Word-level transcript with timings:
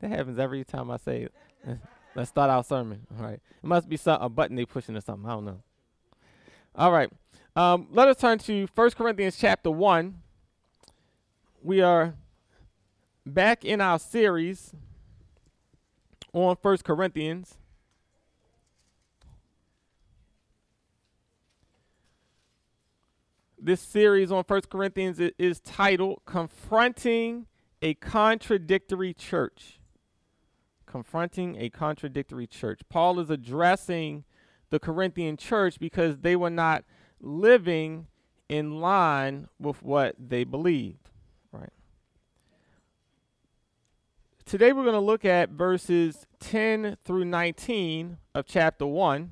That 0.00 0.10
happens 0.10 0.38
every 0.38 0.64
time 0.64 0.90
I 0.90 0.96
say, 0.96 1.28
let's 2.14 2.30
start 2.30 2.50
our 2.50 2.64
sermon. 2.64 3.06
All 3.16 3.24
right. 3.24 3.34
It 3.34 3.66
must 3.66 3.88
be 3.88 3.96
some, 3.96 4.20
a 4.20 4.28
button 4.28 4.56
they 4.56 4.64
pushing 4.64 4.96
or 4.96 5.00
something. 5.00 5.28
I 5.28 5.34
don't 5.34 5.44
know. 5.44 5.62
All 6.74 6.90
right. 6.90 7.10
Um, 7.54 7.88
let 7.90 8.08
us 8.08 8.16
turn 8.16 8.38
to 8.38 8.66
1 8.74 8.90
Corinthians 8.92 9.36
chapter 9.36 9.70
1. 9.70 10.14
We 11.62 11.82
are 11.82 12.14
back 13.26 13.64
in 13.64 13.80
our 13.80 13.98
series 13.98 14.72
on 16.32 16.56
1 16.62 16.78
Corinthians. 16.78 17.56
This 23.62 23.80
series 23.82 24.32
on 24.32 24.44
1 24.46 24.60
Corinthians 24.70 25.20
is 25.38 25.60
titled 25.60 26.22
Confronting 26.24 27.46
a 27.82 27.92
Contradictory 27.94 29.12
Church. 29.12 29.79
Confronting 30.90 31.56
a 31.56 31.70
Contradictory 31.70 32.48
Church. 32.48 32.80
Paul 32.88 33.20
is 33.20 33.30
addressing 33.30 34.24
the 34.70 34.80
Corinthian 34.80 35.36
church 35.36 35.78
because 35.78 36.18
they 36.18 36.34
were 36.34 36.50
not 36.50 36.84
living 37.20 38.08
in 38.48 38.80
line 38.80 39.46
with 39.60 39.84
what 39.84 40.16
they 40.18 40.42
believed, 40.42 41.10
right? 41.52 41.72
Today 44.44 44.72
we're 44.72 44.82
going 44.82 44.94
to 44.94 44.98
look 44.98 45.24
at 45.24 45.50
verses 45.50 46.26
10 46.40 46.96
through 47.04 47.24
19 47.24 48.16
of 48.34 48.46
chapter 48.46 48.84
1. 48.84 49.30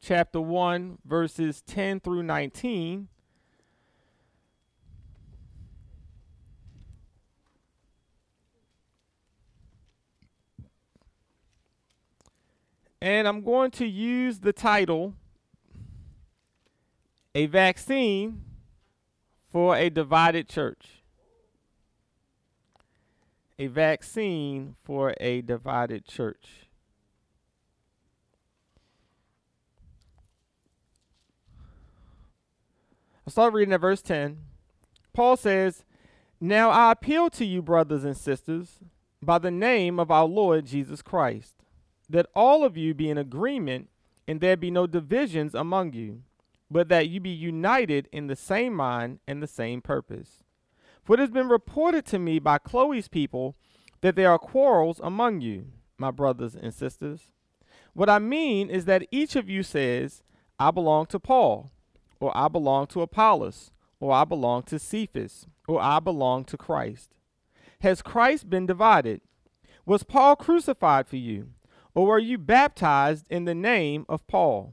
Chapter 0.00 0.40
1, 0.40 0.98
verses 1.04 1.60
10 1.62 1.98
through 1.98 2.22
19. 2.22 3.08
And 13.00 13.28
I'm 13.28 13.42
going 13.42 13.70
to 13.72 13.86
use 13.86 14.40
the 14.40 14.52
title 14.52 15.14
A 17.34 17.46
Vaccine 17.46 18.42
for 19.52 19.76
a 19.76 19.88
Divided 19.88 20.48
Church. 20.48 21.02
A 23.60 23.66
vaccine 23.66 24.76
for 24.84 25.14
a 25.18 25.40
divided 25.42 26.04
church. 26.06 26.68
I'll 33.26 33.32
start 33.32 33.52
reading 33.52 33.74
at 33.74 33.80
verse 33.80 34.00
10. 34.00 34.38
Paul 35.12 35.36
says, 35.36 35.84
Now 36.40 36.70
I 36.70 36.92
appeal 36.92 37.30
to 37.30 37.44
you, 37.44 37.60
brothers 37.60 38.04
and 38.04 38.16
sisters, 38.16 38.78
by 39.20 39.38
the 39.38 39.50
name 39.50 39.98
of 39.98 40.12
our 40.12 40.24
Lord 40.24 40.64
Jesus 40.64 41.02
Christ 41.02 41.58
that 42.08 42.26
all 42.34 42.64
of 42.64 42.76
you 42.76 42.94
be 42.94 43.10
in 43.10 43.18
agreement 43.18 43.88
and 44.26 44.40
there 44.40 44.56
be 44.56 44.70
no 44.70 44.86
divisions 44.86 45.54
among 45.54 45.92
you, 45.92 46.22
but 46.70 46.88
that 46.88 47.08
you 47.08 47.20
be 47.20 47.30
united 47.30 48.08
in 48.12 48.26
the 48.26 48.36
same 48.36 48.74
mind 48.74 49.20
and 49.26 49.42
the 49.42 49.46
same 49.46 49.80
purpose. 49.80 50.44
For 51.04 51.14
it 51.14 51.20
has 51.20 51.30
been 51.30 51.48
reported 51.48 52.04
to 52.06 52.18
me 52.18 52.38
by 52.38 52.58
Chloe's 52.58 53.08
people 53.08 53.56
that 54.02 54.16
there 54.16 54.30
are 54.30 54.38
quarrels 54.38 55.00
among 55.02 55.40
you, 55.40 55.66
my 55.96 56.10
brothers 56.10 56.54
and 56.54 56.72
sisters. 56.74 57.32
What 57.94 58.10
I 58.10 58.18
mean 58.18 58.68
is 58.68 58.84
that 58.84 59.06
each 59.10 59.34
of 59.34 59.48
you 59.48 59.62
says, 59.62 60.22
I 60.58 60.70
belong 60.70 61.06
to 61.06 61.18
Paul, 61.18 61.70
or 62.20 62.36
I 62.36 62.48
belong 62.48 62.86
to 62.88 63.00
Apollos, 63.00 63.70
or 64.00 64.12
I 64.12 64.24
belong 64.24 64.62
to 64.64 64.78
Cephas, 64.78 65.46
or 65.66 65.80
I 65.80 66.00
belong 66.00 66.44
to 66.44 66.56
Christ. 66.56 67.10
Has 67.80 68.02
Christ 68.02 68.50
been 68.50 68.66
divided? 68.66 69.20
Was 69.86 70.02
Paul 70.02 70.36
crucified 70.36 71.06
for 71.08 71.16
you? 71.16 71.48
Or 71.98 72.06
were 72.06 72.20
you 72.20 72.38
baptized 72.38 73.26
in 73.28 73.44
the 73.44 73.56
name 73.56 74.06
of 74.08 74.24
Paul? 74.28 74.72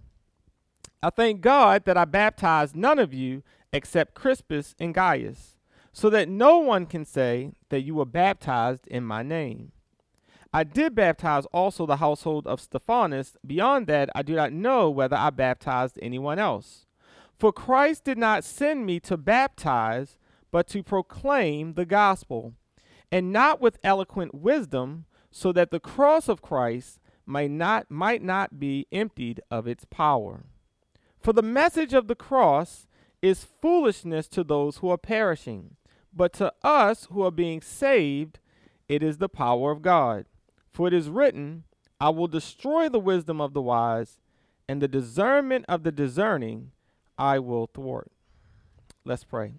I 1.01 1.09
thank 1.09 1.41
God 1.41 1.85
that 1.85 1.97
I 1.97 2.05
baptized 2.05 2.75
none 2.75 2.99
of 2.99 3.15
you 3.15 3.41
except 3.73 4.13
Crispus 4.13 4.75
and 4.79 4.93
Gaius, 4.93 5.57
so 5.91 6.11
that 6.11 6.29
no 6.29 6.59
one 6.59 6.85
can 6.85 7.03
say 7.03 7.53
that 7.69 7.81
you 7.81 7.95
were 7.95 8.05
baptized 8.05 8.85
in 8.85 9.03
my 9.03 9.23
name. 9.23 9.71
I 10.53 10.63
did 10.63 10.93
baptize 10.93 11.47
also 11.47 11.87
the 11.87 11.95
household 11.95 12.45
of 12.45 12.61
Stephanas. 12.61 13.37
Beyond 13.43 13.87
that, 13.87 14.11
I 14.13 14.21
do 14.21 14.35
not 14.35 14.53
know 14.53 14.91
whether 14.91 15.15
I 15.15 15.31
baptized 15.31 15.97
anyone 16.03 16.37
else. 16.37 16.85
For 17.39 17.51
Christ 17.51 18.03
did 18.03 18.19
not 18.19 18.43
send 18.43 18.85
me 18.85 18.99
to 18.99 19.17
baptize, 19.17 20.19
but 20.51 20.67
to 20.67 20.83
proclaim 20.83 21.73
the 21.73 21.87
gospel, 21.87 22.53
and 23.11 23.33
not 23.33 23.61
with 23.61 23.79
eloquent 23.83 24.35
wisdom, 24.35 25.05
so 25.31 25.51
that 25.51 25.71
the 25.71 25.79
cross 25.79 26.29
of 26.29 26.43
Christ 26.43 26.99
might 27.25 27.51
not, 27.51 27.89
might 27.89 28.21
not 28.21 28.59
be 28.59 28.87
emptied 28.91 29.41
of 29.49 29.67
its 29.67 29.85
power. 29.85 30.45
For 31.19 31.33
the 31.33 31.41
message 31.41 31.93
of 31.93 32.07
the 32.07 32.15
cross 32.15 32.87
is 33.21 33.47
foolishness 33.61 34.27
to 34.29 34.43
those 34.43 34.77
who 34.77 34.89
are 34.89 34.97
perishing, 34.97 35.75
but 36.13 36.33
to 36.33 36.53
us 36.63 37.07
who 37.11 37.23
are 37.23 37.31
being 37.31 37.61
saved, 37.61 38.39
it 38.87 39.01
is 39.01 39.17
the 39.17 39.29
power 39.29 39.71
of 39.71 39.81
God. 39.81 40.25
For 40.71 40.87
it 40.87 40.93
is 40.93 41.09
written, 41.09 41.63
I 41.99 42.09
will 42.09 42.27
destroy 42.27 42.89
the 42.89 42.99
wisdom 42.99 43.41
of 43.41 43.53
the 43.53 43.61
wise, 43.61 44.19
and 44.67 44.81
the 44.81 44.87
discernment 44.87 45.65
of 45.67 45.83
the 45.83 45.91
discerning 45.91 46.71
I 47.17 47.39
will 47.39 47.67
thwart. 47.67 48.11
Let's 49.03 49.23
pray. 49.23 49.53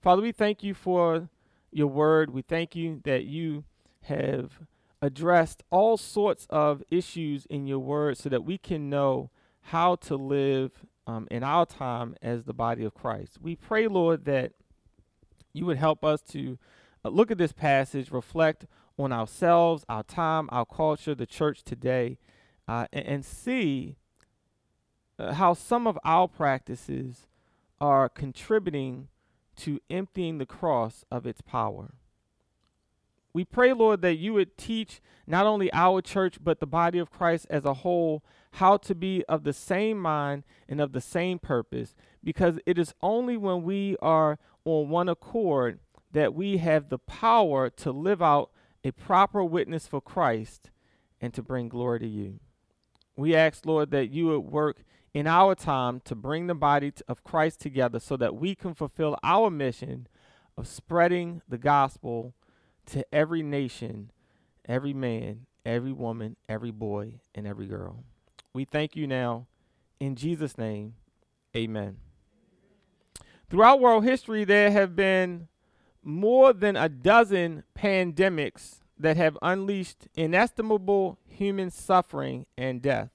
Father, 0.00 0.22
we 0.22 0.32
thank 0.32 0.62
you 0.62 0.72
for 0.74 1.28
your 1.70 1.88
word. 1.88 2.30
We 2.30 2.42
thank 2.42 2.74
you 2.74 3.00
that 3.04 3.24
you 3.24 3.64
have 4.02 4.60
addressed 5.06 5.62
all 5.70 5.96
sorts 5.96 6.48
of 6.50 6.82
issues 6.90 7.46
in 7.46 7.64
your 7.68 7.78
word 7.78 8.18
so 8.18 8.28
that 8.28 8.44
we 8.44 8.58
can 8.58 8.90
know 8.90 9.30
how 9.60 9.94
to 9.94 10.16
live 10.16 10.72
um, 11.06 11.28
in 11.30 11.44
our 11.44 11.64
time 11.64 12.16
as 12.20 12.42
the 12.42 12.52
body 12.52 12.84
of 12.84 12.92
Christ. 12.92 13.38
We 13.40 13.54
pray, 13.54 13.86
Lord, 13.86 14.24
that 14.24 14.52
you 15.52 15.64
would 15.64 15.76
help 15.76 16.04
us 16.04 16.20
to 16.32 16.58
uh, 17.04 17.10
look 17.10 17.30
at 17.30 17.38
this 17.38 17.52
passage, 17.52 18.10
reflect 18.10 18.66
on 18.98 19.12
ourselves, 19.12 19.84
our 19.88 20.02
time, 20.02 20.48
our 20.50 20.66
culture, 20.66 21.14
the 21.14 21.24
church 21.24 21.62
today, 21.62 22.18
uh, 22.66 22.86
and, 22.92 23.06
and, 23.06 23.24
see 23.24 23.94
uh, 25.20 25.34
how 25.34 25.54
some 25.54 25.86
of 25.86 25.96
our 26.04 26.26
practices 26.26 27.28
are 27.80 28.08
contributing 28.08 29.06
to 29.54 29.78
emptying 29.88 30.38
the 30.38 30.46
cross 30.46 31.04
of 31.12 31.26
its 31.26 31.40
power. 31.40 31.94
We 33.36 33.44
pray, 33.44 33.74
Lord, 33.74 34.00
that 34.00 34.16
you 34.16 34.32
would 34.32 34.56
teach 34.56 35.02
not 35.26 35.44
only 35.44 35.70
our 35.74 36.00
church, 36.00 36.38
but 36.42 36.58
the 36.58 36.66
body 36.66 36.98
of 36.98 37.10
Christ 37.10 37.46
as 37.50 37.66
a 37.66 37.74
whole 37.74 38.24
how 38.52 38.78
to 38.78 38.94
be 38.94 39.26
of 39.28 39.44
the 39.44 39.52
same 39.52 39.98
mind 39.98 40.44
and 40.66 40.80
of 40.80 40.92
the 40.92 41.02
same 41.02 41.38
purpose, 41.38 41.94
because 42.24 42.58
it 42.64 42.78
is 42.78 42.94
only 43.02 43.36
when 43.36 43.62
we 43.62 43.94
are 44.00 44.38
on 44.64 44.88
one 44.88 45.10
accord 45.10 45.80
that 46.12 46.32
we 46.32 46.56
have 46.56 46.88
the 46.88 46.96
power 46.96 47.68
to 47.68 47.92
live 47.92 48.22
out 48.22 48.52
a 48.82 48.90
proper 48.92 49.44
witness 49.44 49.86
for 49.86 50.00
Christ 50.00 50.70
and 51.20 51.34
to 51.34 51.42
bring 51.42 51.68
glory 51.68 52.00
to 52.00 52.08
you. 52.08 52.40
We 53.18 53.36
ask, 53.36 53.66
Lord, 53.66 53.90
that 53.90 54.10
you 54.10 54.28
would 54.28 54.50
work 54.50 54.82
in 55.12 55.26
our 55.26 55.54
time 55.54 56.00
to 56.06 56.14
bring 56.14 56.46
the 56.46 56.54
body 56.54 56.90
of 57.06 57.22
Christ 57.22 57.60
together 57.60 58.00
so 58.00 58.16
that 58.16 58.34
we 58.34 58.54
can 58.54 58.72
fulfill 58.72 59.18
our 59.22 59.50
mission 59.50 60.08
of 60.56 60.66
spreading 60.66 61.42
the 61.46 61.58
gospel 61.58 62.32
to 62.86 63.04
every 63.14 63.42
nation, 63.42 64.10
every 64.66 64.92
man, 64.92 65.46
every 65.64 65.92
woman, 65.92 66.36
every 66.48 66.70
boy, 66.70 67.14
and 67.34 67.46
every 67.46 67.66
girl. 67.66 68.04
We 68.52 68.64
thank 68.64 68.96
you 68.96 69.06
now. 69.06 69.46
In 70.00 70.14
Jesus' 70.14 70.56
name, 70.56 70.94
amen. 71.56 71.98
Throughout 73.48 73.80
world 73.80 74.04
history, 74.04 74.44
there 74.44 74.70
have 74.70 74.96
been 74.96 75.48
more 76.02 76.52
than 76.52 76.76
a 76.76 76.88
dozen 76.88 77.64
pandemics 77.76 78.76
that 78.98 79.16
have 79.16 79.36
unleashed 79.42 80.08
inestimable 80.14 81.18
human 81.28 81.70
suffering 81.70 82.46
and 82.56 82.80
death. 82.80 83.10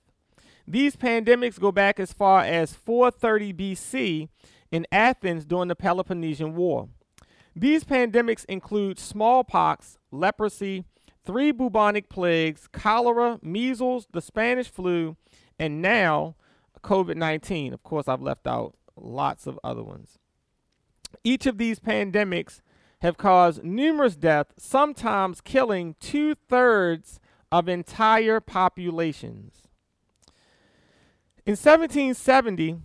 These 0.67 0.95
pandemics 0.95 1.59
go 1.59 1.71
back 1.71 1.99
as 1.99 2.13
far 2.13 2.41
as 2.41 2.73
430 2.73 3.53
BC 3.53 4.29
in 4.71 4.85
Athens 4.91 5.45
during 5.45 5.67
the 5.67 5.75
Peloponnesian 5.75 6.55
War. 6.55 6.87
These 7.55 7.83
pandemics 7.83 8.45
include 8.45 8.97
smallpox, 8.97 9.97
leprosy, 10.11 10.85
three 11.25 11.51
bubonic 11.51 12.09
plagues, 12.09 12.67
cholera, 12.71 13.39
measles, 13.41 14.07
the 14.11 14.21
Spanish 14.21 14.69
flu, 14.69 15.17
and 15.59 15.81
now 15.81 16.35
COVID 16.81 17.15
19. 17.15 17.73
Of 17.73 17.83
course, 17.83 18.07
I've 18.07 18.21
left 18.21 18.47
out 18.47 18.75
lots 18.95 19.47
of 19.47 19.59
other 19.63 19.83
ones. 19.83 20.17
Each 21.23 21.45
of 21.45 21.57
these 21.57 21.79
pandemics 21.79 22.61
have 23.01 23.17
caused 23.17 23.63
numerous 23.63 24.15
deaths, 24.15 24.53
sometimes 24.57 25.41
killing 25.41 25.95
two 25.99 26.35
thirds 26.35 27.19
of 27.51 27.67
entire 27.67 28.39
populations. 28.39 29.63
In 31.45 31.53
1770, 31.53 32.77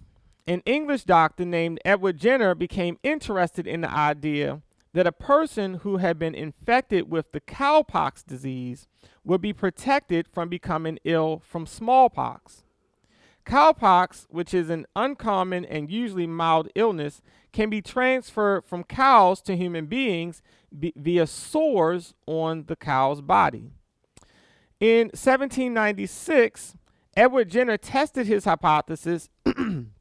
an 0.47 0.63
English 0.65 1.05
doctor 1.05 1.45
named 1.45 1.81
Edward 1.85 2.19
Jenner 2.19 2.55
became 2.55 2.99
interested 3.03 3.67
in 3.67 3.81
the 3.81 3.91
idea 3.91 4.63
that 4.93 5.07
a 5.07 5.13
person 5.13 5.75
who 5.75 5.99
had 5.99 6.19
been 6.19 6.35
infected 6.35 7.11
with 7.11 7.33
the 7.33 7.41
cowpox 7.41 8.25
disease 8.25 8.87
would 9.25 9.41
be 9.41 9.53
protected 9.53 10.27
from 10.29 10.49
becoming 10.49 10.99
ill 11.05 11.43
from 11.45 11.67
smallpox. 11.67 12.63
Cowpox, 13.45 14.27
which 14.31 14.55
is 14.55 14.71
an 14.71 14.87
uncommon 14.97 15.65
and 15.65 15.91
usually 15.91 16.27
mild 16.27 16.69
illness, 16.75 17.23
can 17.53 17.71
be 17.71 17.83
transferred 17.83 18.65
from 18.65 18.85
cows 18.85 19.41
to 19.43 19.57
human 19.57 19.87
beings 19.87 20.43
via 20.73 21.27
sores 21.27 22.15
on 22.27 22.65
the 22.67 22.77
cow's 22.77 23.21
body. 23.21 23.71
In 24.81 25.09
1796, 25.09 26.75
Edward 27.17 27.51
Jenner 27.51 27.79
tested 27.79 28.27
his 28.27 28.45
hypothesis 28.45 29.29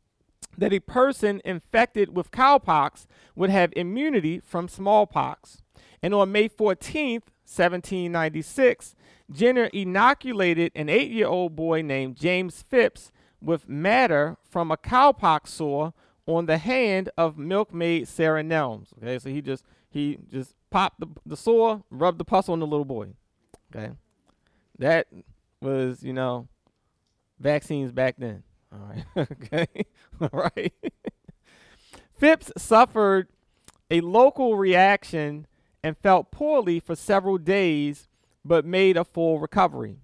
that 0.58 0.74
a 0.74 0.80
person 0.80 1.42
infected 1.44 2.16
with 2.16 2.32
cowpox 2.32 3.06
would 3.36 3.50
have 3.50 3.74
immunity 3.76 4.40
from 4.40 4.68
smallpox. 4.68 5.62
And 6.02 6.14
on 6.14 6.32
May 6.32 6.50
14th, 6.50 7.30
1796, 7.46 8.96
Jenner 9.32 9.66
inoculated 9.66 10.72
an 10.76 10.90
eight 10.90 11.12
year 11.12 11.28
old 11.28 11.56
boy 11.56 11.82
named 11.82 12.16
James 12.16 12.62
Phipps 12.62 13.12
with 13.42 13.70
matter 13.70 14.38
from 14.50 14.72
a 14.72 14.78
cowpox 14.78 15.48
sore 15.48 15.94
on 16.26 16.46
the 16.46 16.58
hand 16.58 17.10
of 17.18 17.38
milkmaid 17.38 18.08
Sarah 18.08 18.44
Nelms. 18.44 18.88
Okay, 18.98 19.20
so 19.20 19.30
he 19.30 19.42
just 19.42 19.64
he 19.90 20.18
just 20.30 20.56
popped 20.70 21.00
the, 21.00 21.08
the 21.26 21.38
sore, 21.38 21.84
rubbed 21.90 22.18
the 22.18 22.26
pus 22.26 22.50
on 22.50 22.60
the 22.60 22.68
little 22.68 22.86
boy. 22.86 23.10
Okay, 23.74 23.92
that 24.80 25.08
was 25.62 26.04
you 26.04 26.14
know 26.14 26.48
vaccines 27.40 27.92
back 27.92 28.16
then. 28.18 28.44
All 28.76 28.88
right, 28.88 29.06
okay, 29.32 29.86
all 30.22 30.30
right. 30.32 30.74
Phipps 32.18 32.52
suffered 32.58 33.28
a 33.92 34.02
local 34.02 34.58
reaction 34.58 35.48
and 35.84 35.98
felt 35.98 36.32
poorly 36.32 36.80
for 36.80 36.96
several 36.96 37.38
days, 37.38 38.08
but 38.44 38.66
made 38.66 38.98
a 38.98 39.04
full 39.04 39.40
recovery. 39.40 39.98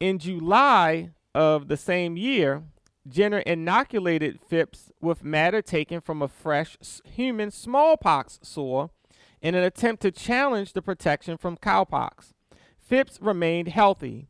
In 0.00 0.18
July 0.18 1.10
of 1.34 1.68
the 1.68 1.76
same 1.76 2.16
year, 2.16 2.62
Jenner 3.06 3.40
inoculated 3.40 4.40
Phipps 4.40 4.90
with 5.00 5.24
matter 5.24 5.60
taken 5.60 6.00
from 6.00 6.22
a 6.22 6.28
fresh 6.28 6.76
human 7.04 7.50
smallpox 7.50 8.38
sore 8.42 8.90
in 9.40 9.54
an 9.54 9.64
attempt 9.64 10.02
to 10.02 10.10
challenge 10.10 10.72
the 10.72 10.82
protection 10.82 11.36
from 11.36 11.56
cowpox. 11.56 12.32
Phipps 12.78 13.20
remained 13.20 13.68
healthy. 13.68 14.28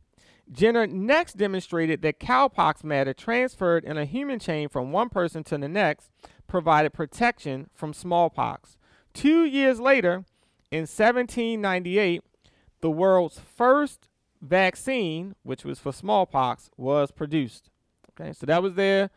Jenner 0.51 0.85
next 0.85 1.37
demonstrated 1.37 2.01
that 2.01 2.19
cowpox 2.19 2.83
matter 2.83 3.13
transferred 3.13 3.85
in 3.85 3.97
a 3.97 4.05
human 4.05 4.39
chain 4.39 4.69
from 4.69 4.91
one 4.91 5.09
person 5.09 5.43
to 5.45 5.57
the 5.57 5.67
next 5.67 6.09
provided 6.47 6.93
protection 6.93 7.69
from 7.73 7.93
smallpox. 7.93 8.77
Two 9.13 9.45
years 9.45 9.79
later, 9.79 10.25
in 10.71 10.81
1798, 10.81 12.21
the 12.81 12.91
world's 12.91 13.39
first 13.39 14.09
vaccine, 14.41 15.35
which 15.43 15.63
was 15.63 15.79
for 15.79 15.93
smallpox, 15.93 16.69
was 16.77 17.11
produced. 17.11 17.69
Okay, 18.11 18.33
so 18.33 18.45
that 18.45 18.61
was 18.61 18.73
their 18.73 19.09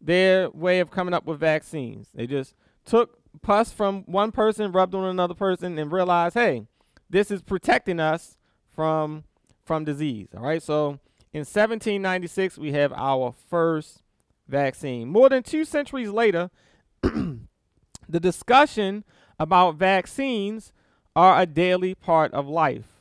their 0.00 0.48
way 0.50 0.78
of 0.78 0.90
coming 0.90 1.12
up 1.12 1.26
with 1.26 1.40
vaccines. 1.40 2.08
They 2.14 2.26
just 2.26 2.54
took 2.84 3.18
pus 3.42 3.72
from 3.72 4.04
one 4.04 4.32
person, 4.32 4.72
rubbed 4.72 4.94
on 4.94 5.04
another 5.04 5.34
person, 5.34 5.76
and 5.78 5.90
realized, 5.90 6.34
hey, 6.34 6.66
this 7.10 7.30
is 7.30 7.42
protecting 7.42 7.98
us 7.98 8.38
from 8.68 9.24
from 9.68 9.84
disease. 9.84 10.28
All 10.34 10.42
right, 10.42 10.62
so 10.62 10.98
in 11.32 11.40
1796 11.40 12.56
we 12.58 12.72
have 12.72 12.92
our 12.94 13.34
first 13.48 14.02
vaccine. 14.48 15.08
More 15.08 15.28
than 15.28 15.42
two 15.42 15.64
centuries 15.66 16.08
later, 16.08 16.50
the 17.02 18.18
discussion 18.18 19.04
about 19.38 19.76
vaccines 19.76 20.72
are 21.14 21.40
a 21.40 21.46
daily 21.46 21.94
part 21.94 22.32
of 22.32 22.48
life. 22.48 22.98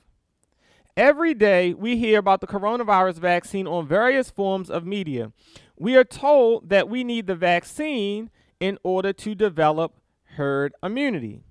Every 0.97 1.33
day, 1.33 1.73
we 1.73 1.95
hear 1.95 2.19
about 2.19 2.41
the 2.41 2.47
coronavirus 2.47 3.19
vaccine 3.19 3.67
on 3.67 3.87
various 3.87 4.29
forms 4.29 4.69
of 4.69 4.85
media. 4.85 5.31
We 5.77 5.95
are 5.95 6.03
told 6.03 6.69
that 6.69 6.89
we 6.89 7.03
need 7.03 7.27
the 7.27 7.35
vaccine 7.35 8.29
in 8.59 8.77
order 8.83 9.13
to 9.13 9.35
develop 9.35 9.93
herd 10.35 10.73
immunity. 10.83 11.43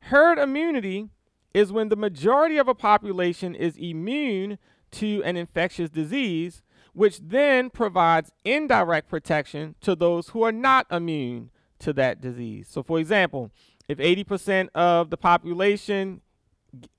Herd 0.00 0.38
immunity 0.38 1.08
is 1.56 1.72
when 1.72 1.88
the 1.88 1.96
majority 1.96 2.58
of 2.58 2.68
a 2.68 2.74
population 2.74 3.54
is 3.54 3.78
immune 3.78 4.58
to 4.90 5.22
an 5.24 5.38
infectious 5.38 5.88
disease, 5.88 6.62
which 6.92 7.18
then 7.18 7.70
provides 7.70 8.30
indirect 8.44 9.08
protection 9.08 9.74
to 9.80 9.96
those 9.96 10.28
who 10.28 10.42
are 10.42 10.52
not 10.52 10.86
immune 10.90 11.48
to 11.78 11.94
that 11.94 12.20
disease. 12.20 12.68
So, 12.70 12.82
for 12.82 12.98
example, 12.98 13.50
if 13.88 13.96
80% 13.96 14.68
of 14.74 15.08
the 15.08 15.16
population 15.16 16.20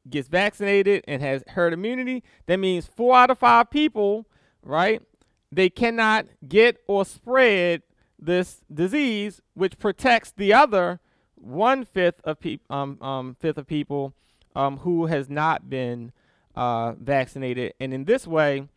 gets 0.10 0.28
vaccinated 0.28 1.04
and 1.08 1.22
has 1.22 1.44
herd 1.50 1.72
immunity, 1.72 2.24
that 2.48 2.58
means 2.58 2.88
four 2.88 3.16
out 3.16 3.30
of 3.30 3.38
five 3.38 3.70
people, 3.70 4.26
right? 4.64 5.04
They 5.52 5.70
cannot 5.70 6.26
get 6.48 6.78
or 6.88 7.06
spread 7.06 7.84
this 8.18 8.62
disease, 8.74 9.40
which 9.54 9.78
protects 9.78 10.32
the 10.32 10.52
other 10.52 11.00
one 11.36 11.86
fifth 11.86 12.22
of 12.24 12.40
um, 12.72 13.00
um, 13.04 13.38
fifth 13.40 13.60
of 13.60 13.68
people 13.68 14.16
um, 14.58 14.78
who 14.78 15.06
has 15.06 15.30
not 15.30 15.70
been 15.70 16.12
uh, 16.56 16.94
vaccinated, 16.94 17.76
and 17.80 17.94
in 17.94 18.06
this 18.06 18.26
way, 18.26 18.68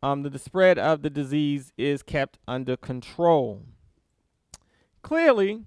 um, 0.00 0.22
the, 0.22 0.30
the 0.30 0.38
spread 0.38 0.78
of 0.78 1.02
the 1.02 1.10
disease 1.10 1.72
is 1.76 2.04
kept 2.04 2.38
under 2.46 2.76
control. 2.76 3.64
Clearly, 5.02 5.64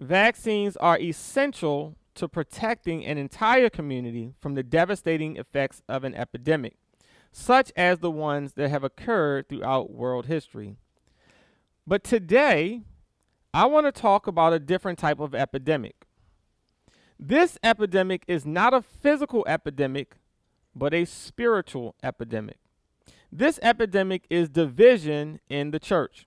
vaccines 0.00 0.76
are 0.78 0.98
essential 0.98 1.94
to 2.16 2.28
protecting 2.28 3.06
an 3.06 3.18
entire 3.18 3.70
community 3.70 4.34
from 4.40 4.56
the 4.56 4.64
devastating 4.64 5.36
effects 5.36 5.80
of 5.88 6.02
an 6.02 6.16
epidemic, 6.16 6.74
such 7.30 7.70
as 7.76 8.00
the 8.00 8.10
ones 8.10 8.54
that 8.54 8.68
have 8.68 8.82
occurred 8.82 9.48
throughout 9.48 9.92
world 9.92 10.26
history. 10.26 10.74
But 11.86 12.02
today, 12.02 12.82
I 13.54 13.66
want 13.66 13.86
to 13.86 13.92
talk 13.92 14.26
about 14.26 14.52
a 14.52 14.58
different 14.58 14.98
type 14.98 15.20
of 15.20 15.36
epidemic. 15.36 16.07
This 17.18 17.58
epidemic 17.62 18.22
is 18.28 18.46
not 18.46 18.72
a 18.72 18.80
physical 18.82 19.44
epidemic, 19.48 20.16
but 20.74 20.94
a 20.94 21.04
spiritual 21.04 21.96
epidemic. 22.02 22.58
This 23.32 23.58
epidemic 23.60 24.24
is 24.30 24.48
division 24.48 25.40
in 25.48 25.72
the 25.72 25.80
church. 25.80 26.26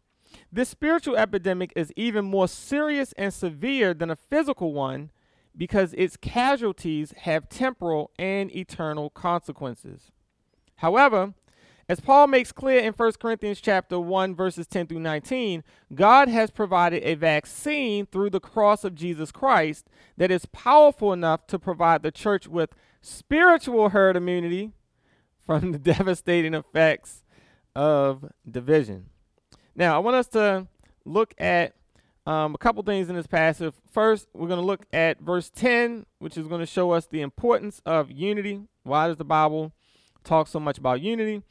This 0.52 0.70
spiritual 0.70 1.16
epidemic 1.16 1.72
is 1.76 1.94
even 1.96 2.26
more 2.26 2.48
serious 2.48 3.14
and 3.14 3.34
severe 3.34 3.94
than 3.94 4.12
a 4.12 4.16
physical 4.16 4.74
one 4.74 5.12
because 5.56 5.94
its 5.94 6.18
casualties 6.18 7.14
have 7.20 7.50
temporal 7.50 8.12
and 8.20 8.54
eternal 8.56 9.10
consequences. 9.10 10.12
However, 10.78 11.34
as 11.92 12.00
Paul 12.00 12.28
makes 12.28 12.54
clear 12.54 12.80
in 12.80 12.94
1 12.94 13.12
Corinthians 13.20 13.60
chapter 13.60 14.00
1 14.00 14.34
verses 14.34 14.66
10 14.66 14.88
through 14.88 15.02
19, 15.02 15.62
God 15.94 16.30
has 16.30 16.50
provided 16.50 17.04
a 17.04 17.16
vaccine 17.16 18.06
through 18.06 18.30
the 18.30 18.40
cross 18.40 18.86
of 18.86 18.96
Jesus 18.96 19.30
Christ 19.30 19.90
that 20.16 20.32
is 20.32 20.46
powerful 20.46 21.12
enough 21.12 21.48
to 21.48 21.60
provide 21.60 22.02
the 22.02 22.10
church 22.10 22.48
with 22.48 22.70
spiritual 23.02 23.90
herd 23.90 24.16
immunity 24.16 24.72
from 25.46 25.74
the 25.74 25.78
devastating 25.94 26.54
effects 26.54 27.26
of 27.76 28.32
division. 28.50 29.08
Now, 29.76 29.98
I 29.98 30.00
want 30.00 30.16
us 30.16 30.28
to 30.28 30.68
look 31.04 31.34
at 31.40 31.76
um, 32.26 32.56
a 32.56 32.58
couple 32.58 32.84
things 32.84 33.10
in 33.10 33.18
this 33.18 33.28
passage. 33.28 33.74
First, 33.92 34.30
we're 34.34 34.48
going 34.48 34.62
to 34.62 34.66
look 34.66 34.86
at 34.94 35.20
verse 35.20 35.50
10, 35.54 36.06
which 36.20 36.38
is 36.38 36.48
going 36.48 36.62
to 36.62 36.66
show 36.66 36.92
us 36.92 37.08
the 37.08 37.20
importance 37.20 37.82
of 37.86 38.10
unity. 38.10 38.62
Why 38.84 39.08
does 39.08 39.18
the 39.18 39.26
Bible 39.26 39.74
talk 40.24 40.48
so 40.48 40.62
much 40.62 40.78
about 40.78 41.02
unity? 41.02 41.44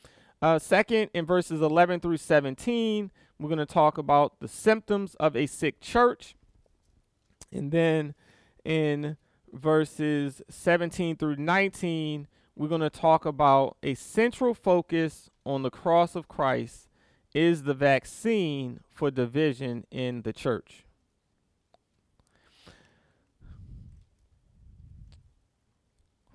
Uh, 0.43 0.59
second, 0.59 1.11
in 1.13 1.27
verses 1.27 1.61
11 1.61 2.01
through 2.01 2.17
17, 2.17 3.11
we're 3.39 3.49
going 3.49 3.59
to 3.59 3.67
talk 3.67 3.99
about 3.99 4.41
the 4.41 4.49
symptoms 4.49 5.15
of 5.17 5.37
a 5.37 5.47
sick 5.47 5.81
church. 5.81 6.35
And 7.53 7.73
then 7.73 8.15
in 8.65 9.19
verses 9.53 10.41
17 10.49 11.17
through 11.17 11.37
19, 11.37 12.27
we're 12.57 12.69
going 12.69 12.81
to 12.81 12.91
talk 12.91 13.27
about 13.27 13.77
a 13.83 13.95
central 13.95 14.55
focus 14.55 15.29
on 15.45 15.63
the 15.63 15.71
cross 15.71 16.15
of 16.15 16.29
Christ 16.29 16.89
is 17.35 17.65
the 17.65 17.75
vaccine 17.75 18.81
for 18.91 19.11
division 19.11 19.85
in 19.91 20.23
the 20.23 20.33
church. 20.33 20.85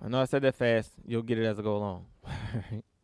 I 0.02 0.08
know 0.08 0.20
I 0.20 0.24
said 0.26 0.42
that 0.42 0.54
fast. 0.54 0.92
You'll 1.04 1.22
get 1.22 1.38
it 1.38 1.44
as 1.44 1.58
I 1.58 1.62
go 1.62 1.76
along. 1.76 2.06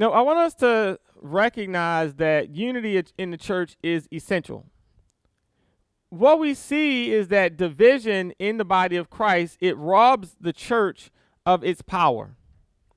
now, 0.00 0.12
I 0.12 0.22
want 0.22 0.38
us 0.38 0.54
to 0.54 0.98
recognize 1.14 2.14
that 2.14 2.48
unity 2.48 3.04
in 3.18 3.30
the 3.30 3.36
church 3.36 3.76
is 3.82 4.08
essential. 4.10 4.64
What 6.08 6.40
we 6.40 6.54
see 6.54 7.12
is 7.12 7.28
that 7.28 7.58
division 7.58 8.32
in 8.38 8.56
the 8.56 8.64
body 8.64 8.96
of 8.96 9.10
Christ, 9.10 9.58
it 9.60 9.76
robs 9.76 10.36
the 10.40 10.54
church 10.54 11.10
of 11.44 11.62
its 11.62 11.82
power. 11.82 12.34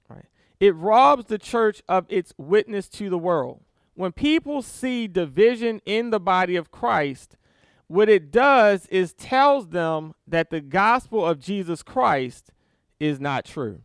Right? 0.07 0.27
It 0.61 0.75
robs 0.75 1.25
the 1.25 1.37
church 1.37 1.83
of 1.89 2.05
its 2.07 2.33
witness 2.37 2.87
to 2.91 3.09
the 3.09 3.17
world. 3.17 3.59
When 3.95 4.13
people 4.13 4.61
see 4.61 5.09
division 5.09 5.81
in 5.85 6.09
the 6.09 6.21
body 6.21 6.55
of 6.55 6.71
Christ, 6.71 7.35
what 7.87 8.07
it 8.07 8.31
does 8.31 8.85
is 8.85 9.11
tells 9.11 9.67
them 9.67 10.13
that 10.25 10.51
the 10.51 10.61
gospel 10.61 11.25
of 11.25 11.37
Jesus 11.37 11.83
Christ 11.83 12.53
is 12.97 13.19
not 13.19 13.43
true. 13.43 13.81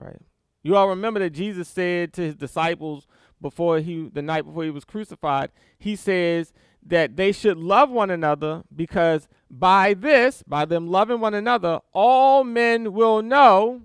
Right? 0.00 0.20
You 0.66 0.74
all 0.74 0.88
remember 0.88 1.20
that 1.20 1.30
Jesus 1.30 1.68
said 1.68 2.12
to 2.14 2.22
his 2.22 2.34
disciples 2.34 3.06
before 3.40 3.78
he 3.78 4.10
the 4.12 4.20
night 4.20 4.44
before 4.44 4.64
he 4.64 4.70
was 4.70 4.84
crucified, 4.84 5.52
he 5.78 5.94
says 5.94 6.52
that 6.84 7.14
they 7.14 7.30
should 7.30 7.56
love 7.56 7.88
one 7.88 8.10
another 8.10 8.64
because 8.74 9.28
by 9.48 9.94
this, 9.94 10.42
by 10.42 10.64
them 10.64 10.88
loving 10.88 11.20
one 11.20 11.34
another, 11.34 11.82
all 11.92 12.42
men 12.42 12.92
will 12.92 13.22
know 13.22 13.82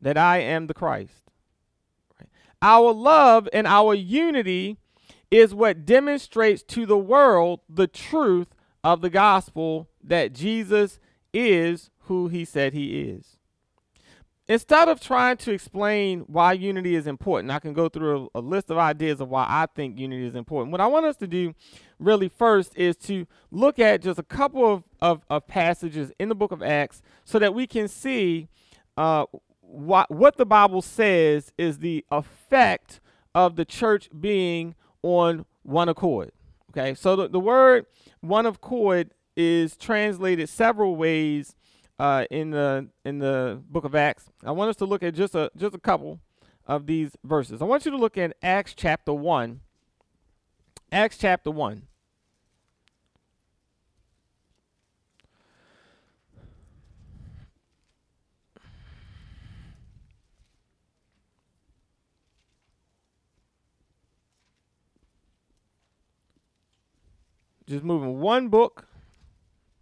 that 0.00 0.16
I 0.16 0.38
am 0.38 0.68
the 0.68 0.74
Christ. 0.74 1.24
Our 2.62 2.92
love 2.92 3.48
and 3.52 3.66
our 3.66 3.92
unity 3.92 4.76
is 5.32 5.52
what 5.52 5.84
demonstrates 5.84 6.62
to 6.62 6.86
the 6.86 6.96
world 6.96 7.58
the 7.68 7.88
truth 7.88 8.54
of 8.84 9.00
the 9.00 9.10
gospel 9.10 9.88
that 10.04 10.32
Jesus 10.32 11.00
is 11.34 11.90
who 12.02 12.28
he 12.28 12.44
said 12.44 12.72
he 12.72 13.00
is. 13.00 13.39
Instead 14.50 14.88
of 14.88 15.00
trying 15.00 15.36
to 15.36 15.52
explain 15.52 16.22
why 16.22 16.52
unity 16.52 16.96
is 16.96 17.06
important, 17.06 17.52
I 17.52 17.60
can 17.60 17.72
go 17.72 17.88
through 17.88 18.28
a, 18.34 18.40
a, 18.40 18.42
list 18.42 18.68
of 18.68 18.78
ideas 18.78 19.20
of 19.20 19.28
why 19.28 19.46
I 19.48 19.66
think 19.76 19.96
unity 19.96 20.26
is 20.26 20.34
important. 20.34 20.72
What 20.72 20.80
I 20.80 20.88
want 20.88 21.06
us 21.06 21.14
to 21.18 21.28
do 21.28 21.54
really 22.00 22.28
first 22.28 22.76
is 22.76 22.96
to 22.96 23.28
look 23.52 23.78
at 23.78 24.02
just 24.02 24.18
a 24.18 24.24
couple 24.24 24.66
of, 24.66 24.82
of, 25.00 25.22
of 25.30 25.46
passages 25.46 26.10
in 26.18 26.28
the 26.28 26.34
book 26.34 26.50
of 26.50 26.64
Acts 26.64 27.00
so 27.24 27.38
that 27.38 27.54
we 27.54 27.68
can 27.68 27.86
see 27.86 28.48
uh, 28.96 29.26
what, 29.60 30.10
what 30.10 30.36
the 30.36 30.46
Bible 30.46 30.82
says 30.82 31.52
is 31.56 31.78
the 31.78 32.04
effect 32.10 33.00
of 33.36 33.54
the 33.54 33.64
church 33.64 34.10
being 34.20 34.74
on 35.04 35.46
one 35.62 35.88
accord. 35.88 36.32
Okay, 36.70 36.94
so 36.94 37.14
the, 37.14 37.28
the 37.28 37.38
word 37.38 37.86
one 38.20 38.46
accord 38.46 39.12
is 39.36 39.76
translated 39.76 40.48
several 40.48 40.96
ways 40.96 41.54
uh, 42.00 42.24
in 42.30 42.50
the 42.50 42.88
in 43.04 43.18
the 43.18 43.62
book 43.68 43.84
of 43.84 43.94
Acts. 43.94 44.24
I 44.42 44.52
want 44.52 44.70
us 44.70 44.76
to 44.76 44.86
look 44.86 45.02
at 45.02 45.14
just 45.14 45.34
a 45.34 45.50
just 45.54 45.74
a 45.74 45.78
couple 45.78 46.18
of 46.66 46.86
these 46.86 47.14
verses. 47.22 47.60
I 47.60 47.66
want 47.66 47.84
you 47.84 47.90
to 47.90 47.98
look 47.98 48.16
at 48.16 48.34
Acts 48.42 48.72
chapter 48.74 49.12
one. 49.12 49.60
Acts 50.90 51.18
chapter 51.18 51.50
one. 51.50 51.82
just 67.68 67.84
moving 67.84 68.18
one 68.18 68.48
book, 68.48 68.88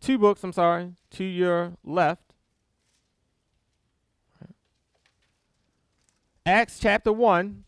two 0.08 0.16
books, 0.16 0.42
I'm 0.42 0.54
sorry, 0.54 0.94
to 1.10 1.22
your 1.22 1.74
left. 1.84 2.32
Acts 6.46 6.78
chapter 6.78 7.12
1. 7.12 7.64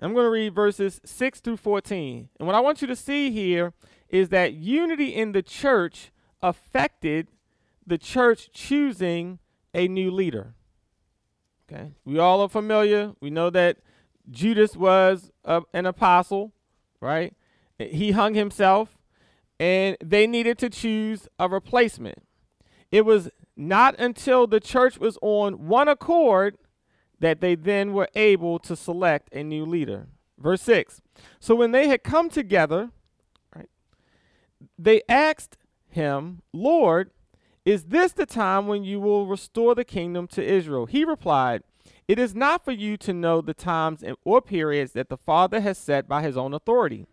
I'm 0.00 0.14
going 0.14 0.24
to 0.24 0.30
read 0.30 0.54
verses 0.54 1.02
6 1.04 1.40
through 1.40 1.58
14. 1.58 2.30
And 2.38 2.46
what 2.46 2.54
I 2.54 2.60
want 2.60 2.80
you 2.80 2.88
to 2.88 2.96
see 2.96 3.30
here 3.30 3.74
is 4.08 4.30
that 4.30 4.54
unity 4.54 5.14
in 5.14 5.32
the 5.32 5.42
church 5.42 6.12
affected 6.40 7.28
the 7.86 7.98
church 7.98 8.50
choosing 8.54 9.38
a 9.74 9.86
new 9.86 10.10
leader. 10.10 10.54
Okay? 11.70 11.92
We 12.06 12.18
all 12.18 12.40
are 12.40 12.48
familiar. 12.48 13.12
We 13.20 13.28
know 13.28 13.50
that 13.50 13.80
Judas 14.30 14.76
was 14.76 15.30
a, 15.44 15.60
an 15.74 15.84
apostle, 15.84 16.54
right? 17.02 17.34
He 17.78 18.12
hung 18.12 18.32
himself, 18.32 18.95
and 19.58 19.96
they 20.02 20.26
needed 20.26 20.58
to 20.58 20.70
choose 20.70 21.28
a 21.38 21.48
replacement. 21.48 22.22
It 22.90 23.04
was 23.04 23.30
not 23.56 23.98
until 23.98 24.46
the 24.46 24.60
church 24.60 24.98
was 24.98 25.18
on 25.22 25.66
one 25.66 25.88
accord 25.88 26.58
that 27.20 27.40
they 27.40 27.54
then 27.54 27.94
were 27.94 28.08
able 28.14 28.58
to 28.58 28.76
select 28.76 29.32
a 29.32 29.42
new 29.42 29.64
leader. 29.64 30.06
Verse 30.38 30.62
6 30.62 31.00
So 31.40 31.54
when 31.54 31.72
they 31.72 31.88
had 31.88 32.04
come 32.04 32.28
together, 32.28 32.90
right, 33.54 33.70
they 34.78 35.02
asked 35.08 35.56
him, 35.88 36.42
Lord, 36.52 37.10
is 37.64 37.84
this 37.84 38.12
the 38.12 38.26
time 38.26 38.66
when 38.66 38.84
you 38.84 39.00
will 39.00 39.26
restore 39.26 39.74
the 39.74 39.84
kingdom 39.84 40.26
to 40.28 40.44
Israel? 40.44 40.86
He 40.86 41.04
replied, 41.04 41.62
It 42.06 42.18
is 42.18 42.34
not 42.34 42.64
for 42.64 42.72
you 42.72 42.96
to 42.98 43.14
know 43.14 43.40
the 43.40 43.54
times 43.54 44.04
or 44.24 44.42
periods 44.42 44.92
that 44.92 45.08
the 45.08 45.16
Father 45.16 45.60
has 45.60 45.78
set 45.78 46.06
by 46.06 46.22
his 46.22 46.36
own 46.36 46.52
authority 46.52 47.06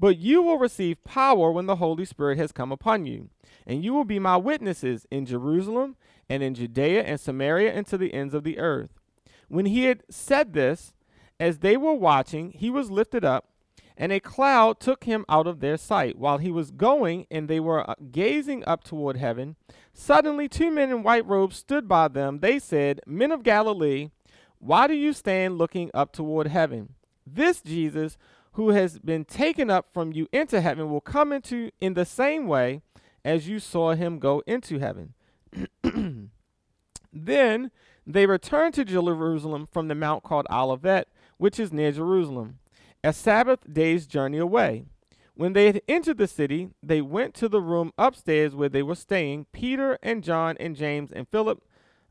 but 0.00 0.18
you 0.18 0.42
will 0.42 0.58
receive 0.58 1.02
power 1.04 1.50
when 1.50 1.66
the 1.66 1.76
Holy 1.76 2.04
Spirit 2.04 2.38
has 2.38 2.52
come 2.52 2.72
upon 2.72 3.04
you. 3.04 3.30
And 3.66 3.84
you 3.84 3.92
will 3.92 4.04
be 4.04 4.18
my 4.18 4.36
witnesses 4.36 5.06
in 5.10 5.26
Jerusalem 5.26 5.96
and 6.28 6.42
in 6.42 6.54
Judea 6.54 7.02
and 7.02 7.20
Samaria 7.20 7.72
and 7.72 7.86
to 7.86 7.98
the 7.98 8.14
ends 8.14 8.34
of 8.34 8.44
the 8.44 8.58
earth. 8.58 8.90
When 9.48 9.66
he 9.66 9.84
had 9.84 10.04
said 10.10 10.52
this, 10.52 10.94
as 11.40 11.58
they 11.58 11.76
were 11.76 11.94
watching, 11.94 12.52
he 12.52 12.70
was 12.70 12.90
lifted 12.90 13.24
up, 13.24 13.48
and 13.96 14.12
a 14.12 14.20
cloud 14.20 14.80
took 14.80 15.04
him 15.04 15.24
out 15.28 15.46
of 15.46 15.60
their 15.60 15.76
sight. 15.76 16.18
While 16.18 16.38
he 16.38 16.50
was 16.50 16.70
going, 16.70 17.26
and 17.30 17.48
they 17.48 17.60
were 17.60 17.88
uh, 17.88 17.94
gazing 18.10 18.64
up 18.66 18.84
toward 18.84 19.16
heaven, 19.16 19.56
suddenly 19.92 20.48
two 20.48 20.70
men 20.70 20.90
in 20.90 21.02
white 21.02 21.26
robes 21.26 21.56
stood 21.56 21.88
by 21.88 22.08
them. 22.08 22.40
They 22.40 22.58
said, 22.58 23.00
Men 23.06 23.32
of 23.32 23.42
Galilee, 23.42 24.10
why 24.58 24.86
do 24.86 24.94
you 24.94 25.12
stand 25.12 25.58
looking 25.58 25.90
up 25.94 26.12
toward 26.12 26.48
heaven? 26.48 26.94
This 27.26 27.60
Jesus 27.60 28.16
who 28.58 28.70
has 28.70 28.98
been 28.98 29.24
taken 29.24 29.70
up 29.70 29.86
from 29.94 30.12
you 30.12 30.26
into 30.32 30.60
heaven 30.60 30.90
will 30.90 31.00
come 31.00 31.32
into 31.32 31.70
in 31.80 31.94
the 31.94 32.04
same 32.04 32.48
way 32.48 32.82
as 33.24 33.46
you 33.46 33.60
saw 33.60 33.94
him 33.94 34.18
go 34.18 34.42
into 34.48 34.80
heaven. 34.80 35.14
then 37.12 37.70
they 38.04 38.26
returned 38.26 38.74
to 38.74 38.84
Jerusalem 38.84 39.68
from 39.70 39.86
the 39.86 39.94
mount 39.94 40.24
called 40.24 40.48
Olivet, 40.50 41.06
which 41.36 41.60
is 41.60 41.72
near 41.72 41.92
Jerusalem, 41.92 42.58
a 43.04 43.12
Sabbath 43.12 43.60
day's 43.72 44.08
journey 44.08 44.38
away. 44.38 44.86
When 45.34 45.52
they 45.52 45.66
had 45.66 45.80
entered 45.86 46.18
the 46.18 46.26
city, 46.26 46.70
they 46.82 47.00
went 47.00 47.34
to 47.34 47.48
the 47.48 47.62
room 47.62 47.92
upstairs 47.96 48.56
where 48.56 48.68
they 48.68 48.82
were 48.82 48.96
staying 48.96 49.46
Peter 49.52 50.00
and 50.02 50.24
John 50.24 50.56
and 50.58 50.74
James 50.74 51.12
and 51.12 51.28
Philip 51.28 51.62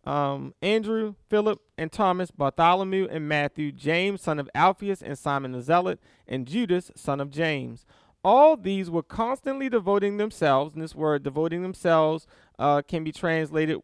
um, 0.08 0.54
Andrew, 0.62 1.16
Philip, 1.30 1.60
and 1.78 1.92
Thomas, 1.92 2.32
Bartholomew 2.32 3.10
and 3.12 3.28
Matthew, 3.28 3.74
James, 3.74 4.22
son 4.22 4.40
of 4.40 4.50
Alphaeus, 4.56 5.02
and 5.02 5.20
Simon 5.20 5.52
the 5.52 5.62
Zealot, 5.62 6.00
and 6.26 6.48
Judas, 6.48 6.92
son 6.96 7.20
of 7.20 7.30
James. 7.30 7.86
All 8.24 8.56
these 8.56 8.90
were 8.90 9.04
constantly 9.04 9.68
devoting 9.68 10.16
themselves, 10.16 10.74
and 10.74 10.82
this 10.82 10.96
word 10.96 11.24
devoting 11.24 11.62
themselves 11.62 12.26
uh, 12.58 12.84
can 12.84 13.04
be 13.04 13.12
translated 13.12 13.80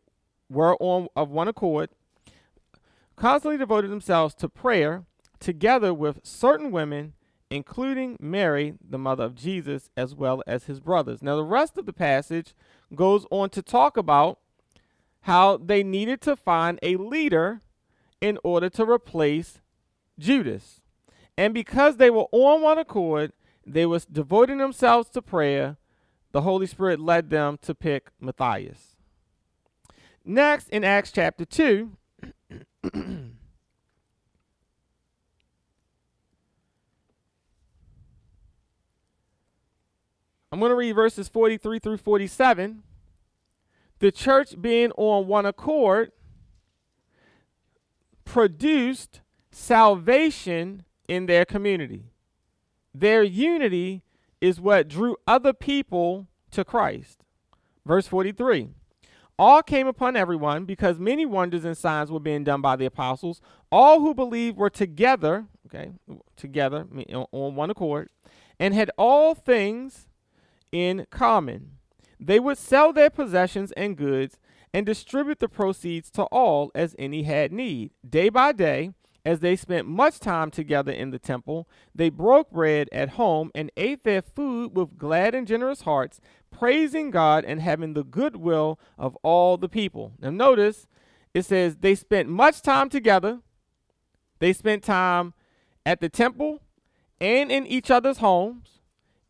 were 0.49 0.77
on 0.79 1.09
of 1.13 1.29
one 1.29 1.49
accord, 1.49 1.89
constantly 3.17 3.57
devoted 3.57 3.91
themselves 3.91 4.33
to 4.35 4.47
prayer 4.47 5.03
together 5.41 5.93
with 5.93 6.21
certain 6.23 6.71
women, 6.71 7.13
including 7.49 8.15
Mary, 8.21 8.75
the 8.81 8.97
mother 8.97 9.25
of 9.25 9.35
Jesus, 9.35 9.89
as 9.97 10.15
well 10.15 10.41
as 10.47 10.65
his 10.65 10.79
brothers. 10.79 11.21
Now, 11.21 11.35
the 11.35 11.43
rest 11.43 11.77
of 11.77 11.85
the 11.85 11.91
passage 11.91 12.55
goes 12.95 13.25
on 13.29 13.49
to 13.49 13.61
talk 13.61 13.97
about 13.97 14.39
how 15.23 15.57
they 15.57 15.83
needed 15.83 16.21
to 16.21 16.35
find 16.35 16.79
a 16.83 16.97
leader 16.97 17.61
in 18.19 18.37
order 18.43 18.69
to 18.69 18.83
replace 18.83 19.61
Judas. 20.19 20.81
And 21.37 21.53
because 21.53 21.97
they 21.97 22.09
were 22.09 22.27
on 22.31 22.61
one 22.61 22.77
accord, 22.77 23.31
they 23.65 23.85
was 23.85 24.05
devoting 24.05 24.57
themselves 24.57 25.09
to 25.11 25.21
prayer, 25.21 25.77
the 26.33 26.41
Holy 26.41 26.67
Spirit 26.67 26.99
led 26.99 27.29
them 27.29 27.57
to 27.61 27.73
pick 27.73 28.09
Matthias. 28.19 28.97
Next, 30.25 30.67
in 30.69 30.83
Acts 30.83 31.11
chapter 31.11 31.45
2, 31.45 31.91
I'm 40.53 40.59
going 40.59 40.69
to 40.69 40.75
read 40.75 40.93
verses 40.93 41.29
43 41.29 41.79
through 41.79 41.97
47 41.97 42.83
the 43.99 44.11
church 44.11 44.61
being 44.61 44.91
on 44.91 45.27
one 45.27 45.45
accord 45.45 46.11
produced 48.25 49.21
salvation 49.51 50.83
in 51.07 51.25
their 51.25 51.45
community. 51.45 52.05
Their 52.93 53.23
unity 53.23 54.03
is 54.41 54.59
what 54.59 54.87
drew 54.87 55.15
other 55.25 55.53
people 55.53 56.27
to 56.51 56.63
Christ. 56.63 57.23
Verse 57.85 58.07
43 58.07 58.69
All 59.37 59.63
came 59.63 59.87
upon 59.87 60.15
everyone 60.15 60.65
because 60.65 60.99
many 60.99 61.25
wonders 61.25 61.65
and 61.65 61.77
signs 61.77 62.11
were 62.11 62.19
being 62.19 62.43
done 62.43 62.61
by 62.61 62.75
the 62.75 62.85
apostles. 62.85 63.41
All 63.71 63.99
who 63.99 64.13
believed 64.13 64.57
were 64.57 64.69
together, 64.69 65.45
okay, 65.67 65.91
together 66.35 66.87
on 67.31 67.55
one 67.55 67.69
accord, 67.69 68.09
and 68.59 68.73
had 68.73 68.91
all 68.97 69.33
things 69.33 70.07
in 70.71 71.05
common 71.09 71.77
they 72.25 72.39
would 72.39 72.57
sell 72.57 72.93
their 72.93 73.09
possessions 73.09 73.71
and 73.73 73.97
goods 73.97 74.37
and 74.73 74.85
distribute 74.85 75.39
the 75.39 75.49
proceeds 75.49 76.09
to 76.11 76.23
all 76.23 76.71
as 76.73 76.95
any 76.97 77.23
had 77.23 77.51
need. 77.51 77.91
Day 78.07 78.29
by 78.29 78.51
day, 78.51 78.91
as 79.25 79.39
they 79.39 79.55
spent 79.55 79.87
much 79.87 80.19
time 80.19 80.51
together 80.51 80.91
in 80.91 81.11
the 81.11 81.19
temple, 81.19 81.69
they 81.95 82.09
broke 82.09 82.51
bread 82.51 82.89
at 82.91 83.09
home 83.09 83.51
and 83.55 83.71
ate 83.77 84.03
their 84.03 84.21
food 84.21 84.75
with 84.75 84.97
glad 84.97 85.33
and 85.35 85.47
generous 85.47 85.81
hearts, 85.81 86.19
praising 86.51 87.11
God 87.11 87.45
and 87.45 87.61
having 87.61 87.93
the 87.93 88.03
goodwill 88.03 88.79
of 88.97 89.15
all 89.23 89.57
the 89.57 89.69
people. 89.69 90.13
Now, 90.19 90.29
notice 90.29 90.87
it 91.33 91.45
says 91.45 91.77
they 91.77 91.95
spent 91.95 92.29
much 92.29 92.61
time 92.61 92.89
together. 92.89 93.39
They 94.39 94.53
spent 94.53 94.83
time 94.83 95.33
at 95.85 96.01
the 96.01 96.09
temple 96.09 96.61
and 97.21 97.51
in 97.51 97.65
each 97.65 97.89
other's 97.89 98.17
homes, 98.17 98.81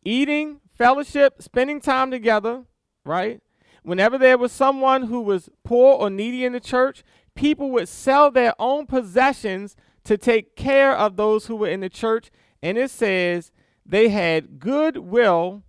eating, 0.04 0.60
fellowship, 0.76 1.40
spending 1.40 1.80
time 1.80 2.10
together, 2.10 2.64
right? 3.04 3.40
Whenever 3.82 4.16
there 4.16 4.38
was 4.38 4.52
someone 4.52 5.04
who 5.04 5.20
was 5.20 5.50
poor 5.62 5.94
or 5.94 6.10
needy 6.10 6.44
in 6.44 6.52
the 6.52 6.60
church, 6.60 7.02
people 7.34 7.70
would 7.70 7.88
sell 7.88 8.30
their 8.30 8.54
own 8.58 8.86
possessions 8.86 9.76
to 10.04 10.16
take 10.16 10.56
care 10.56 10.96
of 10.96 11.16
those 11.16 11.46
who 11.46 11.56
were 11.56 11.68
in 11.68 11.80
the 11.80 11.88
church. 11.88 12.30
And 12.62 12.78
it 12.78 12.90
says 12.90 13.52
they 13.84 14.08
had 14.08 14.58
goodwill 14.58 15.62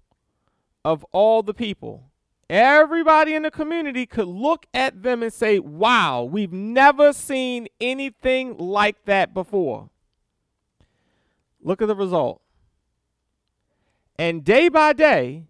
of 0.84 1.04
all 1.12 1.44
the 1.44 1.54
people. 1.54 2.12
Everybody 2.50 3.34
in 3.34 3.44
the 3.44 3.52
community 3.52 4.06
could 4.06 4.28
look 4.28 4.68
at 4.74 5.02
them 5.02 5.24
and 5.24 5.34
say, 5.34 5.58
Wow, 5.58 6.24
we've 6.24 6.54
never 6.54 7.12
seen 7.12 7.68
anything 7.82 8.58
like 8.58 9.04
that 9.06 9.34
before. 9.34 9.90
Look 11.62 11.82
at 11.82 11.88
the 11.88 11.96
result. 11.96 12.42
And 14.18 14.46
day 14.46 14.70
by 14.70 14.94
day, 14.94 15.46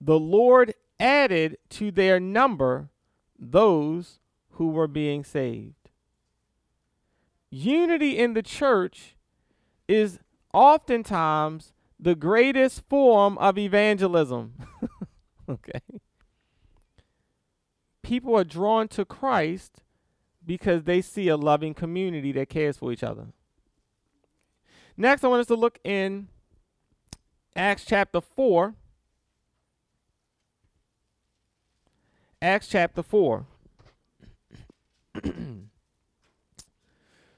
the 0.00 0.18
Lord 0.18 0.74
added 1.02 1.58
to 1.68 1.90
their 1.90 2.20
number 2.20 2.88
those 3.36 4.20
who 4.52 4.68
were 4.68 4.86
being 4.86 5.24
saved. 5.24 5.90
Unity 7.50 8.16
in 8.16 8.34
the 8.34 8.42
church 8.42 9.16
is 9.88 10.20
oftentimes 10.54 11.74
the 11.98 12.14
greatest 12.14 12.88
form 12.88 13.36
of 13.38 13.58
evangelism. 13.58 14.54
okay. 15.48 15.80
People 18.02 18.36
are 18.36 18.44
drawn 18.44 18.88
to 18.88 19.04
Christ 19.04 19.82
because 20.44 20.84
they 20.84 21.02
see 21.02 21.28
a 21.28 21.36
loving 21.36 21.74
community 21.74 22.32
that 22.32 22.48
cares 22.48 22.76
for 22.76 22.92
each 22.92 23.02
other. 23.02 23.26
Next, 24.96 25.24
I 25.24 25.28
want 25.28 25.40
us 25.40 25.46
to 25.48 25.56
look 25.56 25.78
in 25.84 26.28
Acts 27.56 27.84
chapter 27.84 28.20
4. 28.20 28.74
Acts 32.42 32.66
chapter 32.66 33.04
4. 33.04 33.46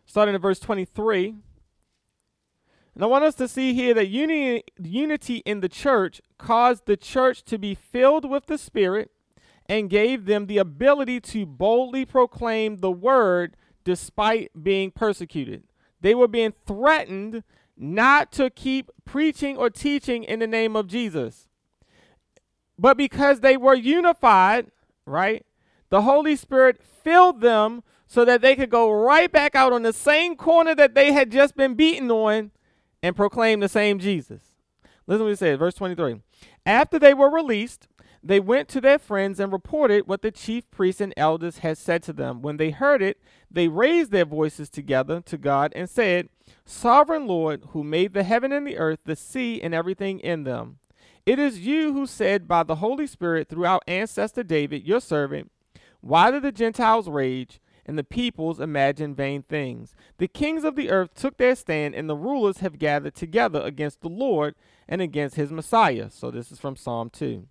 Starting 0.07 0.35
at 0.35 0.41
verse 0.41 0.59
23. 0.59 1.35
And 2.95 3.05
I 3.05 3.07
want 3.07 3.25
us 3.25 3.35
to 3.35 3.47
see 3.47 3.75
here 3.75 3.93
that 3.93 4.09
unity, 4.09 4.65
unity 4.83 5.43
in 5.45 5.61
the 5.61 5.69
church 5.69 6.23
caused 6.39 6.87
the 6.87 6.97
church 6.97 7.43
to 7.45 7.59
be 7.59 7.75
filled 7.75 8.25
with 8.31 8.47
the 8.47 8.57
Spirit 8.57 9.11
and 9.67 9.91
gave 9.91 10.25
them 10.25 10.47
the 10.47 10.57
ability 10.57 11.21
to 11.21 11.45
boldly 11.45 12.07
proclaim 12.07 12.79
the 12.79 12.91
word 12.91 13.59
despite 13.85 14.53
being 14.63 14.91
persecuted. 14.91 15.65
They 16.01 16.15
were 16.15 16.29
being 16.29 16.55
threatened 16.67 17.43
not 17.77 18.33
to 18.33 18.49
keep 18.49 18.91
preaching 19.05 19.59
or 19.59 19.69
teaching 19.69 20.25
in 20.25 20.39
the 20.39 20.47
name 20.47 20.75
of 20.75 20.87
Jesus. 20.87 21.47
But 22.79 22.97
because 22.97 23.41
they 23.41 23.59
were 23.59 23.75
unified, 23.75 24.71
right, 25.07 25.45
the 25.91 26.03
Holy 26.03 26.37
Spirit 26.37 26.81
filled 26.83 27.41
them 27.41 27.83
so 28.07 28.25
that 28.25 28.41
they 28.41 28.57
could 28.57 28.71
go 28.71 28.91
right 28.91 29.31
back 29.31 29.55
out 29.55 29.73
on 29.73 29.83
the 29.83 29.93
same 29.93 30.37
corner 30.37 30.75
that 30.75 30.95
they 30.95 31.13
had 31.13 31.31
just 31.31 31.57
been 31.57 31.75
beaten 31.75 32.11
on 32.11 32.51
and 33.03 33.17
proclaim 33.17 33.61
the 33.61 33.69
same 33.69 33.99
Jesus. 33.99 34.43
Listen 35.07 35.25
what 35.25 35.31
he 35.31 35.37
says, 35.37 35.59
verse 35.59 35.75
23. 35.75 36.21
After 36.65 36.99
they 36.99 37.13
were 37.13 37.31
released, 37.31 37.89
they 38.23 38.41
went 38.41 38.69
to 38.71 38.81
their 38.81 38.99
friends 38.99 39.39
and 39.39 39.53
reported 39.53 40.07
what 40.07 40.23
the 40.23 40.31
chief 40.31 40.71
priests 40.71 41.01
and 41.01 41.13
elders 41.15 41.59
had 41.59 41.77
said 41.77 42.03
to 42.05 42.13
them. 42.15 42.41
When 42.41 42.57
they 42.57 42.71
heard 42.71 43.03
it, 43.03 43.21
they 43.51 43.69
raised 43.69 44.13
their 44.13 44.25
voices 44.25 44.71
together 44.71 45.21
to 45.27 45.37
God 45.37 45.73
and 45.77 45.91
said, 45.91 46.31
Sovereign 46.65 47.27
Lord, 47.27 47.65
who 47.71 47.85
made 47.85 48.15
the 48.15 48.23
heaven 48.23 48.51
and 48.51 48.67
the 48.67 48.79
earth, 48.79 49.01
the 49.05 49.15
sea, 49.15 49.61
and 49.61 49.75
everything 49.75 50.21
in 50.21 50.45
them. 50.45 50.79
It 51.27 51.39
is 51.39 51.61
you 51.61 51.95
who 51.95 52.07
said 52.07 52.47
by 52.47 52.65
the 52.65 52.77
Holy 52.77 53.07
Spirit 53.07 53.49
through 53.49 53.65
our 53.65 53.81
ancestor 53.87 54.43
David, 54.43 54.87
your 54.87 55.01
servant, 55.01 55.51
Why 56.01 56.31
do 56.31 56.39
the 56.39 56.53
Gentiles 56.53 57.09
rage 57.09 57.61
and 57.87 57.99
the 57.99 58.05
peoples 58.05 58.61
imagine 58.61 59.15
vain 59.15 59.43
things? 59.43 59.95
The 60.19 60.29
kings 60.29 60.65
of 60.65 60.77
the 60.77 60.91
earth 60.91 61.15
took 61.15 61.39
their 61.39 61.57
stand, 61.57 61.95
and 61.95 62.11
the 62.11 62.17
rulers 62.17 62.59
have 62.59 62.79
gathered 62.79 63.15
together 63.15 63.61
against 63.63 64.03
the 64.03 64.09
Lord 64.09 64.55
and 64.87 65.01
against 65.01 65.37
his 65.37 65.51
Messiah. 65.51 66.11
So 66.11 66.31
this 66.31 66.53
is 66.53 66.61
from 66.61 66.77
Psalm 66.77 67.09
2. 67.09 67.47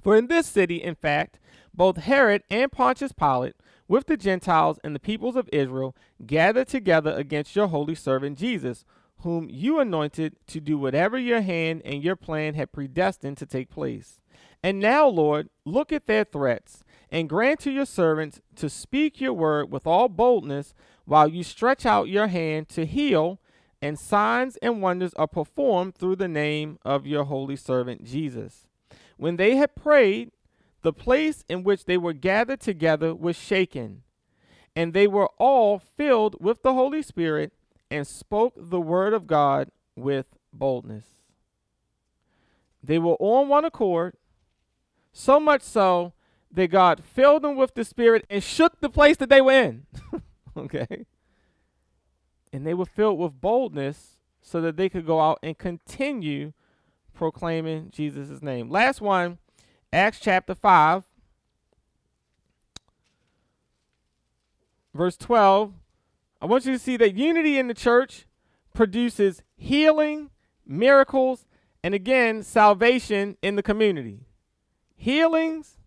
For 0.00 0.16
in 0.16 0.28
this 0.28 0.46
city, 0.46 0.76
in 0.76 0.94
fact, 0.94 1.40
both 1.74 1.96
Herod 1.96 2.44
and 2.48 2.70
Pontius 2.70 3.12
Pilate, 3.12 3.56
with 3.88 4.06
the 4.06 4.16
Gentiles 4.16 4.78
and 4.84 4.94
the 4.94 5.00
peoples 5.00 5.34
of 5.34 5.48
Israel, 5.52 5.96
gathered 6.24 6.68
together 6.68 7.10
against 7.12 7.56
your 7.56 7.68
holy 7.68 7.96
servant 7.96 8.38
Jesus, 8.38 8.84
whom 9.20 9.48
you 9.50 9.80
anointed 9.80 10.36
to 10.46 10.60
do 10.60 10.78
whatever 10.78 11.18
your 11.18 11.40
hand 11.40 11.82
and 11.84 12.02
your 12.02 12.16
plan 12.16 12.54
had 12.54 12.72
predestined 12.72 13.36
to 13.38 13.46
take 13.46 13.70
place. 13.70 14.20
And 14.62 14.78
now, 14.78 15.06
Lord, 15.06 15.48
look 15.64 15.92
at 15.92 16.06
their 16.06 16.24
threats, 16.24 16.82
and 17.10 17.28
grant 17.28 17.60
to 17.60 17.70
your 17.70 17.86
servants 17.86 18.40
to 18.56 18.68
speak 18.68 19.20
your 19.20 19.32
word 19.32 19.70
with 19.70 19.86
all 19.86 20.08
boldness 20.08 20.74
while 21.04 21.28
you 21.28 21.42
stretch 21.42 21.86
out 21.86 22.08
your 22.08 22.26
hand 22.26 22.68
to 22.70 22.84
heal, 22.84 23.40
and 23.80 23.98
signs 23.98 24.56
and 24.56 24.82
wonders 24.82 25.14
are 25.14 25.28
performed 25.28 25.94
through 25.94 26.16
the 26.16 26.28
name 26.28 26.78
of 26.84 27.06
your 27.06 27.24
holy 27.24 27.56
servant 27.56 28.04
Jesus. 28.04 28.66
When 29.16 29.36
they 29.36 29.56
had 29.56 29.74
prayed, 29.74 30.32
the 30.82 30.92
place 30.92 31.44
in 31.48 31.64
which 31.64 31.84
they 31.84 31.96
were 31.96 32.12
gathered 32.12 32.60
together 32.60 33.14
was 33.14 33.36
shaken, 33.36 34.02
and 34.76 34.92
they 34.92 35.08
were 35.08 35.30
all 35.38 35.78
filled 35.78 36.36
with 36.40 36.62
the 36.62 36.74
Holy 36.74 37.02
Spirit 37.02 37.52
and 37.90 38.06
spoke 38.06 38.54
the 38.56 38.80
word 38.80 39.12
of 39.14 39.26
God 39.26 39.70
with 39.96 40.26
boldness. 40.52 41.04
They 42.82 42.98
were 42.98 43.16
on 43.18 43.48
one 43.48 43.64
accord, 43.64 44.14
so 45.12 45.40
much 45.40 45.62
so 45.62 46.12
that 46.50 46.68
God 46.68 47.02
filled 47.04 47.42
them 47.42 47.56
with 47.56 47.74
the 47.74 47.84
Spirit 47.84 48.24
and 48.30 48.42
shook 48.42 48.80
the 48.80 48.88
place 48.88 49.16
that 49.18 49.28
they 49.28 49.40
were 49.40 49.52
in. 49.52 49.86
okay? 50.56 51.06
And 52.52 52.66
they 52.66 52.74
were 52.74 52.86
filled 52.86 53.18
with 53.18 53.40
boldness 53.40 54.16
so 54.40 54.60
that 54.60 54.76
they 54.76 54.88
could 54.88 55.06
go 55.06 55.20
out 55.20 55.38
and 55.42 55.58
continue 55.58 56.52
proclaiming 57.12 57.90
Jesus' 57.90 58.40
name. 58.40 58.70
Last 58.70 59.00
one, 59.00 59.38
Acts 59.92 60.20
chapter 60.20 60.54
5, 60.54 61.04
verse 64.94 65.16
12. 65.16 65.72
I 66.40 66.46
want 66.46 66.66
you 66.66 66.72
to 66.72 66.78
see 66.78 66.96
that 66.96 67.16
unity 67.16 67.58
in 67.58 67.68
the 67.68 67.74
church 67.74 68.26
produces 68.74 69.42
healing, 69.56 70.30
miracles, 70.66 71.46
and 71.82 71.94
again, 71.94 72.42
salvation 72.42 73.36
in 73.42 73.56
the 73.56 73.62
community. 73.62 74.20
Healings, 74.94 75.78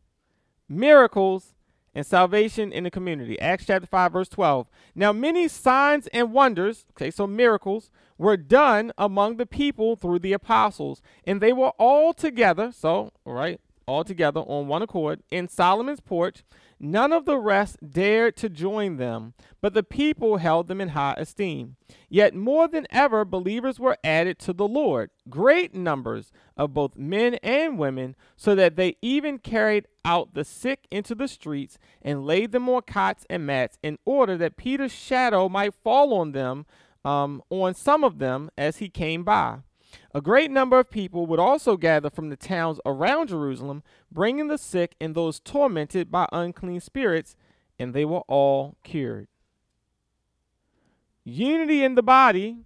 miracles, 0.67 1.55
and 1.93 2.05
salvation 2.05 2.71
in 2.71 2.83
the 2.85 2.91
community. 2.91 3.39
Acts 3.39 3.65
chapter 3.65 3.87
5, 3.87 4.13
verse 4.13 4.29
12. 4.29 4.67
Now, 4.95 5.11
many 5.11 5.47
signs 5.47 6.07
and 6.07 6.31
wonders, 6.31 6.85
okay, 6.91 7.11
so 7.11 7.27
miracles, 7.27 7.91
were 8.17 8.37
done 8.37 8.91
among 8.97 9.37
the 9.37 9.45
people 9.45 9.95
through 9.95 10.19
the 10.19 10.33
apostles, 10.33 11.01
and 11.25 11.41
they 11.41 11.51
were 11.51 11.71
all 11.77 12.13
together, 12.13 12.71
so, 12.71 13.11
right, 13.25 13.59
all 13.85 14.03
together 14.03 14.41
on 14.41 14.67
one 14.67 14.81
accord 14.81 15.21
in 15.31 15.47
Solomon's 15.47 15.99
porch. 15.99 16.43
None 16.83 17.13
of 17.13 17.25
the 17.25 17.37
rest 17.37 17.77
dared 17.91 18.35
to 18.37 18.49
join 18.49 18.97
them, 18.97 19.35
but 19.61 19.75
the 19.75 19.83
people 19.83 20.37
held 20.37 20.67
them 20.67 20.81
in 20.81 20.89
high 20.89 21.13
esteem. 21.15 21.75
Yet 22.09 22.33
more 22.33 22.67
than 22.67 22.87
ever, 22.89 23.23
believers 23.23 23.79
were 23.79 23.99
added 24.03 24.39
to 24.39 24.51
the 24.51 24.67
Lord, 24.67 25.11
great 25.29 25.75
numbers 25.75 26.31
of 26.57 26.73
both 26.73 26.95
men 26.95 27.35
and 27.43 27.77
women, 27.77 28.15
so 28.35 28.55
that 28.55 28.77
they 28.77 28.95
even 28.99 29.37
carried 29.37 29.85
out 30.03 30.33
the 30.33 30.43
sick 30.43 30.87
into 30.89 31.13
the 31.13 31.27
streets 31.27 31.77
and 32.01 32.25
laid 32.25 32.51
them 32.51 32.67
on 32.67 32.81
cots 32.81 33.27
and 33.29 33.45
mats, 33.45 33.77
in 33.83 33.99
order 34.03 34.35
that 34.37 34.57
Peter's 34.57 34.91
shadow 34.91 35.47
might 35.47 35.75
fall 35.83 36.15
on 36.15 36.31
them, 36.31 36.65
um, 37.05 37.43
on 37.51 37.75
some 37.75 38.03
of 38.03 38.17
them, 38.17 38.49
as 38.57 38.77
he 38.77 38.89
came 38.89 39.23
by. 39.23 39.59
A 40.13 40.21
great 40.21 40.51
number 40.51 40.79
of 40.79 40.89
people 40.89 41.25
would 41.25 41.39
also 41.39 41.77
gather 41.77 42.09
from 42.09 42.29
the 42.29 42.35
towns 42.35 42.79
around 42.85 43.29
Jerusalem, 43.29 43.83
bringing 44.11 44.47
the 44.47 44.57
sick 44.57 44.95
and 44.99 45.15
those 45.15 45.39
tormented 45.39 46.11
by 46.11 46.27
unclean 46.31 46.79
spirits, 46.79 47.35
and 47.79 47.93
they 47.93 48.05
were 48.05 48.23
all 48.27 48.77
cured. 48.83 49.27
Unity 51.23 51.83
in 51.83 51.95
the 51.95 52.03
body 52.03 52.57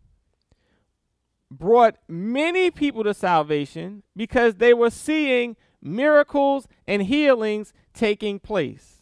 brought 1.51 1.97
many 2.07 2.71
people 2.71 3.03
to 3.03 3.13
salvation 3.13 4.03
because 4.15 4.55
they 4.55 4.73
were 4.73 4.89
seeing 4.89 5.55
miracles 5.81 6.67
and 6.87 7.03
healings 7.03 7.73
taking 7.93 8.39
place. 8.39 8.95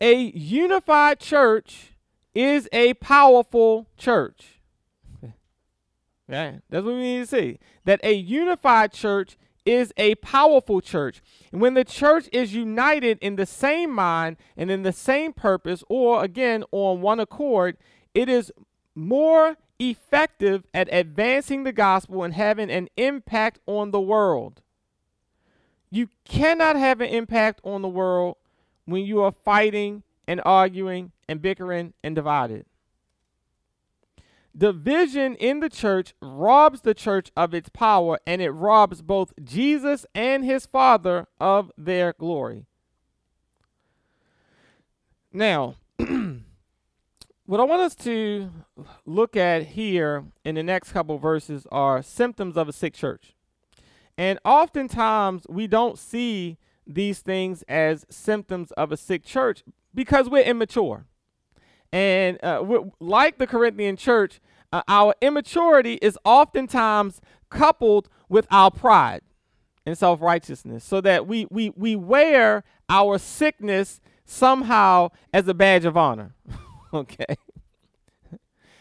a 0.00 0.14
unified 0.34 1.20
church 1.20 1.92
is 2.34 2.68
a 2.72 2.94
powerful 2.94 3.86
church. 3.96 4.59
Yeah, 6.30 6.58
that's 6.70 6.84
what 6.84 6.94
we 6.94 7.00
need 7.00 7.20
to 7.20 7.26
see. 7.26 7.58
That 7.84 8.00
a 8.04 8.14
unified 8.14 8.92
church 8.92 9.36
is 9.66 9.92
a 9.96 10.14
powerful 10.16 10.80
church. 10.80 11.20
And 11.52 11.60
when 11.60 11.74
the 11.74 11.84
church 11.84 12.28
is 12.32 12.54
united 12.54 13.18
in 13.20 13.36
the 13.36 13.46
same 13.46 13.92
mind 13.92 14.36
and 14.56 14.70
in 14.70 14.82
the 14.82 14.92
same 14.92 15.32
purpose, 15.32 15.82
or 15.88 16.22
again 16.22 16.64
on 16.70 17.00
one 17.00 17.20
accord, 17.20 17.76
it 18.14 18.28
is 18.28 18.52
more 18.94 19.56
effective 19.80 20.64
at 20.72 20.88
advancing 20.92 21.64
the 21.64 21.72
gospel 21.72 22.22
and 22.22 22.34
having 22.34 22.70
an 22.70 22.88
impact 22.96 23.58
on 23.66 23.90
the 23.90 24.00
world. 24.00 24.62
You 25.90 26.08
cannot 26.24 26.76
have 26.76 27.00
an 27.00 27.08
impact 27.08 27.60
on 27.64 27.82
the 27.82 27.88
world 27.88 28.36
when 28.84 29.04
you 29.04 29.22
are 29.22 29.32
fighting 29.32 30.04
and 30.28 30.40
arguing 30.44 31.10
and 31.28 31.42
bickering 31.42 31.94
and 32.04 32.14
divided. 32.14 32.66
Division 34.56 35.36
in 35.36 35.60
the 35.60 35.68
church 35.68 36.14
robs 36.20 36.80
the 36.80 36.94
church 36.94 37.30
of 37.36 37.54
its 37.54 37.68
power 37.68 38.18
and 38.26 38.42
it 38.42 38.50
robs 38.50 39.00
both 39.00 39.32
Jesus 39.42 40.04
and 40.14 40.44
his 40.44 40.66
Father 40.66 41.28
of 41.40 41.70
their 41.78 42.14
glory. 42.18 42.66
Now, 45.32 45.76
what 45.98 47.60
I 47.60 47.64
want 47.64 47.82
us 47.82 47.94
to 47.96 48.50
look 49.06 49.36
at 49.36 49.68
here 49.68 50.24
in 50.44 50.56
the 50.56 50.62
next 50.64 50.92
couple 50.92 51.18
verses 51.18 51.66
are 51.70 52.02
symptoms 52.02 52.56
of 52.56 52.68
a 52.68 52.72
sick 52.72 52.94
church. 52.94 53.34
And 54.18 54.40
oftentimes 54.44 55.46
we 55.48 55.68
don't 55.68 55.98
see 55.98 56.58
these 56.86 57.20
things 57.20 57.62
as 57.68 58.04
symptoms 58.10 58.72
of 58.72 58.90
a 58.90 58.96
sick 58.96 59.24
church 59.24 59.62
because 59.94 60.28
we're 60.28 60.42
immature. 60.42 61.06
And 61.92 62.38
uh, 62.42 62.84
like 63.00 63.38
the 63.38 63.46
Corinthian 63.46 63.96
church, 63.96 64.40
uh, 64.72 64.82
our 64.86 65.14
immaturity 65.20 65.94
is 65.94 66.16
oftentimes 66.24 67.20
coupled 67.48 68.08
with 68.28 68.46
our 68.50 68.70
pride 68.70 69.22
and 69.84 69.98
self 69.98 70.20
righteousness, 70.20 70.84
so 70.84 71.00
that 71.00 71.26
we, 71.26 71.46
we, 71.50 71.70
we 71.70 71.96
wear 71.96 72.64
our 72.88 73.18
sickness 73.18 74.00
somehow 74.24 75.10
as 75.32 75.48
a 75.48 75.54
badge 75.54 75.84
of 75.84 75.96
honor. 75.96 76.34
okay. 76.94 77.36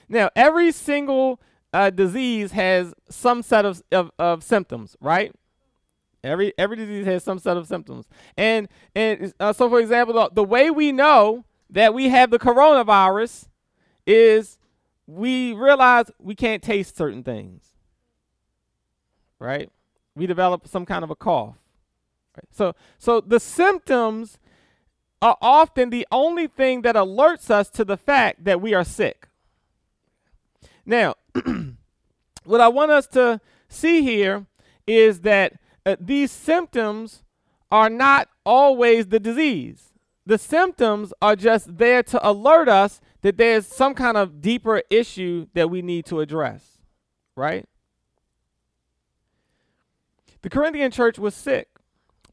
Now, 0.08 0.30
every 0.36 0.72
single 0.72 1.40
uh, 1.74 1.90
disease 1.92 2.52
has 2.52 2.94
some 3.10 3.42
set 3.44 3.66
of, 3.66 3.82
of, 3.92 4.12
of 4.18 4.44
symptoms, 4.44 4.96
right? 5.00 5.34
Every 6.24 6.54
every 6.58 6.76
disease 6.76 7.06
has 7.06 7.24
some 7.24 7.40
set 7.40 7.56
of 7.56 7.66
symptoms, 7.66 8.06
and 8.36 8.68
and 8.94 9.34
uh, 9.40 9.54
so 9.54 9.70
for 9.70 9.80
example, 9.80 10.14
the, 10.14 10.30
the 10.34 10.44
way 10.44 10.70
we 10.70 10.92
know 10.92 11.46
that 11.70 11.94
we 11.94 12.10
have 12.10 12.32
the 12.32 12.40
coronavirus 12.40 13.48
is 14.06 14.58
we 15.06 15.54
realize 15.54 16.12
we 16.20 16.36
can't 16.36 16.64
taste 16.64 16.98
certain 16.98 17.24
things. 17.24 17.74
Right? 19.40 19.72
We 20.16 20.28
develop 20.28 20.68
some 20.68 20.86
kind 20.86 21.04
of 21.04 21.10
a 21.10 21.16
cough. 21.16 21.56
Right? 22.36 22.48
So 22.52 22.74
so 22.98 23.22
the 23.22 23.40
symptoms 23.40 24.38
are 25.22 25.38
often 25.42 25.90
the 25.90 26.08
only 26.12 26.48
thing 26.48 26.82
that 26.84 26.96
alerts 26.96 27.50
us 27.50 27.70
to 27.72 27.84
the 27.84 27.98
fact 27.98 28.46
that 28.46 28.62
we 28.62 28.74
are 28.74 28.86
sick. 28.86 29.28
Now, 30.86 31.16
what 32.44 32.62
I 32.62 32.70
want 32.70 32.92
us 32.92 33.06
to 33.08 33.42
see 33.68 34.02
here 34.02 34.46
is 34.88 35.22
that 35.22 35.54
uh, 35.86 35.98
these 36.00 36.32
symptoms 36.32 37.24
are 37.72 37.90
not 37.90 38.30
always 38.46 39.08
the 39.08 39.20
disease 39.20 39.89
the 40.30 40.38
symptoms 40.38 41.12
are 41.24 41.36
just 41.36 41.80
there 41.80 42.04
to 42.04 42.30
alert 42.30 42.70
us 42.70 43.02
that 43.24 43.38
there's 43.38 43.66
some 43.66 43.96
kind 43.96 44.16
of 44.16 44.42
deeper 44.42 44.84
issue 44.92 45.48
that 45.56 45.72
we 45.72 45.82
need 45.82 46.06
to 46.06 46.20
address, 46.20 46.78
right? 47.36 47.66
The 50.44 50.50
Corinthian 50.52 50.92
church 50.92 51.18
was 51.18 51.34
sick, 51.34 51.70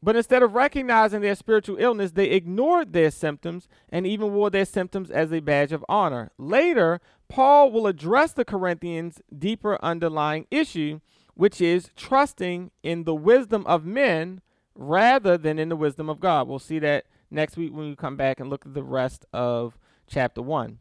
but 0.01 0.15
instead 0.15 0.43
of 0.43 0.53
recognizing 0.53 1.21
their 1.21 1.33
spiritual 1.33 1.77
illness, 1.79 2.11
they 2.11 2.29
ignored 2.29 2.93
their 2.93 3.09
symptoms 3.09 3.67
and 3.89 4.05
even 4.05 4.31
wore 4.31 4.51
their 4.51 4.65
symptoms 4.65 5.09
as 5.09 5.33
a 5.33 5.39
badge 5.39 5.71
of 5.71 5.83
honor. 5.89 6.29
Later, 6.37 7.01
Paul 7.29 7.71
will 7.71 7.87
address 7.87 8.31
the 8.31 8.45
Corinthians' 8.45 9.21
deeper 9.35 9.83
underlying 9.83 10.45
issue, 10.51 10.99
which 11.33 11.59
is 11.59 11.89
trusting 11.95 12.69
in 12.83 13.05
the 13.05 13.15
wisdom 13.15 13.65
of 13.65 13.85
men 13.85 14.41
rather 14.75 15.35
than 15.35 15.57
in 15.57 15.69
the 15.69 15.75
wisdom 15.75 16.11
of 16.11 16.19
God. 16.19 16.47
We'll 16.47 16.59
see 16.59 16.77
that 16.77 17.05
next 17.29 17.57
week 17.57 17.73
when 17.73 17.89
we 17.89 17.95
come 17.95 18.15
back 18.15 18.39
and 18.39 18.49
look 18.49 18.65
at 18.65 18.73
the 18.73 18.83
rest 18.83 19.25
of 19.33 19.77
chapter 20.07 20.41
1. 20.41 20.79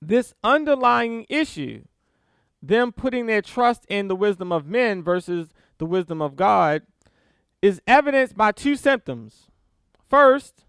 This 0.00 0.34
underlying 0.42 1.26
issue, 1.28 1.84
them 2.62 2.92
putting 2.92 3.26
their 3.26 3.42
trust 3.42 3.84
in 3.88 4.08
the 4.08 4.16
wisdom 4.16 4.52
of 4.52 4.66
men 4.66 5.02
versus 5.02 5.48
the 5.78 5.86
wisdom 5.86 6.20
of 6.20 6.36
God, 6.36 6.82
is 7.60 7.80
evidenced 7.86 8.36
by 8.36 8.52
two 8.52 8.76
symptoms. 8.76 9.48
First, 10.08 10.64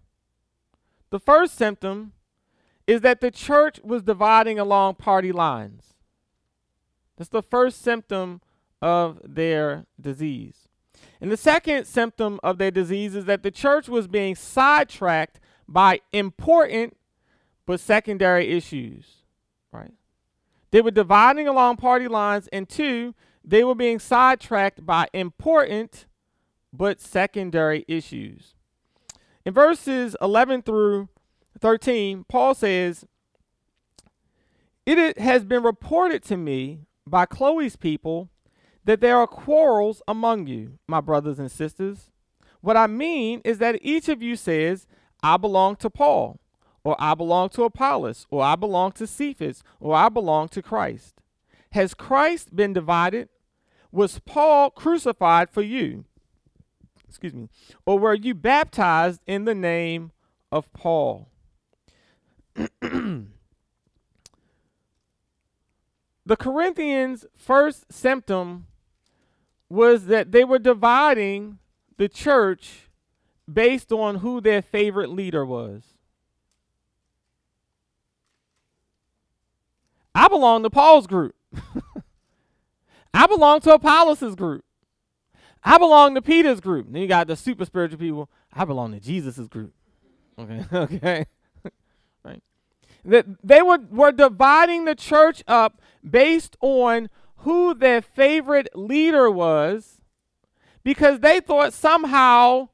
the 1.10 1.18
first 1.18 1.56
symptom 1.56 2.12
is 2.86 3.00
that 3.00 3.20
the 3.20 3.30
church 3.30 3.80
was 3.82 4.02
dividing 4.02 4.58
along 4.58 4.96
party 4.96 5.32
lines. 5.32 5.94
That's 7.16 7.30
the 7.30 7.42
first 7.42 7.82
symptom 7.82 8.40
of 8.82 9.20
their 9.24 9.86
disease. 10.00 10.68
And 11.24 11.32
the 11.32 11.38
second 11.38 11.86
symptom 11.86 12.38
of 12.42 12.58
their 12.58 12.70
disease 12.70 13.14
is 13.14 13.24
that 13.24 13.42
the 13.42 13.50
church 13.50 13.88
was 13.88 14.06
being 14.06 14.34
sidetracked 14.34 15.40
by 15.66 16.02
important 16.12 16.98
but 17.64 17.80
secondary 17.80 18.50
issues, 18.50 19.06
right? 19.72 19.94
They 20.70 20.82
were 20.82 20.90
dividing 20.90 21.48
along 21.48 21.78
party 21.78 22.08
lines, 22.08 22.46
and 22.52 22.68
two, 22.68 23.14
they 23.42 23.64
were 23.64 23.74
being 23.74 23.98
sidetracked 23.98 24.84
by 24.84 25.08
important 25.14 26.04
but 26.74 27.00
secondary 27.00 27.86
issues. 27.88 28.54
In 29.46 29.54
verses 29.54 30.14
11 30.20 30.60
through 30.60 31.08
13, 31.58 32.26
Paul 32.28 32.54
says, 32.54 33.06
It 34.84 35.18
has 35.18 35.42
been 35.46 35.62
reported 35.62 36.22
to 36.24 36.36
me 36.36 36.80
by 37.06 37.24
Chloe's 37.24 37.76
people 37.76 38.28
that 38.84 39.00
there 39.00 39.18
are 39.18 39.26
quarrels 39.26 40.02
among 40.06 40.46
you, 40.46 40.78
my 40.86 41.00
brothers 41.00 41.38
and 41.38 41.50
sisters. 41.50 42.10
What 42.60 42.76
I 42.76 42.86
mean 42.86 43.40
is 43.44 43.58
that 43.58 43.78
each 43.82 44.08
of 44.08 44.22
you 44.22 44.36
says, 44.36 44.86
I 45.22 45.36
belong 45.36 45.76
to 45.76 45.90
Paul, 45.90 46.40
or 46.82 46.96
I 46.98 47.14
belong 47.14 47.48
to 47.50 47.64
Apollos, 47.64 48.26
or 48.30 48.42
I 48.42 48.56
belong 48.56 48.92
to 48.92 49.06
Cephas, 49.06 49.62
or 49.80 49.94
I 49.94 50.08
belong 50.08 50.48
to 50.48 50.62
Christ. 50.62 51.14
Has 51.72 51.94
Christ 51.94 52.54
been 52.54 52.72
divided? 52.72 53.28
Was 53.90 54.20
Paul 54.20 54.70
crucified 54.70 55.50
for 55.50 55.62
you? 55.62 56.04
Excuse 57.08 57.34
me. 57.34 57.48
Or 57.86 57.98
were 57.98 58.14
you 58.14 58.34
baptized 58.34 59.22
in 59.26 59.44
the 59.44 59.54
name 59.54 60.12
of 60.50 60.72
Paul? 60.72 61.28
the 62.80 63.26
Corinthians' 66.38 67.24
first 67.36 67.92
symptom 67.92 68.66
was 69.74 70.06
that 70.06 70.32
they 70.32 70.44
were 70.44 70.58
dividing 70.58 71.58
the 71.96 72.08
church 72.08 72.88
based 73.52 73.92
on 73.92 74.16
who 74.16 74.40
their 74.40 74.62
favorite 74.62 75.10
leader 75.10 75.44
was. 75.44 75.82
I 80.14 80.28
belong 80.28 80.62
to 80.62 80.70
Paul's 80.70 81.06
group. 81.06 81.34
I 83.14 83.26
belong 83.26 83.60
to 83.60 83.74
Apollos' 83.74 84.34
group. 84.34 84.64
I 85.62 85.78
belong 85.78 86.14
to 86.14 86.22
Peter's 86.22 86.60
group. 86.60 86.86
Then 86.90 87.02
you 87.02 87.08
got 87.08 87.26
the 87.26 87.36
super 87.36 87.64
spiritual 87.64 87.98
people. 87.98 88.30
I 88.52 88.64
belong 88.64 88.92
to 88.92 89.00
Jesus' 89.00 89.48
group. 89.48 89.72
Okay, 90.38 90.64
okay. 90.72 91.26
right. 92.24 92.42
That 93.04 93.26
they 93.42 93.62
were, 93.62 93.78
were 93.90 94.12
dividing 94.12 94.84
the 94.84 94.94
church 94.94 95.42
up 95.48 95.80
based 96.08 96.56
on 96.60 97.08
who 97.44 97.74
their 97.74 98.00
favorite 98.00 98.68
leader 98.74 99.30
was 99.30 100.00
because 100.82 101.20
they 101.20 101.40
thought 101.40 101.74
somehow 101.74 102.68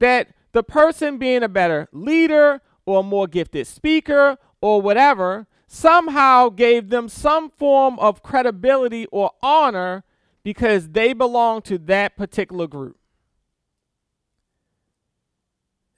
that 0.00 0.28
the 0.50 0.64
person 0.64 1.16
being 1.16 1.44
a 1.44 1.48
better 1.48 1.88
leader 1.92 2.60
or 2.86 3.00
a 3.00 3.02
more 3.04 3.28
gifted 3.28 3.66
speaker 3.68 4.36
or 4.60 4.82
whatever 4.82 5.46
somehow 5.68 6.48
gave 6.48 6.88
them 6.88 7.08
some 7.08 7.50
form 7.50 7.96
of 8.00 8.20
credibility 8.20 9.06
or 9.12 9.30
honor 9.40 10.02
because 10.42 10.88
they 10.88 11.12
belong 11.12 11.62
to 11.62 11.78
that 11.78 12.16
particular 12.16 12.66
group. 12.66 12.96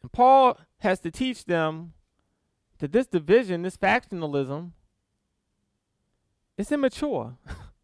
And 0.03 0.13
Paul 0.13 0.59
has 0.81 1.01
to 1.01 1.11
teach 1.11 1.47
them 1.47 1.95
that 2.79 2.93
this 2.93 3.07
division, 3.07 3.63
this 3.63 3.79
factionalism, 3.79 4.73
is 6.59 6.71
immature. 6.71 7.39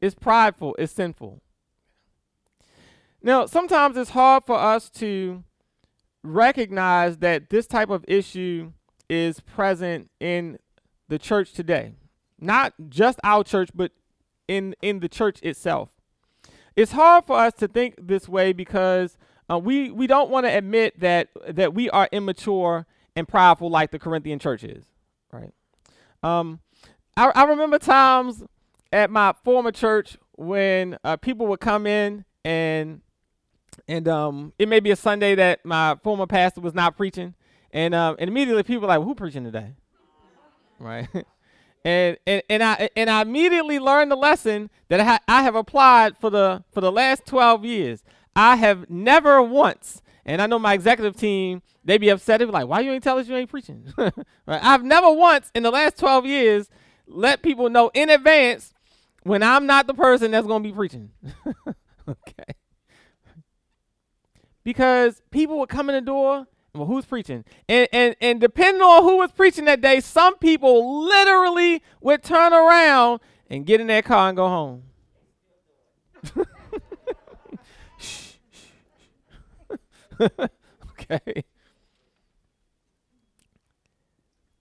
It's 0.00 0.14
prideful, 0.14 0.76
it's 0.78 0.92
sinful. 0.92 1.40
Now, 3.22 3.46
sometimes 3.46 3.96
it's 3.96 4.10
hard 4.10 4.44
for 4.46 4.58
us 4.58 4.90
to 4.90 5.42
recognize 6.22 7.18
that 7.18 7.50
this 7.50 7.66
type 7.66 7.90
of 7.90 8.04
issue 8.06 8.72
is 9.08 9.40
present 9.40 10.10
in 10.20 10.58
the 11.08 11.18
church 11.18 11.52
today. 11.52 11.94
Not 12.38 12.74
just 12.88 13.18
our 13.24 13.42
church, 13.42 13.70
but 13.74 13.92
in 14.48 14.74
in 14.82 15.00
the 15.00 15.08
church 15.08 15.40
itself. 15.42 15.88
It's 16.74 16.92
hard 16.92 17.24
for 17.24 17.38
us 17.38 17.54
to 17.54 17.68
think 17.68 17.94
this 17.98 18.28
way 18.28 18.52
because 18.52 19.16
uh, 19.50 19.58
we 19.58 19.90
we 19.90 20.06
don't 20.06 20.30
want 20.30 20.46
to 20.46 20.54
admit 20.54 21.00
that 21.00 21.28
that 21.48 21.74
we 21.74 21.88
are 21.90 22.08
immature 22.12 22.86
and 23.14 23.26
prideful 23.26 23.70
like 23.70 23.90
the 23.90 23.98
Corinthian 23.98 24.38
church 24.38 24.62
is, 24.62 24.84
right? 25.32 25.52
Um, 26.22 26.60
I, 27.16 27.32
I 27.34 27.44
remember 27.44 27.78
times 27.78 28.44
at 28.96 29.10
my 29.10 29.34
former 29.44 29.70
church 29.70 30.16
when 30.32 30.96
uh, 31.04 31.18
people 31.18 31.46
would 31.48 31.60
come 31.60 31.86
in 31.86 32.24
and 32.44 33.02
and 33.86 34.08
um, 34.08 34.54
it 34.58 34.68
may 34.68 34.80
be 34.80 34.90
a 34.90 34.96
Sunday 34.96 35.34
that 35.34 35.64
my 35.64 35.96
former 36.02 36.26
pastor 36.26 36.62
was 36.62 36.74
not 36.74 36.96
preaching, 36.96 37.34
and 37.72 37.94
um, 37.94 38.16
and 38.18 38.28
immediately 38.28 38.62
people 38.62 38.82
were 38.82 38.88
like, 38.88 38.98
well, 38.98 39.08
"Who 39.08 39.14
preaching 39.14 39.44
today?" 39.44 39.74
right? 40.78 41.06
and 41.84 42.16
and 42.26 42.42
and 42.48 42.62
I 42.62 42.88
and 42.96 43.10
I 43.10 43.20
immediately 43.20 43.78
learned 43.78 44.10
the 44.10 44.16
lesson 44.16 44.70
that 44.88 45.00
I, 45.00 45.20
I 45.28 45.42
have 45.42 45.54
applied 45.54 46.16
for 46.16 46.30
the 46.30 46.64
for 46.72 46.80
the 46.80 46.90
last 46.90 47.26
twelve 47.26 47.66
years. 47.66 48.02
I 48.34 48.56
have 48.56 48.88
never 48.88 49.42
once, 49.42 50.00
and 50.24 50.40
I 50.40 50.46
know 50.46 50.58
my 50.58 50.72
executive 50.72 51.16
team, 51.16 51.60
they 51.84 51.98
be 51.98 52.08
upset. 52.08 52.38
They 52.38 52.46
be 52.46 52.50
like, 52.50 52.66
"Why 52.66 52.80
you 52.80 52.92
ain't 52.92 53.04
tell 53.04 53.18
us 53.18 53.28
you 53.28 53.36
ain't 53.36 53.50
preaching?" 53.50 53.92
right? 53.98 54.12
I've 54.46 54.84
never 54.84 55.12
once 55.12 55.50
in 55.54 55.64
the 55.64 55.70
last 55.70 55.98
twelve 55.98 56.24
years 56.24 56.70
let 57.06 57.42
people 57.42 57.68
know 57.68 57.90
in 57.92 58.08
advance 58.08 58.72
when 59.26 59.42
I'm 59.42 59.66
not 59.66 59.86
the 59.86 59.94
person 59.94 60.30
that's 60.30 60.46
gonna 60.46 60.62
be 60.62 60.72
preaching. 60.72 61.10
okay. 62.08 62.54
Because 64.64 65.20
people 65.30 65.58
would 65.58 65.68
come 65.68 65.90
in 65.90 65.94
the 65.94 66.00
door 66.00 66.46
well, 66.76 66.86
who's 66.86 67.06
preaching? 67.06 67.44
And, 67.68 67.88
and 67.92 68.16
and 68.20 68.40
depending 68.40 68.82
on 68.82 69.02
who 69.02 69.16
was 69.18 69.32
preaching 69.32 69.64
that 69.64 69.80
day, 69.80 70.00
some 70.00 70.36
people 70.36 71.04
literally 71.06 71.82
would 72.00 72.22
turn 72.22 72.52
around 72.52 73.20
and 73.48 73.64
get 73.64 73.80
in 73.80 73.86
their 73.86 74.02
car 74.02 74.28
and 74.28 74.36
go 74.36 74.48
home. 74.48 74.82
okay. 80.90 81.44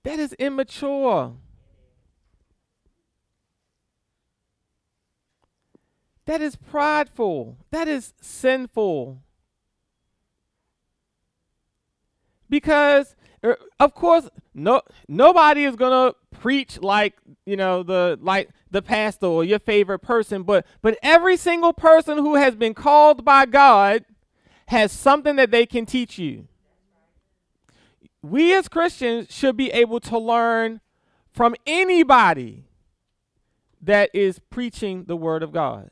That 0.04 0.20
is 0.20 0.34
immature. 0.34 1.34
That 6.26 6.42
is 6.42 6.56
prideful. 6.56 7.58
That 7.72 7.88
is 7.88 8.14
sinful. 8.22 9.22
because 12.50 13.16
er, 13.44 13.58
of 13.80 13.94
course 13.94 14.30
no 14.54 14.82
nobody 15.08 15.64
is 15.64 15.76
gonna 15.76 16.14
preach 16.32 16.80
like 16.82 17.16
you 17.46 17.56
know 17.56 17.84
the 17.84 18.18
like 18.22 18.50
the 18.72 18.82
pastor 18.82 19.28
or 19.28 19.44
your 19.44 19.60
favorite 19.60 20.00
person 20.00 20.44
but 20.44 20.66
but 20.82 20.98
every 21.02 21.38
single 21.38 21.74
person 21.74 22.18
who 22.18 22.36
has 22.36 22.56
been 22.56 22.74
called 22.74 23.24
by 23.24 23.46
god 23.46 24.06
has 24.68 24.92
something 24.92 25.36
that 25.36 25.52
they 25.52 25.66
can 25.66 25.86
teach 25.86 26.18
you 26.18 26.48
we 28.22 28.54
as 28.54 28.68
christians 28.68 29.28
should 29.30 29.56
be 29.56 29.72
able 29.72 30.00
to 30.00 30.18
learn 30.18 30.82
from 31.32 31.56
anybody 31.66 32.64
that 33.82 34.10
is 34.14 34.40
preaching 34.50 35.06
the 35.06 35.16
word 35.16 35.44
of 35.44 35.52
god 35.52 35.90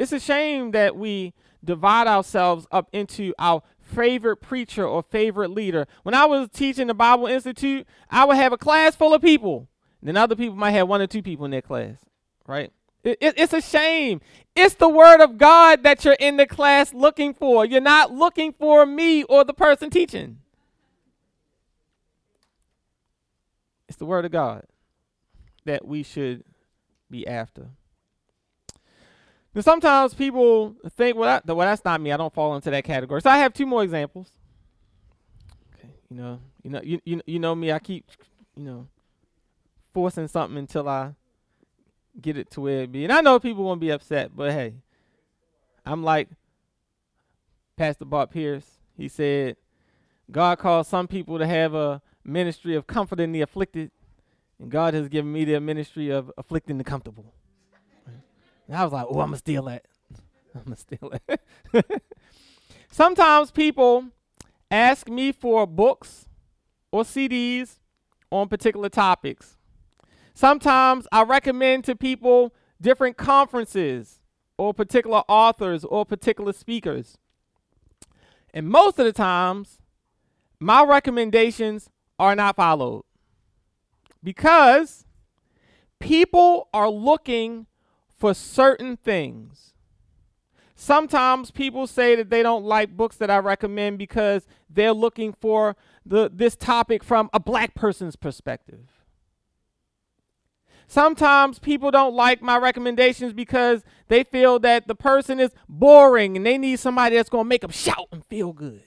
it's 0.00 0.12
a 0.12 0.18
shame 0.18 0.70
that 0.70 0.96
we 0.96 1.34
divide 1.62 2.06
ourselves 2.06 2.66
up 2.72 2.88
into 2.90 3.34
our 3.38 3.62
favorite 3.78 4.38
preacher 4.38 4.86
or 4.86 5.02
favorite 5.02 5.50
leader. 5.50 5.86
When 6.04 6.14
I 6.14 6.24
was 6.24 6.48
teaching 6.50 6.86
the 6.86 6.94
Bible 6.94 7.26
Institute, 7.26 7.86
I 8.08 8.24
would 8.24 8.36
have 8.36 8.54
a 8.54 8.56
class 8.56 8.96
full 8.96 9.12
of 9.12 9.20
people. 9.20 9.68
Then 10.02 10.16
other 10.16 10.34
people 10.36 10.56
might 10.56 10.70
have 10.70 10.88
one 10.88 11.02
or 11.02 11.06
two 11.06 11.22
people 11.22 11.44
in 11.44 11.50
their 11.50 11.60
class, 11.60 11.98
right? 12.46 12.72
It, 13.04 13.18
it, 13.20 13.34
it's 13.36 13.52
a 13.52 13.60
shame. 13.60 14.22
It's 14.56 14.74
the 14.74 14.88
word 14.88 15.20
of 15.20 15.36
God 15.36 15.82
that 15.82 16.02
you're 16.02 16.16
in 16.18 16.38
the 16.38 16.46
class 16.46 16.94
looking 16.94 17.34
for. 17.34 17.66
You're 17.66 17.82
not 17.82 18.10
looking 18.10 18.54
for 18.54 18.86
me 18.86 19.24
or 19.24 19.44
the 19.44 19.52
person 19.52 19.90
teaching. 19.90 20.38
It's 23.86 23.98
the 23.98 24.06
word 24.06 24.24
of 24.24 24.30
God 24.30 24.64
that 25.66 25.86
we 25.86 26.02
should 26.02 26.44
be 27.10 27.26
after. 27.26 27.68
Sometimes 29.58 30.14
people 30.14 30.76
think, 30.90 31.16
well, 31.16 31.40
that, 31.44 31.56
well, 31.56 31.66
that's 31.66 31.84
not 31.84 32.00
me. 32.00 32.12
I 32.12 32.16
don't 32.16 32.32
fall 32.32 32.54
into 32.54 32.70
that 32.70 32.84
category. 32.84 33.20
So 33.20 33.30
I 33.30 33.38
have 33.38 33.52
two 33.52 33.66
more 33.66 33.82
examples. 33.82 34.30
Okay, 35.74 35.88
you 36.08 36.16
know, 36.16 36.40
you 36.62 36.70
know, 36.70 36.80
you 36.82 37.00
you, 37.04 37.20
you 37.26 37.38
know 37.40 37.54
me. 37.54 37.72
I 37.72 37.80
keep, 37.80 38.06
you 38.56 38.64
know, 38.64 38.86
forcing 39.92 40.28
something 40.28 40.56
until 40.56 40.88
I 40.88 41.14
get 42.20 42.36
it 42.36 42.50
to 42.52 42.60
where 42.60 42.82
it 42.82 42.92
be. 42.92 43.04
And 43.04 43.12
I 43.12 43.20
know 43.22 43.40
people 43.40 43.64
won't 43.64 43.80
be 43.80 43.90
upset, 43.90 44.36
but 44.36 44.52
hey, 44.52 44.74
I'm 45.84 46.04
like 46.04 46.28
Pastor 47.76 48.04
Bob 48.04 48.30
Pierce. 48.30 48.78
He 48.96 49.08
said, 49.08 49.56
God 50.30 50.58
calls 50.58 50.86
some 50.86 51.08
people 51.08 51.38
to 51.38 51.46
have 51.46 51.74
a 51.74 52.02
ministry 52.24 52.76
of 52.76 52.86
comforting 52.86 53.32
the 53.32 53.40
afflicted, 53.40 53.90
and 54.60 54.70
God 54.70 54.94
has 54.94 55.08
given 55.08 55.32
me 55.32 55.44
the 55.44 55.58
ministry 55.60 56.10
of 56.10 56.30
afflicting 56.38 56.78
the 56.78 56.84
comfortable. 56.84 57.34
And 58.70 58.78
I 58.78 58.84
was 58.84 58.92
like, 58.92 59.06
oh, 59.08 59.18
I'm 59.18 59.30
going 59.30 59.32
to 59.32 59.38
steal 59.38 59.64
that. 59.64 59.84
I'm 60.54 60.62
going 60.62 60.76
to 60.76 60.80
steal 60.80 61.12
it. 61.72 62.02
Sometimes 62.92 63.50
people 63.50 64.04
ask 64.70 65.08
me 65.08 65.32
for 65.32 65.66
books 65.66 66.28
or 66.92 67.02
CDs 67.02 67.80
on 68.30 68.48
particular 68.48 68.88
topics. 68.88 69.56
Sometimes 70.34 71.08
I 71.10 71.24
recommend 71.24 71.82
to 71.86 71.96
people 71.96 72.54
different 72.80 73.16
conferences 73.16 74.20
or 74.56 74.72
particular 74.72 75.24
authors 75.26 75.84
or 75.84 76.06
particular 76.06 76.52
speakers. 76.52 77.18
And 78.54 78.68
most 78.68 79.00
of 79.00 79.04
the 79.04 79.12
times, 79.12 79.80
my 80.60 80.84
recommendations 80.84 81.90
are 82.20 82.36
not 82.36 82.54
followed 82.54 83.02
because 84.22 85.06
people 85.98 86.68
are 86.72 86.88
looking 86.88 87.66
for 88.20 88.34
certain 88.34 88.98
things. 88.98 89.72
Sometimes 90.76 91.50
people 91.50 91.86
say 91.86 92.14
that 92.14 92.30
they 92.30 92.42
don't 92.42 92.64
like 92.64 92.96
books 92.96 93.16
that 93.16 93.30
I 93.30 93.38
recommend 93.38 93.98
because 93.98 94.46
they're 94.68 94.92
looking 94.92 95.32
for 95.32 95.76
the, 96.04 96.30
this 96.32 96.54
topic 96.54 97.02
from 97.02 97.28
a 97.32 97.40
black 97.40 97.74
person's 97.74 98.16
perspective. 98.16 98.88
Sometimes 100.86 101.58
people 101.58 101.90
don't 101.90 102.14
like 102.14 102.42
my 102.42 102.58
recommendations 102.58 103.32
because 103.32 103.84
they 104.08 104.24
feel 104.24 104.58
that 104.60 104.88
the 104.88 104.94
person 104.94 105.38
is 105.38 105.50
boring 105.68 106.36
and 106.36 106.44
they 106.44 106.58
need 106.58 106.78
somebody 106.78 107.16
that's 107.16 107.28
going 107.28 107.44
to 107.44 107.48
make 107.48 107.60
them 107.60 107.70
shout 107.70 108.08
and 108.10 108.24
feel 108.26 108.52
good. 108.52 108.82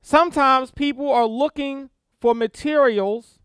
Sometimes 0.00 0.70
people 0.70 1.10
are 1.12 1.26
looking 1.26 1.90
for 2.20 2.34
materials 2.34 3.39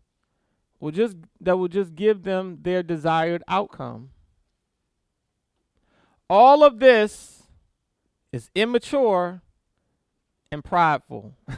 will 0.86 0.92
just 0.92 1.16
that 1.40 1.58
will 1.58 1.66
just 1.66 1.96
give 1.96 2.22
them 2.22 2.58
their 2.62 2.80
desired 2.80 3.42
outcome. 3.48 4.10
All 6.30 6.62
of 6.62 6.78
this 6.78 7.42
is 8.30 8.50
immature 8.54 9.42
and 10.52 10.62
prideful. 10.64 11.34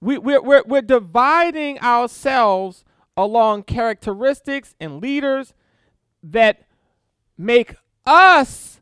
we, 0.00 0.16
we're, 0.16 0.40
we're, 0.40 0.62
we're 0.66 0.80
dividing 0.80 1.78
ourselves 1.80 2.82
along 3.14 3.64
characteristics 3.64 4.74
and 4.80 5.02
leaders 5.02 5.52
that 6.22 6.62
make 7.36 7.74
us 8.06 8.80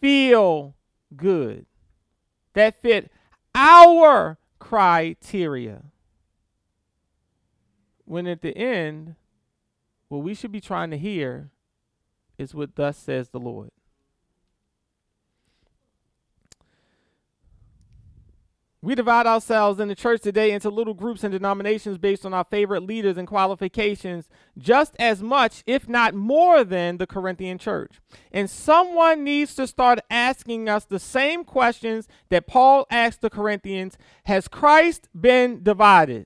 feel 0.00 0.76
good, 1.16 1.66
that 2.54 2.80
fit 2.80 3.10
our 3.52 4.38
criteria. 4.60 5.82
When 8.08 8.26
at 8.26 8.40
the 8.40 8.56
end, 8.56 9.16
what 10.08 10.22
we 10.22 10.32
should 10.32 10.50
be 10.50 10.62
trying 10.62 10.90
to 10.92 10.96
hear 10.96 11.50
is 12.38 12.54
what 12.54 12.74
thus 12.74 12.96
says 12.96 13.28
the 13.28 13.38
Lord. 13.38 13.70
We 18.80 18.94
divide 18.94 19.26
ourselves 19.26 19.78
in 19.78 19.88
the 19.88 19.94
church 19.94 20.22
today 20.22 20.52
into 20.52 20.70
little 20.70 20.94
groups 20.94 21.22
and 21.22 21.32
denominations 21.32 21.98
based 21.98 22.24
on 22.24 22.32
our 22.32 22.44
favorite 22.44 22.84
leaders 22.84 23.18
and 23.18 23.28
qualifications, 23.28 24.30
just 24.56 24.96
as 24.98 25.22
much, 25.22 25.62
if 25.66 25.86
not 25.86 26.14
more, 26.14 26.64
than 26.64 26.96
the 26.96 27.06
Corinthian 27.06 27.58
church. 27.58 28.00
And 28.32 28.48
someone 28.48 29.22
needs 29.22 29.54
to 29.56 29.66
start 29.66 29.98
asking 30.08 30.66
us 30.66 30.86
the 30.86 30.98
same 30.98 31.44
questions 31.44 32.08
that 32.30 32.46
Paul 32.46 32.86
asked 32.90 33.20
the 33.20 33.28
Corinthians 33.28 33.98
Has 34.24 34.48
Christ 34.48 35.10
been 35.14 35.62
divided? 35.62 36.24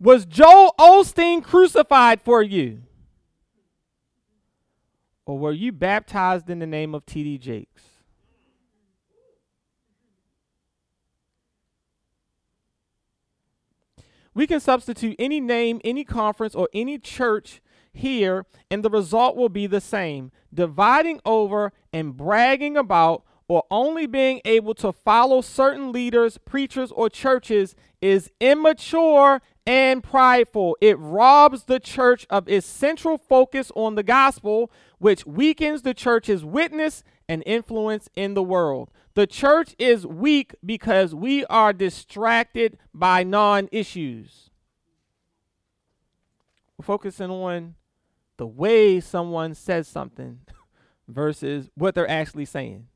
Was 0.00 0.24
Joel 0.26 0.74
Osteen 0.78 1.42
crucified 1.42 2.20
for 2.20 2.42
you? 2.42 2.82
Or 5.26 5.38
were 5.38 5.52
you 5.52 5.72
baptized 5.72 6.48
in 6.48 6.60
the 6.60 6.66
name 6.66 6.94
of 6.94 7.04
T.D. 7.04 7.38
Jakes? 7.38 7.82
We 14.34 14.46
can 14.46 14.60
substitute 14.60 15.16
any 15.18 15.40
name, 15.40 15.80
any 15.82 16.04
conference, 16.04 16.54
or 16.54 16.68
any 16.72 16.96
church 16.98 17.60
here, 17.92 18.46
and 18.70 18.84
the 18.84 18.90
result 18.90 19.36
will 19.36 19.48
be 19.48 19.66
the 19.66 19.80
same 19.80 20.30
dividing 20.54 21.20
over 21.24 21.72
and 21.92 22.16
bragging 22.16 22.76
about 22.76 23.24
or 23.48 23.64
only 23.70 24.06
being 24.06 24.40
able 24.44 24.74
to 24.74 24.92
follow 24.92 25.40
certain 25.40 25.90
leaders, 25.90 26.38
preachers, 26.38 26.92
or 26.92 27.08
churches 27.08 27.74
is 28.00 28.30
immature 28.40 29.40
and 29.68 30.02
prideful. 30.02 30.78
It 30.80 30.98
robs 30.98 31.64
the 31.64 31.78
church 31.78 32.26
of 32.30 32.48
its 32.48 32.66
central 32.66 33.18
focus 33.18 33.70
on 33.76 33.96
the 33.96 34.02
gospel, 34.02 34.72
which 34.98 35.26
weakens 35.26 35.82
the 35.82 35.92
church's 35.92 36.42
witness 36.42 37.04
and 37.28 37.42
influence 37.44 38.08
in 38.16 38.32
the 38.32 38.42
world. 38.42 38.90
The 39.12 39.26
church 39.26 39.74
is 39.78 40.06
weak 40.06 40.54
because 40.64 41.14
we 41.14 41.44
are 41.46 41.74
distracted 41.74 42.78
by 42.94 43.24
non 43.24 43.68
issues. 43.70 44.48
Focusing 46.80 47.30
on 47.30 47.74
the 48.38 48.46
way 48.46 49.00
someone 49.00 49.54
says 49.54 49.86
something 49.86 50.38
versus 51.08 51.68
what 51.74 51.94
they're 51.94 52.08
actually 52.08 52.46
saying. 52.46 52.86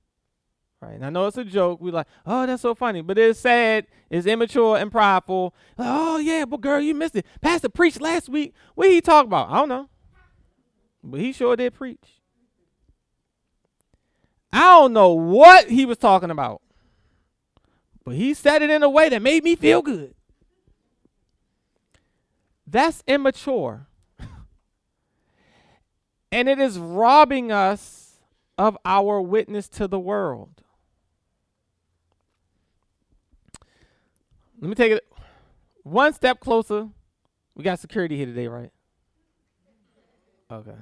Right. 0.82 0.94
And 0.94 1.06
I 1.06 1.10
know 1.10 1.28
it's 1.28 1.38
a 1.38 1.44
joke. 1.44 1.80
We 1.80 1.92
like, 1.92 2.08
oh, 2.26 2.44
that's 2.44 2.62
so 2.62 2.74
funny. 2.74 3.02
But 3.02 3.16
it's 3.16 3.38
sad, 3.38 3.86
it's 4.10 4.26
immature 4.26 4.76
and 4.76 4.90
prideful. 4.90 5.54
Like, 5.78 5.88
oh 5.88 6.18
yeah, 6.18 6.44
but 6.44 6.60
girl, 6.60 6.80
you 6.80 6.92
missed 6.92 7.14
it. 7.14 7.24
Pastor 7.40 7.68
preached 7.68 8.00
last 8.00 8.28
week. 8.28 8.52
What 8.74 8.90
he 8.90 9.00
talk 9.00 9.24
about? 9.24 9.48
I 9.48 9.58
don't 9.58 9.68
know. 9.68 9.88
But 11.04 11.20
he 11.20 11.32
sure 11.32 11.54
did 11.54 11.74
preach. 11.74 12.20
I 14.52 14.58
don't 14.58 14.92
know 14.92 15.12
what 15.12 15.70
he 15.70 15.86
was 15.86 15.98
talking 15.98 16.30
about. 16.30 16.62
But 18.04 18.16
he 18.16 18.34
said 18.34 18.60
it 18.62 18.70
in 18.70 18.82
a 18.82 18.90
way 18.90 19.08
that 19.08 19.22
made 19.22 19.44
me 19.44 19.54
feel 19.54 19.82
good. 19.82 20.16
That's 22.66 23.04
immature. 23.06 23.86
and 26.32 26.48
it 26.48 26.58
is 26.58 26.76
robbing 26.76 27.52
us 27.52 28.18
of 28.58 28.76
our 28.84 29.20
witness 29.20 29.68
to 29.68 29.86
the 29.86 30.00
world. 30.00 30.61
Let 34.62 34.68
me 34.68 34.74
take 34.76 34.92
it 34.92 35.04
one 35.82 36.12
step 36.12 36.38
closer. 36.38 36.88
We 37.56 37.64
got 37.64 37.80
security 37.80 38.16
here 38.16 38.26
today, 38.26 38.46
right? 38.46 38.70
Okay. 40.48 40.76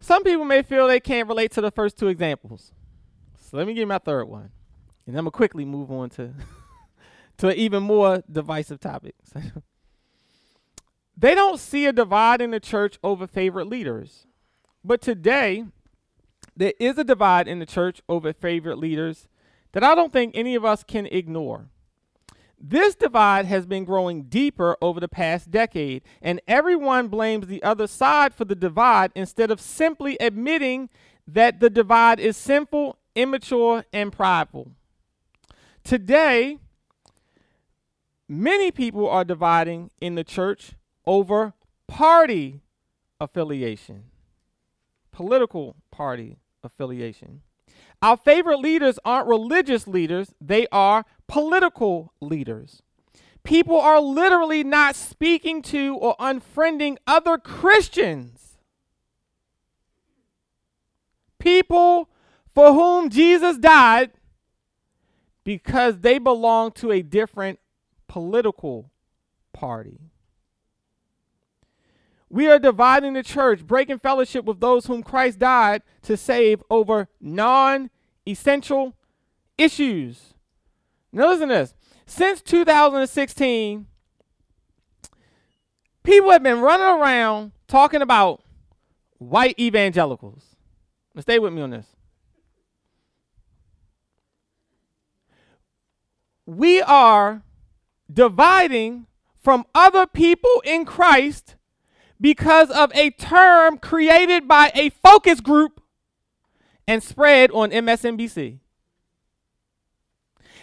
Some 0.00 0.24
people 0.24 0.46
may 0.46 0.62
feel 0.62 0.88
they 0.88 0.98
can't 0.98 1.28
relate 1.28 1.52
to 1.52 1.60
the 1.60 1.70
first 1.70 1.98
two 1.98 2.08
examples. 2.08 2.72
So 3.38 3.58
let 3.58 3.66
me 3.66 3.74
give 3.74 3.82
you 3.82 3.86
my 3.86 3.98
third 3.98 4.24
one. 4.24 4.50
And 5.06 5.14
I'm 5.18 5.26
to 5.26 5.30
quickly 5.30 5.66
move 5.66 5.90
on 5.90 6.08
to, 6.10 6.32
to 7.36 7.48
an 7.48 7.56
even 7.56 7.82
more 7.82 8.22
divisive 8.30 8.80
topic. 8.80 9.14
they 11.18 11.34
don't 11.34 11.60
see 11.60 11.84
a 11.84 11.92
divide 11.92 12.40
in 12.40 12.50
the 12.50 12.60
church 12.60 12.98
over 13.04 13.26
favorite 13.26 13.66
leaders. 13.66 14.26
But 14.82 15.02
today, 15.02 15.66
there 16.56 16.72
is 16.80 16.96
a 16.96 17.04
divide 17.04 17.46
in 17.46 17.58
the 17.58 17.66
church 17.66 18.00
over 18.08 18.32
favorite 18.32 18.78
leaders 18.78 19.28
that 19.78 19.88
I 19.88 19.94
don't 19.94 20.12
think 20.12 20.32
any 20.34 20.56
of 20.56 20.64
us 20.64 20.82
can 20.82 21.06
ignore. 21.06 21.68
This 22.60 22.96
divide 22.96 23.46
has 23.46 23.64
been 23.64 23.84
growing 23.84 24.24
deeper 24.24 24.76
over 24.82 24.98
the 24.98 25.06
past 25.06 25.52
decade, 25.52 26.02
and 26.20 26.40
everyone 26.48 27.06
blames 27.06 27.46
the 27.46 27.62
other 27.62 27.86
side 27.86 28.34
for 28.34 28.44
the 28.44 28.56
divide 28.56 29.12
instead 29.14 29.52
of 29.52 29.60
simply 29.60 30.16
admitting 30.18 30.90
that 31.28 31.60
the 31.60 31.70
divide 31.70 32.18
is 32.18 32.36
sinful, 32.36 32.98
immature, 33.14 33.84
and 33.92 34.12
prideful. 34.12 34.72
Today, 35.84 36.58
many 38.28 38.72
people 38.72 39.08
are 39.08 39.24
dividing 39.24 39.92
in 40.00 40.16
the 40.16 40.24
church 40.24 40.72
over 41.06 41.52
party 41.86 42.62
affiliation, 43.20 44.06
political 45.12 45.76
party 45.92 46.38
affiliation. 46.64 47.42
Our 48.00 48.16
favorite 48.16 48.58
leaders 48.58 48.98
aren't 49.04 49.28
religious 49.28 49.86
leaders, 49.86 50.32
they 50.40 50.66
are 50.70 51.04
political 51.26 52.12
leaders. 52.20 52.82
People 53.42 53.80
are 53.80 54.00
literally 54.00 54.62
not 54.62 54.94
speaking 54.94 55.62
to 55.62 55.96
or 55.96 56.16
unfriending 56.18 56.96
other 57.06 57.38
Christians. 57.38 58.58
People 61.38 62.08
for 62.54 62.72
whom 62.72 63.08
Jesus 63.08 63.56
died 63.56 64.10
because 65.44 66.00
they 66.00 66.18
belong 66.18 66.72
to 66.72 66.90
a 66.92 67.02
different 67.02 67.58
political 68.06 68.90
party. 69.52 69.98
We 72.30 72.48
are 72.48 72.58
dividing 72.58 73.14
the 73.14 73.22
church, 73.22 73.66
breaking 73.66 73.98
fellowship 73.98 74.44
with 74.44 74.60
those 74.60 74.86
whom 74.86 75.02
Christ 75.02 75.38
died 75.38 75.82
to 76.02 76.16
save 76.16 76.62
over 76.70 77.08
non 77.20 77.90
essential 78.26 78.94
issues. 79.56 80.34
Now, 81.12 81.28
listen 81.30 81.48
to 81.48 81.54
this. 81.54 81.74
Since 82.06 82.42
2016, 82.42 83.86
people 86.02 86.30
have 86.30 86.42
been 86.42 86.60
running 86.60 87.00
around 87.00 87.52
talking 87.66 88.02
about 88.02 88.42
white 89.16 89.58
evangelicals. 89.58 90.56
Now, 91.14 91.22
stay 91.22 91.38
with 91.38 91.52
me 91.52 91.62
on 91.62 91.70
this. 91.70 91.86
We 96.44 96.80
are 96.82 97.42
dividing 98.10 99.06
from 99.38 99.66
other 99.74 100.06
people 100.06 100.62
in 100.64 100.84
Christ 100.84 101.56
because 102.20 102.70
of 102.70 102.90
a 102.94 103.10
term 103.10 103.78
created 103.78 104.48
by 104.48 104.70
a 104.74 104.90
focus 104.90 105.40
group 105.40 105.80
and 106.86 107.02
spread 107.02 107.50
on 107.50 107.70
MSNBC. 107.70 108.58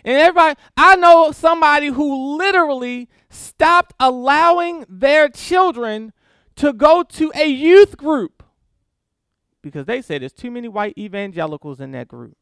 And 0.04 0.18
everybody, 0.18 0.60
I 0.78 0.96
know 0.96 1.32
somebody 1.32 1.88
who 1.88 2.38
literally 2.38 3.10
stopped 3.30 3.94
allowing 4.00 4.86
their 4.88 5.30
children 5.30 6.14
to 6.58 6.74
go 6.74 7.04
to 7.04 7.32
a 7.36 7.46
youth 7.48 7.98
group 7.98 8.44
because 9.62 9.86
they 9.86 10.02
said 10.02 10.22
there's 10.22 10.32
too 10.32 10.52
many 10.52 10.68
white 10.68 10.96
evangelicals 10.98 11.80
in 11.80 11.92
that 11.92 12.08
group. 12.08 12.38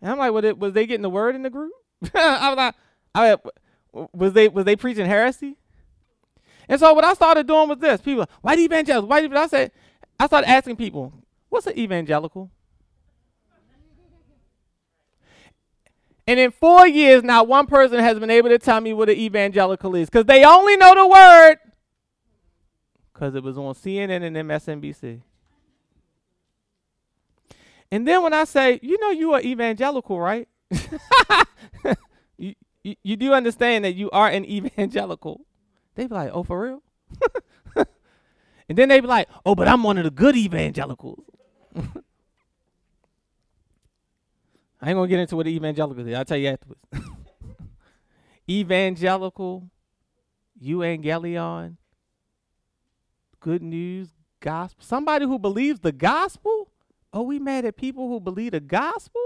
And 0.00 0.10
I'm 0.10 0.18
like, 0.18 0.32
was, 0.32 0.54
was 0.54 0.72
they 0.72 0.86
getting 0.86 1.02
the 1.02 1.10
word 1.10 1.34
in 1.34 1.42
the 1.42 1.50
group? 1.50 1.72
I 2.14 2.48
was 2.48 2.56
like, 2.56 2.74
I, 3.14 3.36
was 4.12 4.32
they 4.32 4.48
was 4.48 4.64
they 4.64 4.74
preaching 4.74 5.06
heresy? 5.06 5.56
And 6.68 6.80
so 6.80 6.92
what 6.94 7.04
I 7.04 7.14
started 7.14 7.46
doing 7.46 7.68
was 7.68 7.78
this: 7.78 8.00
people, 8.00 8.26
white 8.40 8.58
evangelicals, 8.58 9.08
white. 9.08 9.32
I 9.32 9.46
said, 9.46 9.72
I 10.18 10.26
started 10.26 10.48
asking 10.48 10.76
people, 10.76 11.12
what's 11.48 11.66
an 11.66 11.78
evangelical? 11.78 12.50
And 16.26 16.38
in 16.38 16.52
four 16.52 16.86
years, 16.86 17.24
not 17.24 17.48
one 17.48 17.66
person 17.66 17.98
has 17.98 18.18
been 18.18 18.30
able 18.30 18.48
to 18.48 18.58
tell 18.58 18.80
me 18.80 18.92
what 18.92 19.08
an 19.08 19.16
evangelical 19.16 19.96
is 19.96 20.08
because 20.08 20.24
they 20.24 20.44
only 20.44 20.76
know 20.76 20.94
the 20.94 21.06
word 21.08 21.56
because 23.22 23.36
it 23.36 23.42
was 23.44 23.56
on 23.56 23.72
CNN 23.74 24.24
and 24.24 24.36
MSNBC. 24.36 25.20
And 27.92 28.08
then 28.08 28.22
when 28.22 28.32
I 28.32 28.42
say, 28.44 28.80
you 28.82 28.98
know, 28.98 29.10
you 29.10 29.32
are 29.34 29.40
evangelical, 29.40 30.18
right? 30.18 30.48
you, 32.36 32.54
you, 32.82 32.96
you 33.02 33.16
do 33.16 33.32
understand 33.32 33.84
that 33.84 33.94
you 33.94 34.10
are 34.10 34.28
an 34.28 34.44
evangelical. 34.50 35.46
They 35.94 36.06
be 36.06 36.14
like, 36.14 36.30
oh, 36.32 36.42
for 36.42 36.60
real? 36.60 36.82
and 38.68 38.78
then 38.78 38.88
they 38.88 39.00
be 39.00 39.06
like, 39.06 39.28
oh, 39.44 39.54
but 39.54 39.68
I'm 39.68 39.82
one 39.82 39.98
of 39.98 40.04
the 40.04 40.10
good 40.10 40.36
evangelicals. 40.36 41.24
I 44.80 44.88
ain't 44.88 44.96
gonna 44.96 45.06
get 45.06 45.20
into 45.20 45.36
what 45.36 45.46
evangelical 45.46 46.06
is. 46.06 46.14
I'll 46.14 46.24
tell 46.24 46.36
you 46.36 46.48
afterwards. 46.48 46.80
evangelical, 48.50 49.70
evangelion, 50.60 51.76
good 53.38 53.62
news, 53.62 54.08
gospel. 54.40 54.84
Somebody 54.84 55.26
who 55.26 55.38
believes 55.38 55.80
the 55.80 55.92
gospel? 55.92 56.68
Are 57.12 57.22
we 57.22 57.38
mad 57.38 57.64
at 57.64 57.76
people 57.76 58.08
who 58.08 58.18
believe 58.18 58.52
the 58.52 58.60
gospel? 58.60 59.20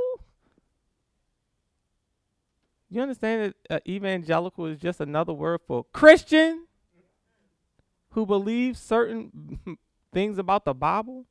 You 2.96 3.02
understand 3.02 3.52
that 3.68 3.76
uh, 3.76 3.80
evangelical 3.86 4.64
is 4.64 4.80
just 4.80 5.02
another 5.02 5.34
word 5.34 5.60
for 5.66 5.84
Christian 5.92 6.66
who 8.12 8.24
believes 8.24 8.80
certain 8.80 9.76
things 10.14 10.38
about 10.38 10.64
the 10.64 10.72
Bible? 10.72 11.26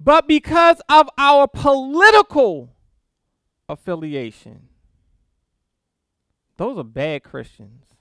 but 0.00 0.26
because 0.26 0.82
of 0.88 1.08
our 1.16 1.46
political 1.46 2.74
affiliation. 3.68 4.68
Those 6.56 6.78
are 6.78 6.84
bad 6.84 7.22
Christians. 7.22 7.93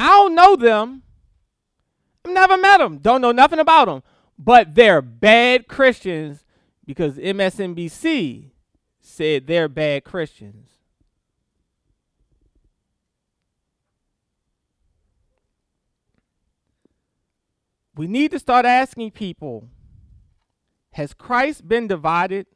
I 0.00 0.06
don't 0.06 0.34
know 0.34 0.56
them. 0.56 1.02
I've 2.24 2.32
never 2.32 2.56
met 2.56 2.78
them. 2.78 2.98
Don't 2.98 3.20
know 3.20 3.32
nothing 3.32 3.58
about 3.58 3.84
them. 3.84 4.02
But 4.38 4.74
they're 4.74 5.02
bad 5.02 5.68
Christians 5.68 6.42
because 6.86 7.18
MSNBC 7.18 8.50
said 8.98 9.46
they're 9.46 9.68
bad 9.68 10.04
Christians. 10.04 10.70
We 17.94 18.06
need 18.06 18.30
to 18.30 18.38
start 18.38 18.64
asking 18.64 19.10
people 19.10 19.68
Has 20.92 21.12
Christ 21.12 21.68
been 21.68 21.86
divided? 21.86 22.46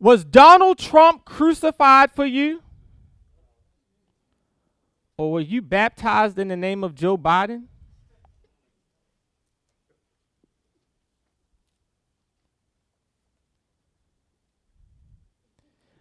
Was 0.00 0.24
Donald 0.24 0.78
Trump 0.78 1.24
crucified 1.24 2.10
for 2.10 2.26
you? 2.26 2.62
Or 5.20 5.32
were 5.32 5.40
you 5.40 5.60
baptized 5.60 6.38
in 6.38 6.48
the 6.48 6.56
name 6.56 6.82
of 6.82 6.94
Joe 6.94 7.18
Biden? 7.18 7.64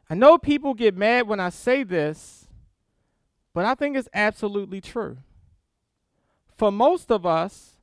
I 0.10 0.16
know 0.16 0.38
people 0.38 0.74
get 0.74 0.96
mad 0.96 1.28
when 1.28 1.42
I 1.42 1.50
say 1.50 1.84
this, 1.84 2.48
but 3.54 3.66
I 3.66 3.76
think 3.76 3.98
it's 3.98 4.08
absolutely 4.14 4.80
true. 4.80 5.18
For 6.56 6.72
most 6.72 7.12
of 7.12 7.26
us, 7.26 7.74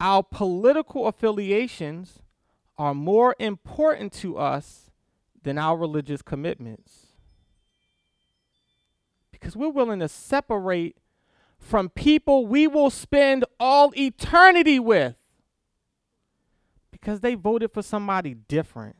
our 0.00 0.22
political 0.22 1.08
affiliations 1.08 2.20
are 2.78 2.94
more 2.94 3.36
important 3.38 4.14
to 4.14 4.38
us 4.38 4.90
than 5.42 5.58
our 5.58 5.76
religious 5.76 6.22
commitments 6.22 6.99
because 9.40 9.56
we're 9.56 9.70
willing 9.70 10.00
to 10.00 10.08
separate 10.08 10.96
from 11.58 11.88
people 11.88 12.46
we 12.46 12.66
will 12.66 12.90
spend 12.90 13.44
all 13.58 13.92
eternity 13.96 14.78
with 14.78 15.14
because 16.90 17.20
they 17.20 17.34
voted 17.34 17.72
for 17.72 17.82
somebody 17.82 18.34
different. 18.34 18.96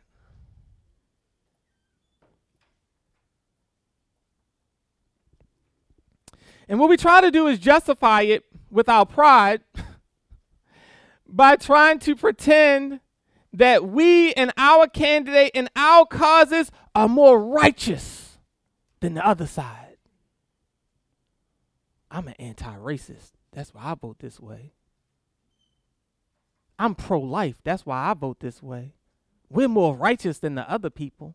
And 6.68 6.78
what 6.78 6.88
we 6.88 6.96
try 6.96 7.20
to 7.20 7.30
do 7.30 7.48
is 7.48 7.58
justify 7.58 8.22
it 8.22 8.44
with 8.70 8.88
our 8.88 9.04
pride 9.04 9.62
by 11.26 11.56
trying 11.56 11.98
to 12.00 12.14
pretend 12.14 13.00
that 13.52 13.88
we 13.88 14.32
and 14.34 14.52
our 14.56 14.86
candidate 14.86 15.50
and 15.54 15.68
our 15.74 16.06
causes 16.06 16.70
are 16.94 17.08
more 17.08 17.42
righteous 17.44 18.38
than 19.00 19.14
the 19.14 19.26
other 19.26 19.46
side. 19.46 19.89
I'm 22.10 22.28
an 22.28 22.34
anti 22.38 22.74
racist. 22.76 23.32
That's 23.52 23.72
why 23.74 23.82
I 23.84 23.94
vote 23.94 24.18
this 24.18 24.40
way. 24.40 24.72
I'm 26.78 26.94
pro 26.94 27.20
life. 27.20 27.56
That's 27.62 27.84
why 27.84 28.10
I 28.10 28.14
vote 28.14 28.40
this 28.40 28.62
way. 28.62 28.94
We're 29.48 29.68
more 29.68 29.94
righteous 29.94 30.38
than 30.38 30.54
the 30.54 30.70
other 30.70 30.90
people. 30.90 31.34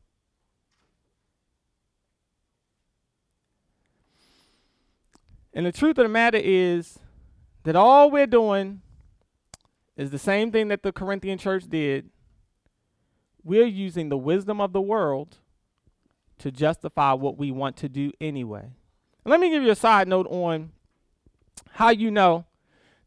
And 5.54 5.66
the 5.66 5.72
truth 5.72 5.98
of 5.98 6.04
the 6.04 6.10
matter 6.10 6.40
is 6.42 7.00
that 7.64 7.76
all 7.76 8.12
we're 8.12 8.28
doing 8.28 8.82
is 9.96 10.12
the 10.12 10.20
same 10.20 10.52
thing 10.52 10.68
that 10.68 10.84
the 10.84 10.92
Corinthian 10.92 11.38
church 11.38 11.64
did. 11.70 12.10
We're 13.44 13.66
using 13.66 14.10
the 14.10 14.18
wisdom 14.18 14.60
of 14.60 14.74
the 14.74 14.82
world 14.82 15.38
to 16.40 16.52
justify 16.52 17.14
what 17.14 17.38
we 17.38 17.52
want 17.52 17.78
to 17.78 17.90
do 17.90 18.12
anyway. 18.20 18.72
Let 19.26 19.40
me 19.40 19.50
give 19.50 19.64
you 19.64 19.72
a 19.72 19.76
side 19.76 20.08
note 20.08 20.28
on 20.30 20.72
how 21.72 21.90
you 21.90 22.12
know 22.12 22.46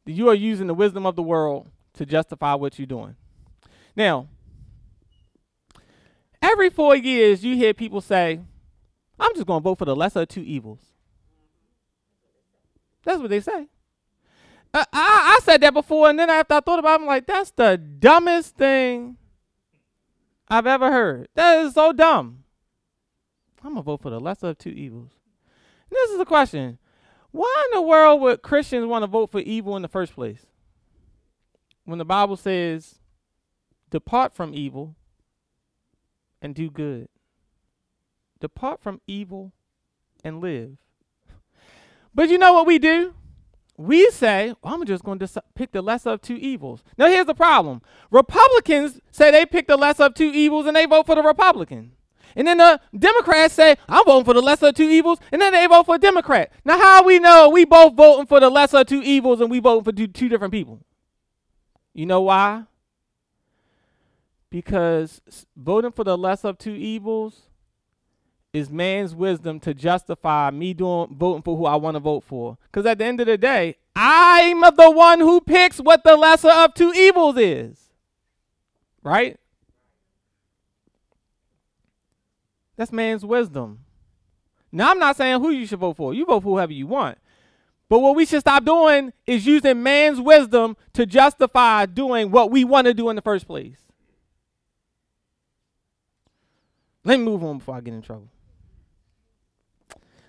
that 0.05 0.13
you 0.13 0.29
are 0.29 0.35
using 0.35 0.67
the 0.67 0.75
wisdom 0.75 1.07
of 1.07 1.15
the 1.15 1.23
world 1.23 1.69
to 1.95 2.05
justify 2.05 2.55
what 2.55 2.79
you're 2.79 2.87
doing. 2.87 3.15
Now, 3.95 4.29
every 6.43 6.71
four 6.71 6.97
years, 6.97 7.45
you 7.45 7.57
hear 7.57 7.73
people 7.73 8.01
say, 8.01 8.41
I'm 9.19 9.35
just 9.35 9.47
going 9.47 9.61
to 9.61 9.65
vote 9.65 9.79
for 9.79 9.85
the 9.85 9.97
lesser 9.97 10.23
of 10.23 10.29
two 10.29 10.43
evils. 10.43 10.81
That's 13.05 13.21
what 13.21 13.31
they 13.31 13.41
say. 13.41 13.69
Uh, 14.75 14.85
I, 14.93 15.39
I 15.39 15.41
said 15.45 15.61
that 15.63 15.73
before, 15.73 16.11
and 16.11 16.19
then 16.19 16.29
after 16.31 16.55
I 16.55 16.61
thought 16.61 16.79
about 16.79 17.01
it, 17.01 17.03
I'm 17.03 17.07
like, 17.07 17.27
that's 17.27 17.53
the 17.53 17.79
dumbest 17.79 18.57
thing 18.57 19.17
I've 20.49 20.67
ever 20.67 20.91
heard. 20.91 21.29
That 21.35 21.65
is 21.65 21.75
so 21.75 21.93
dumb. 21.93 22.45
I'm 23.63 23.71
going 23.71 23.83
to 23.83 23.83
vote 23.83 24.03
for 24.03 24.11
the 24.11 24.21
lesser 24.21 24.49
of 24.49 24.59
two 24.59 24.71
evils. 24.71 25.18
This 25.91 26.11
is 26.11 26.19
the 26.19 26.25
question. 26.25 26.79
Why 27.31 27.69
in 27.71 27.77
the 27.77 27.83
world 27.83 28.21
would 28.23 28.43
Christians 28.43 28.87
want 28.87 29.03
to 29.03 29.07
vote 29.07 29.31
for 29.31 29.41
evil 29.41 29.77
in 29.77 29.83
the 29.83 29.89
first 29.89 30.15
place? 30.15 30.47
When 31.85 31.99
the 31.99 32.05
Bible 32.05 32.37
says, 32.37 32.97
depart 33.91 34.35
from 34.35 34.55
evil 34.55 34.95
and 36.41 36.55
do 36.55 36.71
good. 36.71 37.09
Depart 38.41 38.81
from 38.81 39.01
evil 39.07 39.53
and 40.23 40.41
live. 40.41 40.77
But 42.15 42.31
you 42.31 42.39
know 42.39 42.53
what 42.53 42.67
we 42.67 42.79
do? 42.79 43.15
We 43.77 44.11
say, 44.11 44.55
well, 44.63 44.75
I'm 44.75 44.85
just 44.85 45.05
going 45.05 45.21
to 45.21 45.43
pick 45.55 45.71
the 45.71 45.83
lesser 45.83 46.11
of 46.11 46.21
two 46.21 46.35
evils. 46.35 46.83
Now, 46.97 47.07
here's 47.07 47.27
the 47.27 47.35
problem 47.35 47.81
Republicans 48.11 49.01
say 49.13 49.31
they 49.31 49.47
pick 49.47 49.69
the 49.69 49.77
lesser 49.77 50.05
of 50.05 50.15
two 50.15 50.31
evils 50.33 50.67
and 50.67 50.77
they 50.77 50.87
vote 50.87 51.07
for 51.07 51.15
the 51.15 51.23
Republican. 51.23 51.93
And 52.37 52.47
then 52.47 52.59
the 52.59 52.81
Democrats 52.97 53.55
say, 53.55 53.77
I'm 53.89 54.05
voting 54.05 54.25
for 54.25 54.35
the 54.35 54.43
lesser 54.43 54.69
of 54.69 54.75
two 54.75 54.89
evils, 54.89 55.19
and 55.33 55.41
then 55.41 55.53
they 55.53 55.67
vote 55.67 55.87
for 55.87 55.97
a 55.97 55.99
Democrat. 55.99 56.53
Now, 56.65 56.79
how 56.79 57.05
we 57.05 57.19
know 57.19 57.49
we 57.49 57.65
both 57.65 57.95
voting 57.95 58.27
for 58.27 58.41
the 58.41 58.51
lesser 58.51 58.79
of 58.79 58.87
two 58.87 59.03
evils 59.03 59.41
and 59.41 59.51
we 59.51 59.61
voting 59.61 59.85
for 59.85 59.93
two, 59.93 60.07
two 60.07 60.29
different 60.29 60.53
people? 60.53 60.81
You 61.95 62.07
know 62.07 62.21
why? 62.23 62.65
Because 64.51 65.21
voting 65.57 65.93
for 65.93 66.05
the 66.05 66.17
lesser 66.17 66.49
of 66.49 66.59
two 66.59 66.75
evils 66.75 67.43
is 68.53 68.71
man's 68.71 69.15
wisdom 69.15 69.61
to 69.61 69.75
justify 69.75 70.51
me 70.51 70.73
doing 70.73 71.15
voting 71.15 71.43
for 71.43 71.57
who 71.57 71.67
I 71.67 71.77
want 71.77 71.97
to 71.97 72.01
vote 72.01 72.25
for. 72.25 72.57
Because 72.65 72.87
at 72.87 72.99
the 72.99 73.05
end 73.05 73.21
of 73.21 73.27
the 73.27 73.37
day, 73.37 73.77
I'm 73.95 74.61
the 74.61 74.91
one 74.91 75.21
who 75.21 75.41
picks 75.41 75.79
what 75.79 76.05
the 76.05 76.17
lesser 76.17 76.51
of 76.51 76.75
two 76.75 76.93
evils 76.95 77.37
is. 77.37 77.79
Right? 79.03 79.39
That's 82.79 82.93
man's 82.93 83.25
wisdom. 83.25 83.81
Now, 84.71 84.93
I'm 84.93 85.01
not 85.01 85.17
saying 85.17 85.41
who 85.41 85.51
you 85.51 85.67
should 85.67 85.81
vote 85.81 85.97
for. 85.97 86.15
You 86.15 86.25
vote 86.25 86.45
for 86.45 86.55
whoever 86.55 86.73
you 86.73 86.87
want. 86.87 87.19
But 87.89 87.99
what 87.99 88.15
we 88.15 88.25
should 88.25 88.41
stop 88.41 88.65
doing 88.65 89.13
is 89.27 89.47
using 89.47 89.83
man's 89.83 90.21
wisdom 90.21 90.77
to 90.93 91.05
justify 91.05 91.87
doing 91.87 92.31
what 92.31 92.53
we 92.53 92.65
want 92.65 92.87
to 92.87 92.95
do 92.95 93.11
in 93.11 93.17
the 93.17 93.23
first 93.23 93.49
place. 93.49 93.79
Let 97.03 97.19
me 97.19 97.25
move 97.25 97.43
on 97.43 97.59
before 97.59 97.75
I 97.75 97.81
get 97.81 97.95
in 97.95 98.03
trouble. 98.03 98.29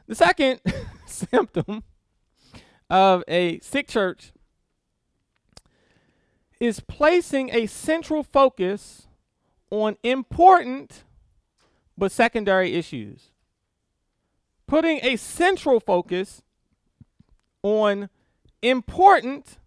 The 0.07 0.15
second 0.15 0.59
symptom 1.05 1.83
of 2.89 3.23
a 3.27 3.59
sick 3.59 3.87
church 3.87 4.31
is 6.59 6.79
placing 6.79 7.51
a 7.53 7.67
central 7.67 8.23
focus 8.23 9.07
on 9.69 9.97
important 10.01 11.03
but 11.99 12.11
secondary 12.11 12.73
issues. 12.73 13.31
Putting 14.67 14.99
a 15.03 15.15
central 15.15 15.79
focus 15.79 16.41
on 17.63 18.09
important 18.61 19.57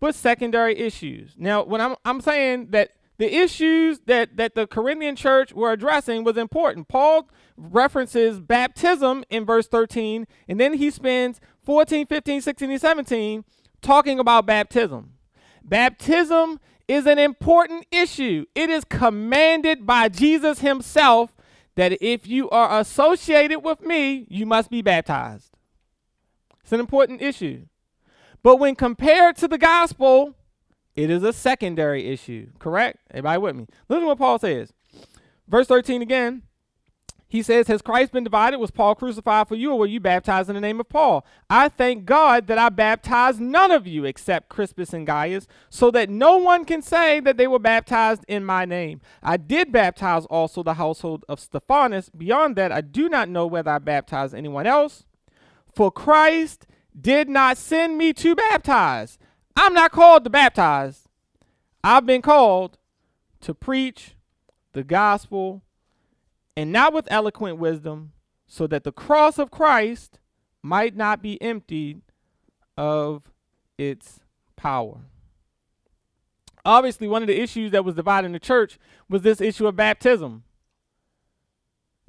but 0.00 0.14
secondary 0.14 0.78
issues. 0.78 1.34
Now, 1.36 1.64
when 1.64 1.80
I'm 1.80 1.96
I'm 2.04 2.20
saying 2.20 2.68
that 2.70 2.90
the 3.18 3.34
issues 3.34 4.00
that 4.06 4.36
that 4.36 4.54
the 4.54 4.66
Corinthian 4.66 5.16
church 5.16 5.52
were 5.52 5.72
addressing 5.72 6.24
was 6.24 6.36
important. 6.36 6.88
Paul 6.88 7.28
references 7.56 8.38
baptism 8.38 9.24
in 9.28 9.44
verse 9.44 9.66
13, 9.66 10.26
and 10.46 10.60
then 10.60 10.74
he 10.74 10.90
spends 10.90 11.40
14, 11.62 12.06
15, 12.06 12.40
16, 12.40 12.70
and 12.70 12.80
17 12.80 13.44
talking 13.82 14.20
about 14.20 14.46
baptism. 14.46 15.14
Baptism 15.64 16.60
is 16.86 17.06
an 17.06 17.18
important 17.18 17.86
issue. 17.90 18.46
It 18.54 18.70
is 18.70 18.84
commanded 18.84 19.84
by 19.84 20.08
Jesus 20.08 20.60
himself 20.60 21.34
that 21.78 21.96
if 22.02 22.26
you 22.26 22.50
are 22.50 22.80
associated 22.80 23.60
with 23.60 23.80
me, 23.82 24.26
you 24.28 24.44
must 24.44 24.68
be 24.68 24.82
baptized. 24.82 25.52
It's 26.64 26.72
an 26.72 26.80
important 26.80 27.22
issue. 27.22 27.66
But 28.42 28.56
when 28.56 28.74
compared 28.74 29.36
to 29.36 29.46
the 29.46 29.58
gospel, 29.58 30.34
it 30.96 31.08
is 31.08 31.22
a 31.22 31.32
secondary 31.32 32.08
issue. 32.08 32.48
Correct? 32.58 32.98
Everybody 33.12 33.38
with 33.38 33.54
me? 33.54 33.66
Listen 33.88 34.02
to 34.02 34.06
what 34.08 34.18
Paul 34.18 34.40
says. 34.40 34.72
Verse 35.46 35.68
13 35.68 36.02
again. 36.02 36.42
He 37.30 37.42
says, 37.42 37.68
Has 37.68 37.82
Christ 37.82 38.12
been 38.12 38.24
divided? 38.24 38.58
Was 38.58 38.70
Paul 38.70 38.94
crucified 38.94 39.48
for 39.48 39.54
you, 39.54 39.72
or 39.72 39.78
were 39.78 39.86
you 39.86 40.00
baptized 40.00 40.48
in 40.48 40.54
the 40.54 40.62
name 40.62 40.80
of 40.80 40.88
Paul? 40.88 41.26
I 41.50 41.68
thank 41.68 42.06
God 42.06 42.46
that 42.46 42.56
I 42.56 42.70
baptized 42.70 43.38
none 43.38 43.70
of 43.70 43.86
you 43.86 44.06
except 44.06 44.48
Crispus 44.48 44.94
and 44.94 45.06
Gaius, 45.06 45.46
so 45.68 45.90
that 45.90 46.08
no 46.08 46.38
one 46.38 46.64
can 46.64 46.80
say 46.80 47.20
that 47.20 47.36
they 47.36 47.46
were 47.46 47.58
baptized 47.58 48.24
in 48.28 48.46
my 48.46 48.64
name. 48.64 49.02
I 49.22 49.36
did 49.36 49.70
baptize 49.70 50.24
also 50.26 50.62
the 50.62 50.74
household 50.74 51.26
of 51.28 51.38
Stephanas. 51.38 52.08
Beyond 52.08 52.56
that, 52.56 52.72
I 52.72 52.80
do 52.80 53.10
not 53.10 53.28
know 53.28 53.46
whether 53.46 53.72
I 53.72 53.78
baptized 53.78 54.34
anyone 54.34 54.66
else. 54.66 55.04
For 55.74 55.90
Christ 55.90 56.66
did 56.98 57.28
not 57.28 57.58
send 57.58 57.98
me 57.98 58.14
to 58.14 58.34
baptize. 58.34 59.18
I'm 59.54 59.74
not 59.74 59.92
called 59.92 60.24
to 60.24 60.30
baptize. 60.30 61.08
I've 61.84 62.06
been 62.06 62.22
called 62.22 62.78
to 63.42 63.52
preach 63.52 64.16
the 64.72 64.82
gospel 64.82 65.62
and 66.58 66.72
not 66.72 66.92
with 66.92 67.06
eloquent 67.08 67.56
wisdom, 67.56 68.10
so 68.48 68.66
that 68.66 68.82
the 68.82 68.90
cross 68.90 69.38
of 69.38 69.48
Christ 69.48 70.18
might 70.60 70.96
not 70.96 71.22
be 71.22 71.40
emptied 71.40 72.02
of 72.76 73.22
its 73.78 74.18
power. 74.56 75.02
Obviously, 76.64 77.06
one 77.06 77.22
of 77.22 77.28
the 77.28 77.40
issues 77.40 77.70
that 77.70 77.84
was 77.84 77.94
dividing 77.94 78.32
the 78.32 78.40
church 78.40 78.76
was 79.08 79.22
this 79.22 79.40
issue 79.40 79.68
of 79.68 79.76
baptism. 79.76 80.42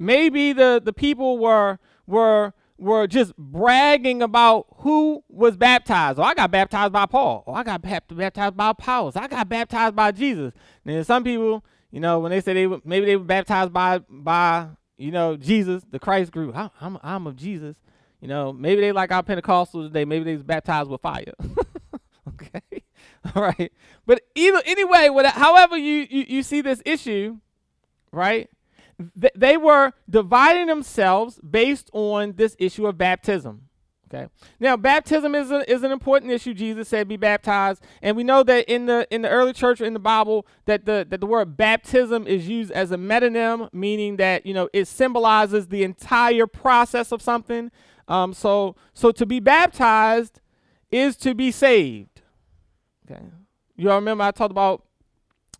Maybe 0.00 0.52
the, 0.52 0.82
the 0.84 0.92
people 0.92 1.38
were 1.38 1.78
were 2.08 2.52
were 2.76 3.06
just 3.06 3.36
bragging 3.36 4.20
about 4.20 4.66
who 4.78 5.22
was 5.28 5.56
baptized. 5.56 6.18
Oh, 6.18 6.24
I 6.24 6.34
got 6.34 6.50
baptized 6.50 6.92
by 6.92 7.06
Paul. 7.06 7.44
Oh, 7.46 7.52
I 7.52 7.62
got 7.62 7.82
baptized 7.82 8.56
by 8.56 8.70
Apollos. 8.70 9.14
I 9.14 9.28
got 9.28 9.48
baptized 9.48 9.94
by 9.94 10.10
Jesus. 10.10 10.52
And 10.84 11.06
some 11.06 11.22
people 11.22 11.64
you 11.90 12.00
know, 12.00 12.20
when 12.20 12.30
they 12.30 12.40
say 12.40 12.52
they 12.52 12.66
were, 12.66 12.80
maybe 12.84 13.06
they 13.06 13.16
were 13.16 13.24
baptized 13.24 13.72
by 13.72 13.98
by 13.98 14.68
you 14.96 15.10
know 15.10 15.36
Jesus, 15.36 15.82
the 15.90 15.98
Christ 15.98 16.32
group. 16.32 16.56
I, 16.56 16.70
I'm 16.80 16.98
I'm 17.02 17.26
of 17.26 17.36
Jesus. 17.36 17.76
You 18.20 18.28
know, 18.28 18.52
maybe 18.52 18.80
they 18.80 18.92
like 18.92 19.10
our 19.12 19.22
Pentecostals 19.22 19.86
today. 19.86 20.04
Maybe 20.04 20.24
they 20.24 20.34
was 20.34 20.42
baptized 20.42 20.90
with 20.90 21.00
fire. 21.00 21.32
okay, 22.28 22.82
all 23.34 23.42
right. 23.42 23.72
But 24.06 24.22
either 24.34 24.62
anyway, 24.66 25.08
whatever, 25.08 25.38
however 25.38 25.76
you, 25.76 26.06
you 26.10 26.24
you 26.28 26.42
see 26.42 26.60
this 26.60 26.82
issue, 26.84 27.38
right? 28.12 28.48
Th- 29.18 29.32
they 29.34 29.56
were 29.56 29.92
dividing 30.08 30.66
themselves 30.66 31.38
based 31.38 31.88
on 31.92 32.34
this 32.36 32.54
issue 32.58 32.86
of 32.86 32.98
baptism. 32.98 33.69
Okay. 34.12 34.28
Now, 34.58 34.76
baptism 34.76 35.36
is, 35.36 35.52
a, 35.52 35.70
is 35.70 35.84
an 35.84 35.92
important 35.92 36.32
issue. 36.32 36.52
Jesus 36.52 36.88
said, 36.88 37.06
"Be 37.06 37.16
baptized," 37.16 37.82
and 38.02 38.16
we 38.16 38.24
know 38.24 38.42
that 38.42 38.68
in 38.68 38.86
the 38.86 39.06
in 39.10 39.22
the 39.22 39.28
early 39.28 39.52
church 39.52 39.80
in 39.80 39.92
the 39.92 40.00
Bible 40.00 40.46
that 40.64 40.84
the 40.84 41.06
that 41.08 41.20
the 41.20 41.26
word 41.26 41.56
baptism 41.56 42.26
is 42.26 42.48
used 42.48 42.72
as 42.72 42.90
a 42.90 42.96
metonym, 42.96 43.72
meaning 43.72 44.16
that 44.16 44.44
you 44.44 44.52
know 44.52 44.68
it 44.72 44.86
symbolizes 44.88 45.68
the 45.68 45.84
entire 45.84 46.48
process 46.48 47.12
of 47.12 47.22
something. 47.22 47.70
Um, 48.08 48.34
so 48.34 48.74
so 48.94 49.12
to 49.12 49.24
be 49.24 49.38
baptized 49.38 50.40
is 50.90 51.16
to 51.18 51.32
be 51.32 51.52
saved. 51.52 52.22
Okay. 53.08 53.22
You 53.76 53.90
all 53.90 53.96
remember 53.96 54.24
I 54.24 54.32
talked 54.32 54.50
about 54.50 54.84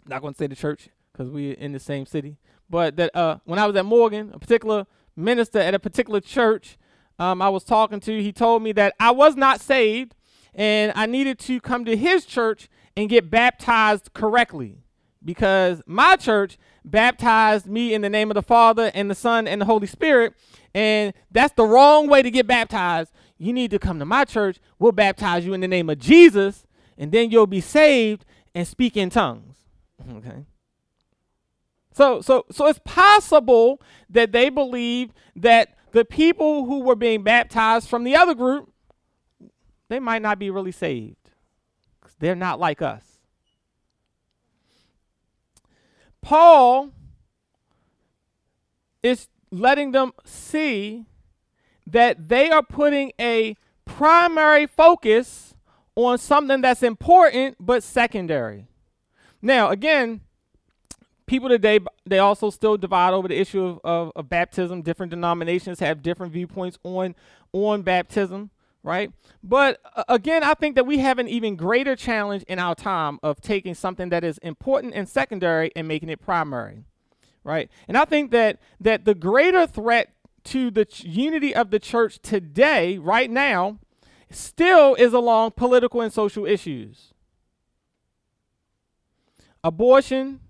not 0.07 0.23
going 0.23 0.35
to 0.35 0.39
say 0.39 0.49
the 0.49 0.57
church 0.57 0.89
because 1.13 1.31
we're 1.31 1.55
in 1.55 1.71
the 1.71 1.79
same 1.79 2.05
city, 2.05 2.37
but 2.69 2.97
that 2.97 3.15
uh, 3.15 3.39
when 3.45 3.61
I 3.61 3.67
was 3.67 3.77
at 3.77 3.85
Morgan, 3.85 4.33
a 4.35 4.41
particular 4.41 4.89
minister 5.15 5.61
at 5.61 5.73
a 5.75 5.79
particular 5.79 6.21
church 6.21 6.77
um, 7.21 7.43
I 7.43 7.51
was 7.51 7.65
talking 7.65 8.01
to, 8.01 8.23
he 8.23 8.33
told 8.33 8.63
me 8.63 8.73
that 8.73 8.95
I 8.99 9.11
was 9.11 9.37
not 9.37 9.61
saved 9.61 10.17
and 10.55 10.91
I 10.97 11.05
needed 11.05 11.39
to 11.41 11.61
come 11.61 11.85
to 11.85 11.95
his 11.95 12.25
church 12.25 12.69
and 12.97 13.11
get 13.11 13.31
baptized 13.31 14.15
correctly 14.15 14.79
because 15.23 15.83
my 15.87 16.17
church 16.17 16.59
baptized 16.83 17.67
me 17.67 17.93
in 17.93 18.01
the 18.01 18.09
name 18.09 18.31
of 18.31 18.37
the 18.37 18.43
Father 18.43 18.91
and 18.95 19.11
the 19.11 19.15
Son 19.15 19.47
and 19.47 19.61
the 19.61 19.67
Holy 19.67 19.87
Spirit. 19.87 20.33
And 20.75 21.13
that's 21.31 21.53
the 21.55 21.67
wrong 21.67 22.09
way 22.09 22.23
to 22.23 22.31
get 22.31 22.47
baptized. 22.47 23.13
You 23.37 23.53
need 23.53 23.71
to 23.73 23.79
come 23.79 23.99
to 23.99 24.07
my 24.07 24.25
church. 24.25 24.59
We'll 24.79 24.93
baptize 24.93 25.45
you 25.45 25.53
in 25.53 25.61
the 25.61 25.69
name 25.69 25.91
of 25.91 25.99
Jesus, 25.99 26.67
and 26.97 27.13
then 27.13 27.31
you'll 27.31 27.47
be 27.47 27.61
saved 27.61 28.25
and 28.55 28.67
speak 28.67 28.97
in 28.97 29.11
tongues. 29.11 29.57
Okay. 30.17 30.47
So 31.93 32.23
so 32.23 32.47
so 32.51 32.67
it's 32.67 32.81
possible 32.85 33.83
that 34.09 34.33
they 34.33 34.49
believe 34.49 35.13
that 35.37 35.77
the 35.93 36.05
people 36.05 36.65
who 36.67 36.81
were 36.81 36.97
being 36.97 37.23
baptized 37.23 37.89
from 37.89 38.05
the 38.05 38.17
other 38.17 38.35
group, 38.35 38.73
they 39.89 39.99
might 39.99 40.23
not 40.23 40.39
be 40.39 40.51
really 40.51 40.73
saved. 40.73 41.31
because 42.01 42.17
They're 42.19 42.35
not 42.35 42.61
like 42.61 42.81
us. 42.81 43.05
Paul 46.23 46.91
is 49.03 49.29
letting 49.51 49.93
them 49.93 50.13
see 50.25 51.07
that 51.87 52.29
they 52.29 52.51
are 52.51 52.63
putting 52.63 53.13
a 53.21 53.57
primary 53.85 54.67
focus 54.67 55.55
on 55.97 56.19
something 56.19 56.61
that's 56.61 56.83
important 56.83 57.57
but 57.59 57.83
secondary. 57.83 58.67
Now, 59.43 59.71
again, 59.71 60.21
people 61.31 61.49
today 61.49 61.79
they 62.05 62.19
also 62.19 62.51
still 62.51 62.77
divide 62.77 63.15
over 63.15 63.29
the 63.29 63.39
issue 63.39 63.65
of, 63.65 63.81
of, 63.85 64.13
of, 64.17 64.29
baptism. 64.29 64.83
Different 64.83 65.11
denominations 65.11 65.79
have 65.79 66.03
different 66.03 66.33
viewpoints 66.33 66.77
on 66.83 67.15
on 67.53 67.83
baptism 67.83 68.51
right? 68.83 69.13
But 69.43 69.79
uh, 69.95 70.05
again 70.09 70.43
i 70.43 70.55
think 70.55 70.75
that 70.75 70.87
we 70.87 70.99
have 70.99 71.19
an 71.19 71.29
even 71.29 71.55
greater 71.55 71.95
challenge 71.95 72.43
in 72.45 72.59
our 72.59 72.75
time 72.75 73.21
of 73.23 73.41
taking 73.41 73.75
something 73.75 74.09
that 74.09 74.25
is 74.25 74.39
important 74.39 74.95
and 74.95 75.09
secondary 75.09 75.71
and 75.77 75.87
making 75.87 76.09
it 76.09 76.21
primary 76.21 76.85
right? 77.45 77.71
And 77.87 77.97
i 77.97 78.05
think 78.05 78.33
that 78.33 78.59
that 78.81 79.05
the 79.05 79.15
greater 79.15 79.67
threat 79.67 80.13
to 80.45 80.71
the 80.71 80.85
ch- 80.85 81.05
unity 81.05 81.55
of 81.55 81.71
the 81.71 81.79
church 81.79 82.19
today 82.23 82.99
right 82.99 83.31
now 83.31 83.79
still 84.31 84.95
is 84.95 85.13
along 85.13 85.53
political 85.53 86.01
and 86.01 86.13
social 86.13 86.47
issues. 86.47 87.13
Abortion 89.63 90.41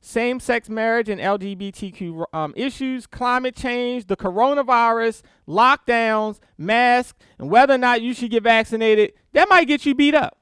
same 0.00 0.40
sex 0.40 0.68
marriage 0.68 1.08
and 1.08 1.20
LGBTQ 1.20 2.24
um, 2.32 2.52
issues, 2.56 3.06
climate 3.06 3.56
change, 3.56 4.06
the 4.06 4.16
coronavirus, 4.16 5.22
lockdowns, 5.48 6.38
masks, 6.56 7.18
and 7.38 7.50
whether 7.50 7.74
or 7.74 7.78
not 7.78 8.02
you 8.02 8.14
should 8.14 8.30
get 8.30 8.42
vaccinated, 8.42 9.12
that 9.32 9.48
might 9.48 9.66
get 9.66 9.84
you 9.84 9.94
beat 9.94 10.14
up. 10.14 10.38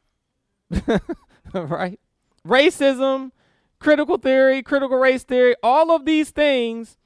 right? 1.54 1.98
Racism, 2.46 3.30
critical 3.78 4.18
theory, 4.18 4.62
critical 4.62 4.98
race 4.98 5.22
theory, 5.22 5.54
all 5.62 5.94
of 5.94 6.04
these 6.04 6.30
things 6.30 6.96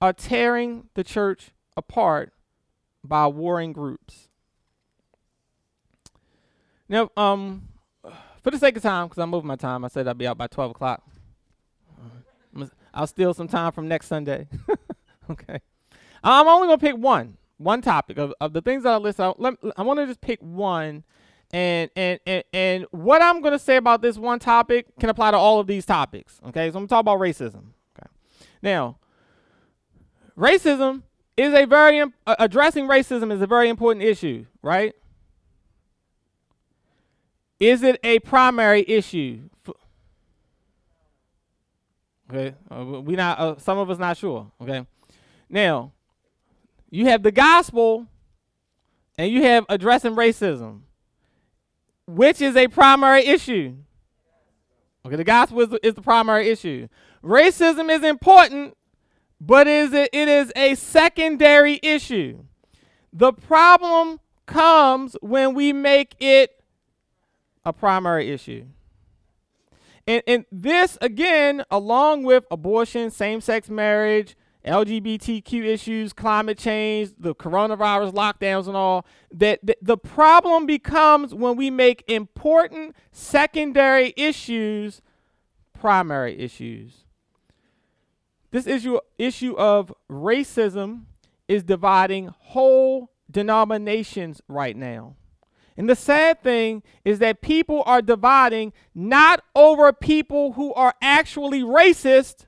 are 0.00 0.12
tearing 0.12 0.88
the 0.94 1.04
church 1.04 1.50
apart 1.76 2.32
by 3.02 3.26
warring 3.26 3.72
groups. 3.72 4.28
Now, 6.88 7.10
um, 7.16 7.68
for 8.42 8.50
the 8.50 8.58
sake 8.58 8.76
of 8.76 8.82
time, 8.82 9.06
because 9.08 9.22
I'm 9.22 9.30
moving 9.30 9.48
my 9.48 9.56
time, 9.56 9.84
I 9.84 9.88
said 9.88 10.06
I'd 10.06 10.18
be 10.18 10.26
out 10.26 10.36
by 10.36 10.46
12 10.46 10.72
o'clock. 10.72 11.02
I'll 12.94 13.06
steal 13.06 13.34
some 13.34 13.48
time 13.48 13.72
from 13.72 13.88
next 13.88 14.06
Sunday. 14.06 14.46
okay. 15.30 15.60
I'm 16.22 16.46
only 16.46 16.68
going 16.68 16.78
to 16.78 16.86
pick 16.86 16.96
one, 16.96 17.36
one 17.58 17.82
topic 17.82 18.18
of, 18.18 18.32
of 18.40 18.52
the 18.52 18.62
things 18.62 18.84
that 18.84 18.94
I 18.94 18.96
list. 18.96 19.20
I, 19.20 19.32
I 19.76 19.82
want 19.82 19.98
to 19.98 20.06
just 20.06 20.20
pick 20.20 20.40
one. 20.40 21.04
And, 21.52 21.90
and, 21.94 22.18
and, 22.26 22.44
and 22.52 22.86
what 22.90 23.20
I'm 23.20 23.40
going 23.40 23.52
to 23.52 23.58
say 23.58 23.76
about 23.76 24.00
this 24.00 24.16
one 24.16 24.38
topic 24.38 24.86
can 24.98 25.10
apply 25.10 25.32
to 25.32 25.36
all 25.36 25.60
of 25.60 25.66
these 25.66 25.84
topics. 25.84 26.40
Okay. 26.48 26.70
So 26.70 26.78
I'm 26.78 26.86
going 26.86 26.86
to 26.86 26.90
talk 26.90 27.00
about 27.00 27.18
racism. 27.18 27.72
Okay. 27.98 28.08
Now, 28.62 28.98
racism 30.38 31.02
is 31.36 31.52
a 31.52 31.66
very, 31.66 32.00
uh, 32.00 32.36
addressing 32.38 32.86
racism 32.86 33.32
is 33.32 33.42
a 33.42 33.46
very 33.46 33.68
important 33.68 34.04
issue, 34.04 34.46
right? 34.62 34.94
Is 37.60 37.82
it 37.82 37.98
a 38.04 38.20
primary 38.20 38.84
issue 38.86 39.48
Okay, 42.34 42.56
uh, 42.68 43.00
we 43.00 43.14
not 43.14 43.38
uh, 43.38 43.58
some 43.58 43.78
of 43.78 43.88
us 43.90 43.98
not 43.98 44.16
sure. 44.16 44.50
Okay, 44.60 44.84
now 45.48 45.92
you 46.90 47.06
have 47.06 47.22
the 47.22 47.30
gospel, 47.30 48.08
and 49.16 49.30
you 49.30 49.42
have 49.42 49.64
addressing 49.68 50.16
racism, 50.16 50.80
which 52.08 52.40
is 52.40 52.56
a 52.56 52.66
primary 52.66 53.24
issue. 53.24 53.76
Okay, 55.06 55.14
the 55.14 55.22
gospel 55.22 55.60
is, 55.60 55.78
is 55.84 55.94
the 55.94 56.02
primary 56.02 56.48
issue. 56.48 56.88
Racism 57.22 57.88
is 57.88 58.02
important, 58.02 58.76
but 59.40 59.68
is 59.68 59.92
it, 59.92 60.10
it 60.12 60.26
is 60.26 60.52
a 60.56 60.74
secondary 60.74 61.78
issue. 61.84 62.42
The 63.12 63.32
problem 63.32 64.18
comes 64.46 65.16
when 65.20 65.54
we 65.54 65.72
make 65.72 66.16
it 66.18 66.60
a 67.64 67.72
primary 67.72 68.30
issue. 68.30 68.66
And, 70.06 70.22
and 70.26 70.44
this, 70.52 70.98
again, 71.00 71.64
along 71.70 72.24
with 72.24 72.44
abortion, 72.50 73.10
same 73.10 73.40
sex 73.40 73.70
marriage, 73.70 74.36
LGBTQ 74.66 75.64
issues, 75.64 76.12
climate 76.12 76.58
change, 76.58 77.10
the 77.18 77.34
coronavirus 77.34 78.14
lockdowns, 78.14 78.66
and 78.66 78.76
all, 78.76 79.06
that, 79.32 79.60
that 79.62 79.78
the 79.82 79.96
problem 79.96 80.66
becomes 80.66 81.34
when 81.34 81.56
we 81.56 81.70
make 81.70 82.02
important 82.08 82.96
secondary 83.12 84.14
issues 84.16 85.02
primary 85.84 86.38
issues. 86.38 87.04
this 88.50 88.66
issue 88.66 88.98
issue 89.18 89.54
of 89.58 89.92
racism 90.10 91.02
is 91.46 91.62
dividing 91.62 92.30
whole 92.38 93.10
denominations 93.30 94.40
right 94.48 94.76
now. 94.76 95.14
And 95.76 95.88
the 95.88 95.96
sad 95.96 96.42
thing 96.42 96.82
is 97.04 97.18
that 97.18 97.42
people 97.42 97.82
are 97.84 98.00
dividing 98.00 98.72
not 98.94 99.42
over 99.54 99.92
people 99.92 100.52
who 100.52 100.72
are 100.74 100.94
actually 101.02 101.62
racist, 101.62 102.46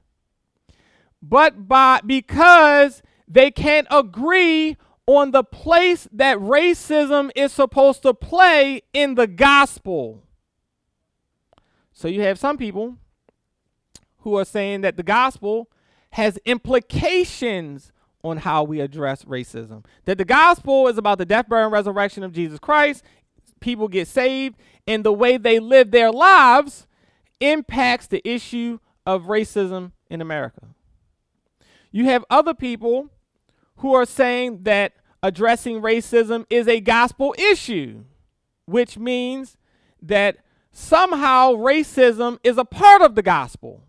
but 1.21 1.67
by 1.67 2.01
because 2.07 3.03
they 3.27 3.51
can't 3.51 3.89
agree 3.91 4.77
on 5.07 5.33
the 5.33 5.45
place 5.45 6.09
that 6.13 6.39
racism 6.39 7.31
is 7.35 7.53
supposed 7.53 8.03
to 8.03 8.15
play 8.15 8.83
in 8.93 9.15
the 9.15 9.27
gospel. 9.27 10.23
So 11.93 12.09
you 12.09 12.23
have 12.23 12.39
some 12.39 12.59
people 12.59 12.97
who 14.19 14.37
are 14.37 14.45
saying 14.45 14.83
that 14.83 14.97
the 14.97 15.03
gospel 15.03 15.71
has 16.11 16.39
implications 16.45 17.93
on 18.27 18.39
how 18.39 18.65
we 18.65 18.81
address 18.81 19.25
racism. 19.25 19.85
That 20.05 20.19
the 20.19 20.25
gospel 20.25 20.89
is 20.89 20.99
about 20.99 21.19
the 21.19 21.25
death, 21.25 21.49
burial, 21.49 21.67
and 21.67 21.73
resurrection 21.73 22.25
of 22.25 22.33
Jesus 22.33 22.59
Christ. 22.59 23.05
People 23.61 23.89
get 23.89 24.09
saved, 24.09 24.57
and 24.87 25.05
the 25.05 25.13
way 25.13 25.37
they 25.37 25.59
live 25.59 25.93
their 25.93 26.11
lives 26.11 26.87
impacts 27.41 28.07
the 28.09 28.27
issue 28.29 28.79
of 29.07 29.25
racism 29.25 29.93
in 30.11 30.21
America. 30.21 30.67
You 31.93 32.07
have 32.07 32.25
other 32.29 32.53
people 32.53 33.11
who 33.77 33.95
are 33.95 34.05
saying 34.05 34.65
that 34.65 34.95
addressing 35.23 35.81
racism 35.81 36.45
is 36.51 36.67
a 36.67 36.81
gospel 36.81 37.35
issue, 37.39 38.05
which 38.65 38.99
means 38.99 39.57
that 40.03 40.39
somehow 40.73 41.53
racism 41.53 42.39
is 42.43 42.59
a 42.59 42.65
part 42.65 43.03
of 43.03 43.15
the 43.15 43.23
gospel. 43.23 43.85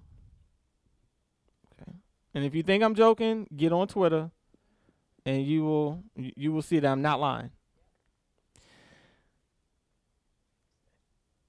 And 2.37 2.45
if 2.45 2.53
you 2.53 2.61
think 2.61 2.83
I'm 2.83 2.93
joking, 2.93 3.47
get 3.57 3.73
on 3.73 3.87
Twitter 3.87 4.29
and 5.25 5.43
you 5.43 5.63
will 5.63 6.03
you 6.15 6.51
will 6.51 6.61
see 6.61 6.77
that 6.77 6.87
I'm 6.87 7.01
not 7.01 7.19
lying. 7.19 7.49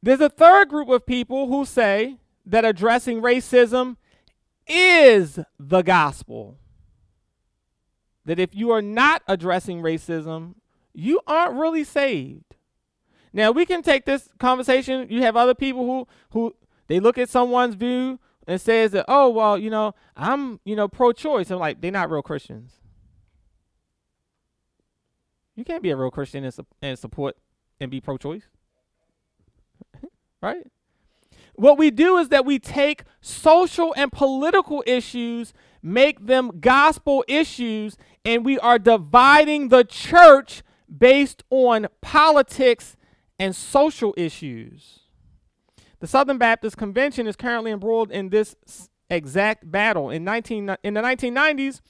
There's 0.03 0.22
a 0.22 0.30
third 0.30 0.70
group 0.70 0.89
of 0.89 1.05
people 1.05 1.49
who 1.49 1.66
say 1.66 2.16
that 2.47 2.64
addressing 2.64 3.20
racism 3.20 3.97
is 4.66 5.39
the 5.61 5.82
gospel 5.82 6.57
that 8.24 8.39
if 8.39 8.55
you 8.55 8.70
are 8.70 8.80
not 8.80 9.20
addressing 9.28 9.82
racism, 9.82 10.55
you 10.95 11.20
aren't 11.26 11.61
really 11.61 11.84
saved. 11.84 12.57
Now 13.34 13.51
we 13.51 13.66
can 13.66 13.82
take 13.82 14.07
this 14.07 14.30
conversation. 14.39 15.07
You 15.11 15.20
have 15.20 15.36
other 15.36 15.55
people 15.55 15.84
who 15.84 16.09
who 16.30 16.57
they 16.86 16.99
look 16.99 17.18
at 17.18 17.28
someone's 17.28 17.74
view 17.74 18.18
and 18.49 18.59
says 18.59 18.92
that, 18.92 19.05
oh 19.07 19.28
well, 19.28 19.59
you 19.59 19.70
know, 19.70 19.94
I'm 20.16 20.59
you 20.64 20.74
know 20.74 20.88
pro-choice. 20.88 21.51
I'm 21.51 21.61
like, 21.61 21.80
they're 21.80 21.92
not 21.92 22.11
real 22.11 22.22
Christians. 22.22 22.72
You 25.55 25.64
can't 25.64 25.82
be 25.82 25.90
a 25.90 25.96
real 25.96 26.11
Christian 26.11 26.44
and, 26.44 26.55
su- 26.55 26.66
and 26.80 26.99
support 26.99 27.36
and 27.80 27.90
be 27.90 28.01
pro-choice, 28.01 28.44
right? 30.42 30.66
What 31.55 31.76
we 31.76 31.90
do 31.90 32.16
is 32.18 32.28
that 32.28 32.46
we 32.46 32.59
take 32.59 33.03
social 33.20 33.92
and 33.96 34.12
political 34.12 34.82
issues, 34.86 35.53
make 35.82 36.26
them 36.26 36.53
gospel 36.61 37.24
issues, 37.28 37.96
and 38.24 38.44
we 38.44 38.59
are 38.61 38.78
dividing 38.78 39.68
the 39.68 39.84
church 39.84 40.62
based 40.96 41.42
on 41.51 41.88
politics 42.01 42.96
and 43.38 43.55
social 43.55 44.14
issues. 44.16 45.01
The 46.01 46.07
Southern 46.07 46.38
Baptist 46.38 46.76
Convention 46.76 47.26
is 47.26 47.36
currently 47.36 47.72
embroiled 47.72 48.11
in 48.11 48.28
this 48.28 48.57
exact 49.11 49.70
battle. 49.70 50.11
In 50.11 50.24
19 50.24 50.76
in 50.82 50.94
the 50.94 51.01
1990s, 51.01 51.80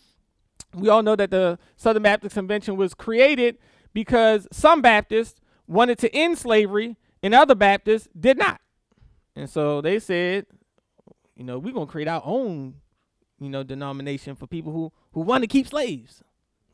we 0.75 0.89
all 0.89 1.03
know 1.03 1.17
that 1.17 1.31
the 1.31 1.59
Southern 1.77 2.03
Baptist 2.03 2.35
Convention 2.35 2.77
was 2.77 2.95
created 2.95 3.59
because 3.93 4.47
some 4.53 4.81
Baptists 4.81 5.41
wanted 5.67 5.99
to 5.99 6.15
end 6.15 6.39
slavery 6.39 6.97
and 7.23 7.35
other 7.35 7.55
Baptists 7.55 8.09
did 8.19 8.39
not. 8.39 8.61
And 9.37 9.49
so 9.49 9.81
they 9.81 9.99
said, 9.99 10.47
you 11.37 11.45
know, 11.45 11.59
we're 11.59 11.73
going 11.73 11.87
to 11.87 11.91
create 11.91 12.09
our 12.09 12.23
own, 12.25 12.75
you 13.39 13.49
know, 13.49 13.63
denomination 13.63 14.35
for 14.35 14.47
people 14.47 14.73
who 14.73 14.93
who 15.13 15.21
want 15.21 15.43
to 15.43 15.49
keep 15.49 15.69
slaves. 15.69 16.23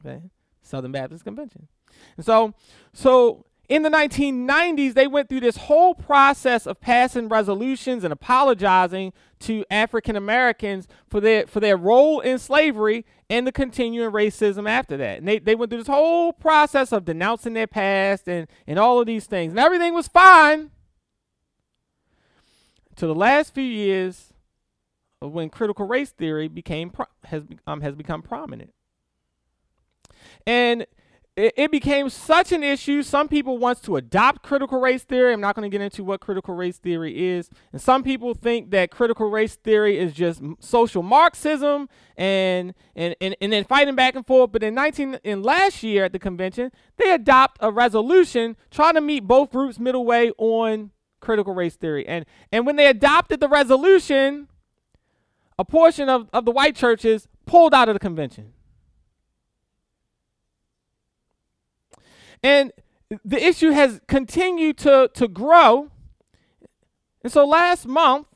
Okay, 0.04 0.22
Southern 0.62 0.92
Baptist 0.92 1.24
Convention. 1.24 1.68
And 2.16 2.24
so, 2.24 2.54
so 2.92 3.44
in 3.68 3.82
the 3.82 3.88
1990s, 3.88 4.92
they 4.92 5.06
went 5.06 5.28
through 5.28 5.40
this 5.40 5.56
whole 5.56 5.94
process 5.94 6.66
of 6.66 6.80
passing 6.80 7.28
resolutions 7.28 8.04
and 8.04 8.12
apologizing 8.12 9.12
to 9.40 9.64
African 9.70 10.16
Americans 10.16 10.86
for 11.08 11.20
their 11.20 11.46
for 11.46 11.60
their 11.60 11.76
role 11.76 12.20
in 12.20 12.38
slavery 12.38 13.06
and 13.30 13.46
the 13.46 13.52
continuing 13.52 14.12
racism 14.12 14.68
after 14.68 14.96
that. 14.98 15.18
And 15.18 15.28
they, 15.28 15.38
they 15.38 15.54
went 15.54 15.70
through 15.70 15.80
this 15.80 15.88
whole 15.88 16.32
process 16.32 16.92
of 16.92 17.06
denouncing 17.06 17.54
their 17.54 17.66
past 17.66 18.28
and, 18.28 18.46
and 18.66 18.78
all 18.78 19.00
of 19.00 19.06
these 19.06 19.26
things. 19.26 19.52
And 19.52 19.58
everything 19.58 19.94
was 19.94 20.08
fine 20.08 20.70
to 22.96 23.06
the 23.06 23.14
last 23.14 23.54
few 23.54 23.64
years 23.64 24.32
of 25.22 25.32
when 25.32 25.48
critical 25.48 25.86
race 25.86 26.10
theory 26.10 26.48
became 26.48 26.92
has 27.24 27.44
um, 27.66 27.80
has 27.80 27.94
become 27.94 28.20
prominent. 28.20 28.74
And 30.46 30.86
it, 31.36 31.52
it 31.56 31.70
became 31.70 32.08
such 32.08 32.52
an 32.52 32.62
issue. 32.62 33.02
Some 33.02 33.28
people 33.28 33.58
want 33.58 33.82
to 33.82 33.96
adopt 33.96 34.42
critical 34.42 34.80
race 34.80 35.02
theory. 35.02 35.32
I'm 35.32 35.40
not 35.40 35.56
going 35.56 35.68
to 35.68 35.74
get 35.74 35.82
into 35.82 36.04
what 36.04 36.20
critical 36.20 36.54
race 36.54 36.78
theory 36.78 37.30
is. 37.30 37.50
And 37.72 37.80
some 37.80 38.02
people 38.02 38.34
think 38.34 38.70
that 38.70 38.90
critical 38.90 39.28
race 39.28 39.56
theory 39.56 39.98
is 39.98 40.12
just 40.12 40.40
social 40.60 41.02
Marxism 41.02 41.88
and 42.16 42.74
and, 42.94 43.16
and, 43.20 43.36
and 43.40 43.52
then 43.52 43.64
fighting 43.64 43.96
back 43.96 44.14
and 44.14 44.26
forth. 44.26 44.52
But 44.52 44.62
in 44.62 44.74
19 44.74 45.18
in 45.24 45.42
last 45.42 45.82
year 45.82 46.04
at 46.04 46.12
the 46.12 46.18
convention, 46.18 46.70
they 46.98 47.10
adopt 47.10 47.58
a 47.60 47.72
resolution 47.72 48.56
trying 48.70 48.94
to 48.94 49.00
meet 49.00 49.24
both 49.24 49.50
groups 49.50 49.78
middle 49.78 50.04
way 50.04 50.30
on 50.38 50.92
critical 51.20 51.54
race 51.54 51.74
theory. 51.74 52.06
And 52.06 52.26
and 52.52 52.64
when 52.64 52.76
they 52.76 52.86
adopted 52.86 53.40
the 53.40 53.48
resolution, 53.48 54.48
a 55.58 55.64
portion 55.64 56.08
of, 56.08 56.28
of 56.32 56.44
the 56.44 56.52
white 56.52 56.76
churches 56.76 57.26
pulled 57.44 57.74
out 57.74 57.88
of 57.88 57.94
the 57.94 58.00
convention. 58.00 58.52
And 62.44 62.72
the 63.24 63.42
issue 63.42 63.70
has 63.70 64.02
continued 64.06 64.76
to, 64.78 65.10
to 65.14 65.26
grow. 65.26 65.90
And 67.22 67.32
so 67.32 67.46
last 67.46 67.86
month, 67.86 68.26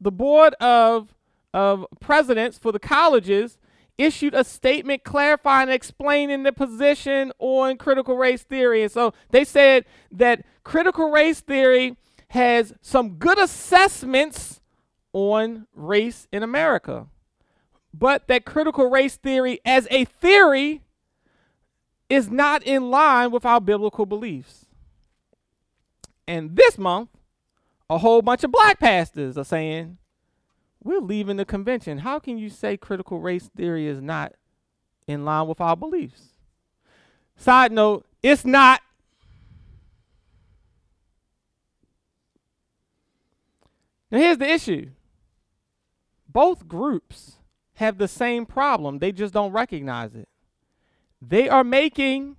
the 0.00 0.12
board 0.12 0.54
of, 0.54 1.12
of 1.52 1.84
presidents 2.00 2.58
for 2.58 2.70
the 2.70 2.78
colleges 2.78 3.58
issued 3.98 4.34
a 4.34 4.44
statement 4.44 5.02
clarifying 5.02 5.68
and 5.68 5.74
explaining 5.74 6.44
the 6.44 6.52
position 6.52 7.32
on 7.40 7.76
critical 7.76 8.16
race 8.16 8.44
theory. 8.44 8.84
And 8.84 8.92
so 8.92 9.12
they 9.30 9.44
said 9.44 9.84
that 10.12 10.44
critical 10.62 11.10
race 11.10 11.40
theory 11.40 11.96
has 12.28 12.72
some 12.82 13.14
good 13.14 13.38
assessments 13.38 14.60
on 15.12 15.66
race 15.74 16.28
in 16.30 16.44
America, 16.44 17.08
but 17.92 18.28
that 18.28 18.44
critical 18.44 18.88
race 18.90 19.16
theory 19.16 19.58
as 19.64 19.88
a 19.90 20.04
theory 20.04 20.82
is 22.08 22.30
not 22.30 22.62
in 22.62 22.90
line 22.90 23.30
with 23.30 23.44
our 23.44 23.60
biblical 23.60 24.06
beliefs. 24.06 24.66
And 26.26 26.56
this 26.56 26.78
month, 26.78 27.10
a 27.88 27.98
whole 27.98 28.22
bunch 28.22 28.44
of 28.44 28.52
black 28.52 28.80
pastors 28.80 29.36
are 29.38 29.44
saying, 29.44 29.98
We're 30.82 31.00
leaving 31.00 31.36
the 31.36 31.44
convention. 31.44 31.98
How 31.98 32.18
can 32.18 32.38
you 32.38 32.50
say 32.50 32.76
critical 32.76 33.20
race 33.20 33.48
theory 33.56 33.86
is 33.86 34.00
not 34.00 34.34
in 35.06 35.24
line 35.24 35.46
with 35.46 35.60
our 35.60 35.76
beliefs? 35.76 36.30
Side 37.36 37.72
note, 37.72 38.06
it's 38.22 38.44
not. 38.44 38.80
Now, 44.10 44.18
here's 44.18 44.38
the 44.38 44.50
issue 44.50 44.90
both 46.28 46.68
groups 46.68 47.36
have 47.74 47.98
the 47.98 48.08
same 48.08 48.46
problem, 48.46 48.98
they 48.98 49.12
just 49.12 49.34
don't 49.34 49.52
recognize 49.52 50.14
it. 50.14 50.28
They 51.28 51.48
are 51.48 51.64
making 51.64 52.36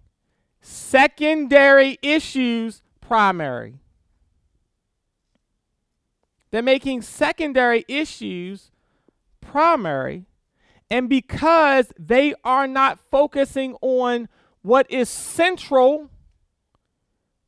secondary 0.62 2.00
issues 2.02 2.82
primary. 3.02 3.80
They're 6.52 6.62
making 6.62 7.02
secondary 7.02 7.84
issues 7.88 8.72
primary. 9.42 10.26
And 10.90 11.10
because 11.10 11.92
they 12.00 12.34
are 12.46 12.68
not 12.68 13.00
focusing 13.12 13.76
on 13.82 14.30
what 14.62 14.90
is 14.90 15.10
central, 15.10 16.10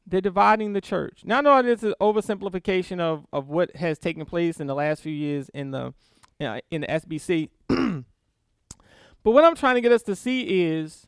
they're 0.06 0.20
dividing 0.20 0.74
the 0.74 0.82
church. 0.82 1.22
Now, 1.24 1.38
I 1.38 1.42
know 1.42 1.62
this 1.62 1.84
is 1.84 1.94
oversimplification 2.02 3.00
of, 3.00 3.26
of 3.32 3.48
what 3.48 3.76
has 3.78 3.98
taken 3.98 4.26
place 4.26 4.60
in 4.60 4.68
the 4.68 4.76
last 4.76 5.02
few 5.02 5.14
years 5.14 5.50
in 5.54 5.72
the 5.72 5.94
uh, 6.42 6.60
in 6.72 6.82
the 6.82 6.88
SBC. 6.88 7.50
but 7.68 9.32
what 9.32 9.44
I'm 9.44 9.56
trying 9.56 9.76
to 9.76 9.82
get 9.82 9.92
us 9.92 10.04
to 10.04 10.16
see 10.16 10.72
is 10.72 11.08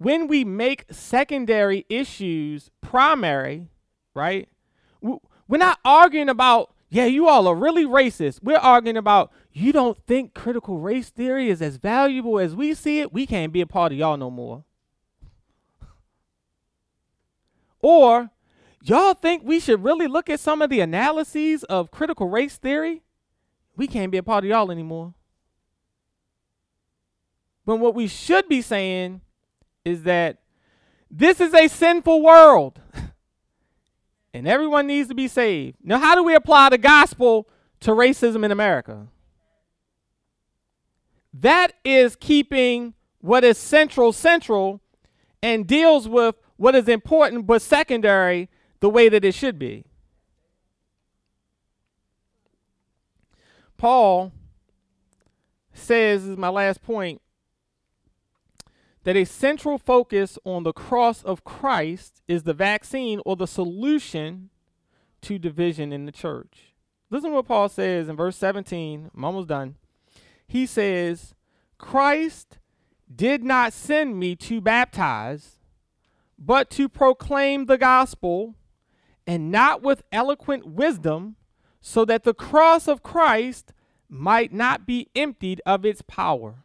when 0.00 0.28
we 0.28 0.44
make 0.46 0.86
secondary 0.90 1.84
issues 1.90 2.70
primary, 2.80 3.68
right? 4.14 4.48
We're 5.02 5.58
not 5.58 5.78
arguing 5.84 6.30
about 6.30 6.72
Yeah, 6.92 7.04
you 7.04 7.28
all 7.28 7.46
are 7.46 7.54
really 7.54 7.84
racist. 7.84 8.42
We're 8.42 8.56
arguing 8.56 8.96
about 8.96 9.30
you 9.52 9.72
don't 9.72 9.96
think 10.06 10.34
critical 10.34 10.78
race 10.78 11.10
theory 11.10 11.48
is 11.48 11.62
as 11.62 11.76
valuable 11.76 12.38
as 12.40 12.56
we 12.56 12.74
see 12.74 12.98
it. 12.98 13.12
We 13.12 13.26
can't 13.26 13.52
be 13.52 13.60
a 13.60 13.66
part 13.66 13.92
of 13.92 13.98
y'all 13.98 14.16
no 14.16 14.30
more. 14.30 14.64
Or 17.80 18.30
y'all 18.82 19.14
think 19.14 19.42
we 19.44 19.60
should 19.60 19.84
really 19.84 20.08
look 20.08 20.28
at 20.28 20.40
some 20.40 20.62
of 20.62 20.70
the 20.70 20.80
analyses 20.80 21.62
of 21.64 21.92
critical 21.92 22.28
race 22.28 22.56
theory? 22.56 23.02
We 23.76 23.86
can't 23.86 24.10
be 24.10 24.18
a 24.18 24.22
part 24.22 24.44
of 24.44 24.50
y'all 24.50 24.72
anymore. 24.72 25.14
But 27.64 27.76
what 27.76 27.94
we 27.94 28.08
should 28.08 28.48
be 28.48 28.62
saying 28.62 29.20
is 29.84 30.02
that 30.04 30.38
this 31.10 31.40
is 31.40 31.52
a 31.54 31.68
sinful 31.68 32.22
world. 32.22 32.80
and 34.34 34.46
everyone 34.46 34.86
needs 34.86 35.08
to 35.08 35.14
be 35.14 35.28
saved. 35.28 35.76
Now, 35.82 35.98
how 35.98 36.14
do 36.14 36.22
we 36.22 36.34
apply 36.34 36.70
the 36.70 36.78
gospel 36.78 37.48
to 37.80 37.90
racism 37.90 38.44
in 38.44 38.52
America? 38.52 39.08
That 41.32 41.72
is 41.84 42.16
keeping 42.16 42.94
what 43.20 43.44
is 43.44 43.58
central 43.58 44.12
central 44.12 44.80
and 45.42 45.66
deals 45.66 46.08
with 46.08 46.34
what 46.56 46.74
is 46.74 46.88
important 46.88 47.46
but 47.46 47.62
secondary 47.62 48.48
the 48.80 48.90
way 48.90 49.08
that 49.08 49.24
it 49.24 49.34
should 49.34 49.58
be. 49.58 49.84
Paul 53.76 54.32
says, 55.72 56.22
this 56.22 56.32
is 56.32 56.36
my 56.36 56.50
last 56.50 56.82
point, 56.82 57.22
that 59.04 59.16
a 59.16 59.24
central 59.24 59.78
focus 59.78 60.38
on 60.44 60.62
the 60.62 60.72
cross 60.72 61.22
of 61.22 61.44
Christ 61.44 62.22
is 62.28 62.42
the 62.42 62.54
vaccine 62.54 63.20
or 63.24 63.36
the 63.36 63.46
solution 63.46 64.50
to 65.22 65.38
division 65.38 65.92
in 65.92 66.06
the 66.06 66.12
church. 66.12 66.74
Listen 67.10 67.30
to 67.30 67.36
what 67.36 67.48
Paul 67.48 67.68
says 67.68 68.08
in 68.08 68.16
verse 68.16 68.36
17. 68.36 69.10
I'm 69.14 69.24
almost 69.24 69.48
done. 69.48 69.76
He 70.46 70.66
says, 70.66 71.34
Christ 71.78 72.58
did 73.12 73.42
not 73.42 73.72
send 73.72 74.18
me 74.18 74.36
to 74.36 74.60
baptize, 74.60 75.56
but 76.38 76.70
to 76.70 76.88
proclaim 76.88 77.66
the 77.66 77.78
gospel, 77.78 78.54
and 79.26 79.50
not 79.50 79.82
with 79.82 80.02
eloquent 80.12 80.66
wisdom, 80.66 81.36
so 81.80 82.04
that 82.04 82.24
the 82.24 82.34
cross 82.34 82.86
of 82.86 83.02
Christ 83.02 83.72
might 84.08 84.52
not 84.52 84.86
be 84.86 85.08
emptied 85.14 85.62
of 85.64 85.84
its 85.84 86.02
power 86.02 86.64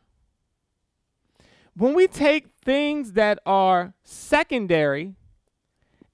when 1.76 1.94
we 1.94 2.08
take 2.08 2.48
things 2.64 3.14
that 3.14 3.40
are 3.46 3.94
secondary 4.04 5.16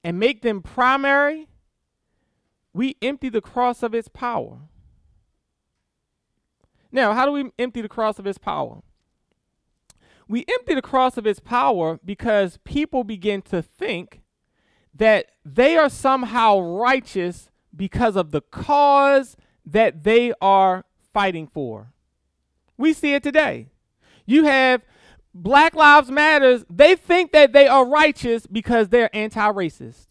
and 0.03 0.20
make 0.20 0.41
them 0.41 0.62
primary, 0.62 1.47
we 2.74 2.95
empty 3.01 3.30
the 3.30 3.41
cross 3.41 3.84
of 3.84 3.93
its 3.93 4.07
power. 4.07 4.59
Now, 6.91 7.14
how 7.14 7.26
do 7.26 7.32
we 7.32 7.51
empty 7.59 7.82
the 7.82 7.89
cross 7.89 8.20
of 8.20 8.26
its 8.26 8.38
power? 8.38 8.82
We 10.28 10.45
empty 10.49 10.74
the 10.74 10.82
cross 10.82 11.18
of 11.18 11.28
its 11.28 11.39
power 11.39 11.99
because 12.03 12.57
people 12.64 13.03
begin 13.03 13.41
to 13.43 13.62
think 13.62 14.22
that 14.93 15.32
they 15.45 15.78
are 15.78 15.89
somehow 15.89 16.59
righteous 16.59 17.49
because 17.76 18.16
of 18.16 18.32
the 18.32 18.41
cause 18.41 19.38
that 19.66 20.03
they 20.03 20.34
are 20.41 20.86
fighting 21.14 21.47
for. 21.47 21.93
We 22.78 22.93
see 22.93 23.14
it 23.14 23.24
today. 23.24 23.68
You 24.26 24.45
have 24.45 24.82
Black 25.34 25.75
Lives 25.75 26.11
Matters, 26.11 26.65
they 26.69 26.95
think 26.95 27.32
that 27.32 27.53
they 27.53 27.67
are 27.67 27.86
righteous 27.86 28.45
because 28.45 28.89
they're 28.89 29.15
anti-racist. 29.15 30.07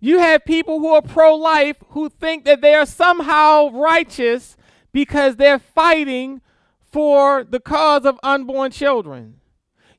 You 0.00 0.18
have 0.18 0.44
people 0.44 0.80
who 0.80 0.94
are 0.94 1.02
pro-life 1.02 1.78
who 1.88 2.08
think 2.08 2.44
that 2.44 2.60
they 2.60 2.74
are 2.74 2.86
somehow 2.86 3.70
righteous 3.70 4.56
because 4.92 5.36
they're 5.36 5.58
fighting 5.58 6.42
for 6.92 7.42
the 7.42 7.58
cause 7.58 8.04
of 8.04 8.20
unborn 8.22 8.70
children. 8.70 9.40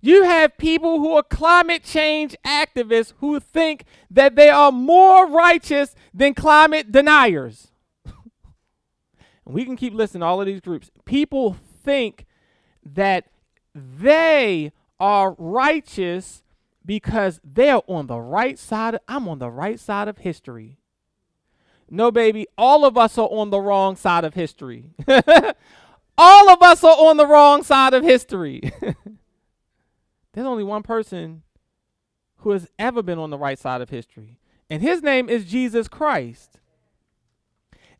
You 0.01 0.23
have 0.23 0.57
people 0.59 0.99
who 0.99 1.13
are 1.15 1.23
climate 1.23 1.83
change 1.83 2.35
activists 2.45 3.13
who 3.17 3.39
think 3.39 3.85
that 4.11 4.35
they 4.35 4.49
are 4.49 4.71
more 4.71 5.27
righteous 5.27 5.95
than 6.13 6.35
climate 6.35 6.91
deniers. 6.91 7.71
we 9.45 9.65
can 9.65 9.75
keep 9.75 9.95
listing 9.95 10.21
all 10.21 10.39
of 10.39 10.45
these 10.45 10.61
groups. 10.61 10.91
People 11.05 11.57
think 11.83 12.24
that 12.85 13.25
they 13.73 14.71
are 14.99 15.35
righteous 15.37 16.43
because 16.85 17.41
they're 17.43 17.81
on 17.87 18.07
the 18.07 18.19
right 18.19 18.57
side. 18.57 18.95
Of, 18.95 19.01
I'm 19.07 19.27
on 19.27 19.39
the 19.39 19.49
right 19.49 19.79
side 19.79 20.07
of 20.07 20.19
history. 20.19 20.77
No, 21.89 22.11
baby, 22.11 22.47
all 22.57 22.85
of 22.85 22.97
us 22.97 23.17
are 23.17 23.27
on 23.27 23.49
the 23.49 23.59
wrong 23.59 23.95
side 23.95 24.23
of 24.23 24.33
history. 24.33 24.91
all 26.17 26.49
of 26.49 26.61
us 26.61 26.83
are 26.83 26.97
on 26.97 27.17
the 27.17 27.27
wrong 27.27 27.63
side 27.63 27.93
of 27.93 28.03
history. 28.03 28.61
There's 30.33 30.47
only 30.47 30.63
one 30.63 30.83
person 30.83 31.43
who 32.37 32.51
has 32.51 32.67
ever 32.77 33.01
been 33.01 33.19
on 33.19 33.29
the 33.29 33.37
right 33.37 33.57
side 33.57 33.81
of 33.81 33.89
history, 33.89 34.37
and 34.69 34.81
his 34.81 35.01
name 35.01 35.29
is 35.29 35.45
Jesus 35.45 35.87
Christ. 35.87 36.59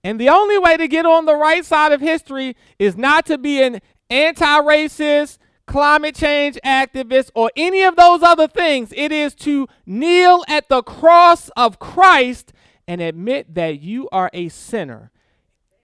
And 0.03 0.19
the 0.19 0.29
only 0.29 0.59
way 0.59 0.77
to 0.77 0.87
get 0.87 1.05
on 1.05 1.25
the 1.25 1.35
right 1.35 1.65
side 1.65 1.91
of 1.91 1.99
history 1.99 2.55
is 2.77 2.95
not 2.95 3.25
to 3.25 3.39
be 3.39 3.63
an 3.63 3.81
anti 4.09 4.59
racist, 4.61 5.37
climate 5.65 6.15
change 6.15 6.57
activist, 6.65 7.31
or 7.35 7.51
any 7.55 7.83
of 7.83 7.95
those 7.95 8.23
other 8.23 8.47
things. 8.47 8.93
It 8.95 9.11
is 9.11 9.35
to 9.35 9.67
kneel 9.85 10.43
at 10.47 10.69
the 10.69 10.83
cross 10.83 11.49
of 11.49 11.79
Christ 11.79 12.53
and 12.87 13.01
admit 13.01 13.55
that 13.55 13.81
you 13.81 14.07
are 14.11 14.29
a 14.33 14.49
sinner, 14.49 15.11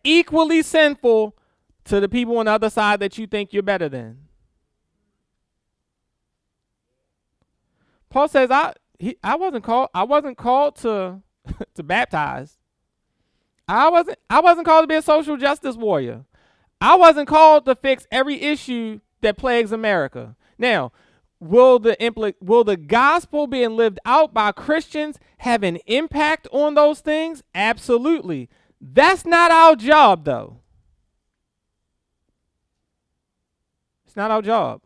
equally 0.04 0.62
sinful 0.62 1.36
to 1.86 2.00
the 2.00 2.10
people 2.10 2.38
on 2.38 2.46
the 2.46 2.52
other 2.52 2.70
side 2.70 3.00
that 3.00 3.18
you 3.18 3.28
think 3.28 3.54
you're 3.54 3.64
better 3.64 3.90
than. 3.90 4.28
Paul 8.10 8.28
says, 8.28 8.52
I 8.52 8.74
he, 9.00 9.18
I 9.24 9.36
wasn't 9.36 9.64
called 9.64 9.90
I 9.94 10.04
wasn't 10.04 10.38
called 10.38 10.76
to 10.78 11.22
to 11.76 11.84
baptize. 11.84 12.58
I 13.68 13.90
wasn't 13.90 14.20
I 14.30 14.42
wasn't 14.42 14.68
called 14.68 14.84
to 14.84 14.88
be 14.88 14.96
a 14.96 15.02
social 15.02 15.38
justice 15.38 15.76
warrior. 15.76 16.26
I 16.82 16.96
wasn't 16.96 17.28
called 17.28 17.66
to 17.66 17.76
fix 17.76 18.08
every 18.12 18.42
issue 18.42 19.00
that 19.22 19.38
plagues 19.38 19.72
America. 19.72 20.36
Now, 20.58 20.92
will 21.40 21.78
the 21.78 21.96
impl- 21.98 22.34
will 22.42 22.64
the 22.64 22.76
gospel 22.76 23.46
being 23.46 23.78
lived 23.78 24.00
out 24.04 24.34
by 24.34 24.52
Christians 24.52 25.20
have 25.38 25.62
an 25.62 25.78
impact 25.86 26.48
on 26.52 26.74
those 26.74 27.00
things? 27.00 27.44
Absolutely. 27.54 28.50
That's 28.82 29.26
not 29.26 29.52
our 29.52 29.76
job 29.76 30.26
though. 30.26 30.58
It's 34.08 34.16
not 34.18 34.32
our 34.32 34.42
job. 34.42 34.82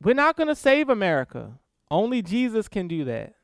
We're 0.00 0.14
not 0.14 0.36
going 0.36 0.48
to 0.48 0.54
save 0.54 0.88
America. 0.88 1.58
Only 1.90 2.22
Jesus 2.22 2.68
can 2.68 2.86
do 2.86 3.04
that. 3.04 3.34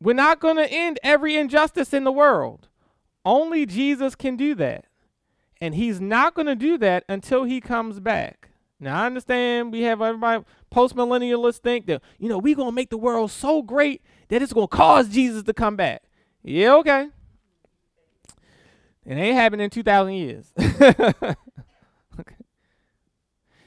We're 0.00 0.12
not 0.12 0.40
going 0.40 0.56
to 0.56 0.70
end 0.70 0.98
every 1.02 1.36
injustice 1.36 1.92
in 1.92 2.04
the 2.04 2.12
world. 2.12 2.68
Only 3.24 3.66
Jesus 3.66 4.14
can 4.14 4.36
do 4.36 4.54
that. 4.56 4.86
And 5.60 5.74
he's 5.74 6.00
not 6.00 6.34
going 6.34 6.46
to 6.46 6.54
do 6.54 6.78
that 6.78 7.04
until 7.08 7.44
he 7.44 7.60
comes 7.60 8.00
back. 8.00 8.50
Now, 8.80 9.02
I 9.02 9.06
understand 9.06 9.72
we 9.72 9.82
have 9.82 10.00
everybody, 10.00 10.42
post 10.70 10.96
millennialists 10.96 11.58
think 11.58 11.86
that, 11.86 12.00
you 12.18 12.30
know, 12.30 12.38
we're 12.38 12.54
going 12.54 12.70
to 12.70 12.74
make 12.74 12.88
the 12.88 12.96
world 12.96 13.30
so 13.30 13.60
great 13.60 14.02
that 14.28 14.40
it's 14.40 14.54
going 14.54 14.68
to 14.68 14.76
cause 14.76 15.08
Jesus 15.08 15.42
to 15.42 15.52
come 15.52 15.76
back. 15.76 16.02
Yeah, 16.42 16.76
okay. 16.76 17.08
It 19.04 19.14
ain't 19.14 19.36
happening 19.36 19.64
in 19.64 19.70
2,000 19.70 20.14
years. 20.14 20.52
okay. 20.58 21.34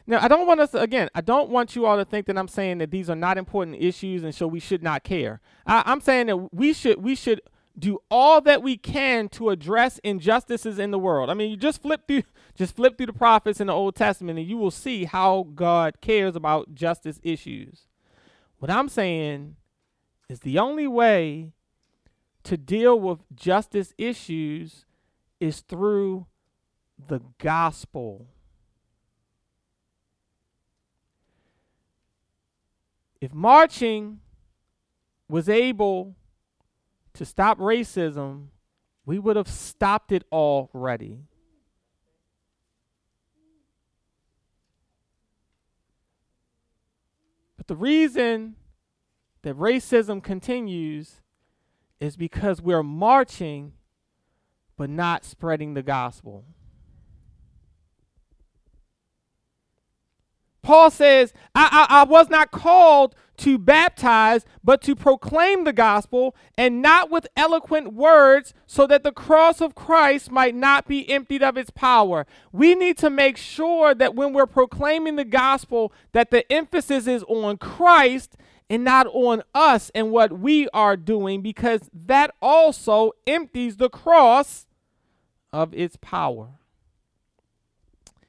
Now, 0.08 0.20
I 0.24 0.28
don't 0.28 0.48
want 0.48 0.60
us, 0.62 0.72
to, 0.72 0.82
again, 0.82 1.10
I 1.14 1.22
don't 1.22 1.50
want 1.50 1.76
you 1.76 1.86
all 1.86 1.98
to 1.98 2.06
think 2.06 2.26
that 2.26 2.38
I'm 2.38 2.48
saying 2.48 2.80
that 2.80 2.90
these 2.90 3.08
are 3.08 3.16
not 3.16 3.38
important 3.38 3.78
issues 3.80 4.24
and 4.24 4.34
so 4.34 4.48
we 4.48 4.60
should 4.60 4.82
not 4.82 5.04
care. 5.04 5.42
I, 5.68 5.84
I'm 5.86 6.02
saying 6.02 6.26
that 6.28 6.54
we 6.54 6.74
should, 6.74 7.04
we 7.04 7.14
should 7.14 7.42
do 7.78 8.00
all 8.12 8.40
that 8.42 8.62
we 8.62 8.78
can 8.78 9.28
to 9.30 9.50
address 9.50 10.00
injustices 10.04 10.78
in 10.78 10.92
the 10.92 11.00
world. 11.00 11.30
I 11.30 11.34
mean, 11.34 11.50
you 11.50 11.58
just 11.58 11.82
flip 11.82 12.08
through 12.08 12.24
just 12.56 12.76
flip 12.76 12.98
through 12.98 13.08
the 13.08 13.14
prophets 13.14 13.60
in 13.60 13.68
the 13.68 13.74
Old 13.74 13.96
Testament 13.96 14.38
and 14.38 14.48
you 14.48 14.58
will 14.58 14.72
see 14.72 15.06
how 15.06 15.48
God 15.56 16.02
cares 16.02 16.36
about 16.36 16.76
justice 16.76 17.20
issues. 17.24 17.88
What 18.60 18.70
I'm 18.70 18.90
saying 18.90 19.56
is 20.30 20.42
the 20.42 20.60
only 20.60 20.88
way 20.88 21.52
to 22.44 22.58
deal 22.58 23.00
with 23.00 23.20
justice 23.34 23.94
issues 23.98 24.86
is 25.40 25.62
through 25.62 26.28
the 27.08 27.22
gospel. 27.40 28.28
If 33.20 33.34
marching 33.34 34.20
was 35.28 35.50
able 35.50 36.16
to 37.14 37.26
stop 37.26 37.60
racism, 37.60 38.48
we 39.06 39.20
would 39.20 39.36
have 39.36 39.48
stopped 39.48 40.12
it 40.12 40.24
already. 40.32 41.20
But 47.58 47.68
the 47.68 47.76
reason 47.76 48.56
that 49.44 49.56
racism 49.56 50.24
continues 50.24 51.22
is 52.00 52.18
because 52.18 52.62
we're 52.62 52.84
marching 52.84 53.74
but 54.76 54.90
not 54.90 55.24
spreading 55.24 55.74
the 55.74 55.84
gospel. 55.84 56.46
Paul 60.62 60.90
says, 60.90 61.34
I, 61.54 61.88
I, 61.90 62.02
I, 62.02 62.04
was 62.06 62.30
not 62.30 62.52
called 62.52 63.16
to 63.38 63.58
baptize, 63.58 64.46
but 64.64 64.82
to 64.84 64.96
proclaim 64.96 65.64
the 65.64 65.74
gospel, 65.74 66.36
and 66.58 66.82
not 66.82 67.10
with 67.10 67.28
eloquent 67.36 67.94
words, 67.94 68.54
so 68.68 68.86
that 68.88 69.04
the 69.04 69.12
cross 69.12 69.60
of 69.60 69.76
Christ 69.76 70.32
might 70.32 70.56
not 70.56 70.88
be 70.88 71.10
emptied 71.10 71.42
of 71.44 71.58
its 71.58 71.70
power. 71.70 72.26
We 72.52 72.76
need 72.76 72.98
to 73.00 73.10
make 73.10 73.38
sure 73.38 73.96
that 73.96 74.16
when 74.16 74.34
we're 74.34 74.46
proclaiming 74.46 75.16
the 75.16 75.26
gospel, 75.26 75.92
that 76.12 76.32
the 76.32 76.50
emphasis 76.52 77.08
is 77.08 77.24
on 77.24 77.58
Christ 77.58 78.36
and 78.70 78.84
not 78.84 79.08
on 79.08 79.44
us 79.54 79.92
and 79.94 80.12
what 80.12 80.40
we 80.40 80.68
are 80.70 80.96
doing, 80.96 81.42
because 81.42 81.90
that 81.94 82.34
also 82.42 83.12
empties 83.28 83.78
the 83.78 83.90
cross 83.90 84.68
of 85.52 85.74
its 85.74 85.96
power. 86.02 86.50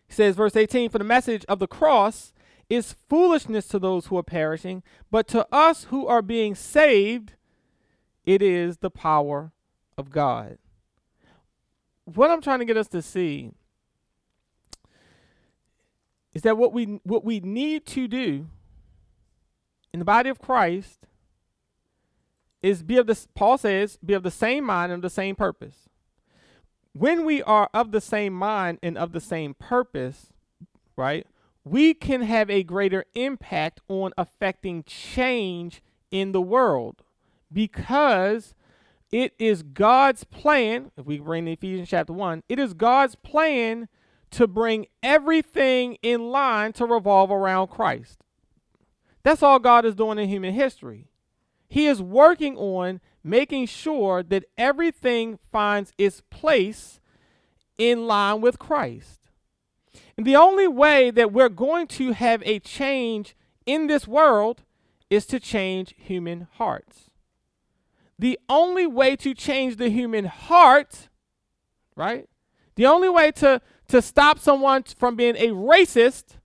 He 0.06 0.12
says, 0.12 0.36
verse 0.36 0.54
18, 0.54 0.90
for 0.90 0.98
the 0.98 1.04
message 1.04 1.44
of 1.48 1.58
the 1.58 1.66
cross 1.66 2.33
is 2.74 2.94
foolishness 3.08 3.66
to 3.68 3.78
those 3.78 4.06
who 4.06 4.16
are 4.16 4.22
perishing, 4.22 4.82
but 5.10 5.28
to 5.28 5.46
us 5.52 5.84
who 5.84 6.06
are 6.06 6.22
being 6.22 6.54
saved, 6.54 7.34
it 8.24 8.42
is 8.42 8.78
the 8.78 8.90
power 8.90 9.52
of 9.96 10.10
God. 10.10 10.58
What 12.04 12.30
I'm 12.30 12.42
trying 12.42 12.58
to 12.58 12.64
get 12.64 12.76
us 12.76 12.88
to 12.88 13.02
see 13.02 13.52
is 16.34 16.42
that 16.42 16.58
what 16.58 16.72
we 16.72 17.00
what 17.04 17.24
we 17.24 17.40
need 17.40 17.86
to 17.86 18.08
do 18.08 18.46
in 19.92 20.00
the 20.00 20.04
body 20.04 20.28
of 20.28 20.40
Christ 20.40 21.06
is 22.60 22.82
be 22.82 22.96
of 22.96 23.06
the 23.06 23.18
Paul 23.34 23.56
says 23.56 23.98
be 24.04 24.14
of 24.14 24.22
the 24.22 24.30
same 24.30 24.64
mind 24.64 24.90
and 24.90 24.98
of 24.98 25.02
the 25.02 25.14
same 25.14 25.36
purpose. 25.36 25.88
When 26.92 27.24
we 27.24 27.42
are 27.42 27.70
of 27.72 27.92
the 27.92 28.00
same 28.00 28.34
mind 28.34 28.78
and 28.82 28.98
of 28.98 29.12
the 29.12 29.20
same 29.20 29.54
purpose, 29.54 30.32
right? 30.96 31.26
We 31.64 31.94
can 31.94 32.22
have 32.22 32.50
a 32.50 32.62
greater 32.62 33.04
impact 33.14 33.80
on 33.88 34.12
affecting 34.18 34.84
change 34.84 35.82
in 36.10 36.32
the 36.32 36.40
world 36.40 37.02
because 37.52 38.54
it 39.10 39.32
is 39.38 39.62
God's 39.62 40.24
plan. 40.24 40.90
If 40.96 41.06
we 41.06 41.18
bring 41.18 41.48
Ephesians 41.48 41.88
chapter 41.88 42.12
1, 42.12 42.42
it 42.48 42.58
is 42.58 42.74
God's 42.74 43.14
plan 43.14 43.88
to 44.32 44.46
bring 44.46 44.86
everything 45.02 45.96
in 46.02 46.30
line 46.30 46.72
to 46.74 46.84
revolve 46.84 47.30
around 47.30 47.68
Christ. 47.68 48.18
That's 49.22 49.42
all 49.42 49.58
God 49.58 49.84
is 49.84 49.94
doing 49.94 50.18
in 50.18 50.28
human 50.28 50.52
history. 50.52 51.08
He 51.68 51.86
is 51.86 52.02
working 52.02 52.56
on 52.56 53.00
making 53.22 53.66
sure 53.66 54.22
that 54.22 54.44
everything 54.58 55.38
finds 55.50 55.92
its 55.96 56.20
place 56.30 57.00
in 57.78 58.06
line 58.06 58.40
with 58.40 58.58
Christ. 58.58 59.23
And 60.16 60.26
the 60.26 60.36
only 60.36 60.68
way 60.68 61.10
that 61.10 61.32
we're 61.32 61.48
going 61.48 61.86
to 61.88 62.12
have 62.12 62.42
a 62.44 62.58
change 62.60 63.36
in 63.66 63.86
this 63.86 64.06
world 64.06 64.62
is 65.10 65.26
to 65.26 65.40
change 65.40 65.94
human 65.96 66.48
hearts. 66.52 67.10
The 68.18 68.38
only 68.48 68.86
way 68.86 69.16
to 69.16 69.34
change 69.34 69.76
the 69.76 69.88
human 69.88 70.26
heart, 70.26 71.08
right? 71.96 72.28
The 72.76 72.86
only 72.86 73.08
way 73.08 73.32
to, 73.32 73.60
to 73.88 74.02
stop 74.02 74.38
someone 74.38 74.84
from 74.96 75.16
being 75.16 75.36
a 75.36 75.48
racist 75.48 76.38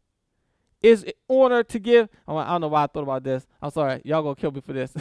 is 0.82 1.04
in 1.04 1.14
order 1.28 1.64
to 1.64 1.80
give. 1.80 2.10
Oh, 2.28 2.38
I 2.38 2.48
don't 2.48 2.62
know 2.62 2.68
why 2.70 2.84
I 2.84 2.88
thought 2.88 3.04
about 3.04 3.24
this. 3.24 3.46
I'm 3.62 3.72
sorry. 3.72 4.02
Y'all 4.04 4.24
gonna 4.24 4.36
kill 4.36 4.52
me 4.52 4.62
for 4.62 4.74
this. 4.74 4.94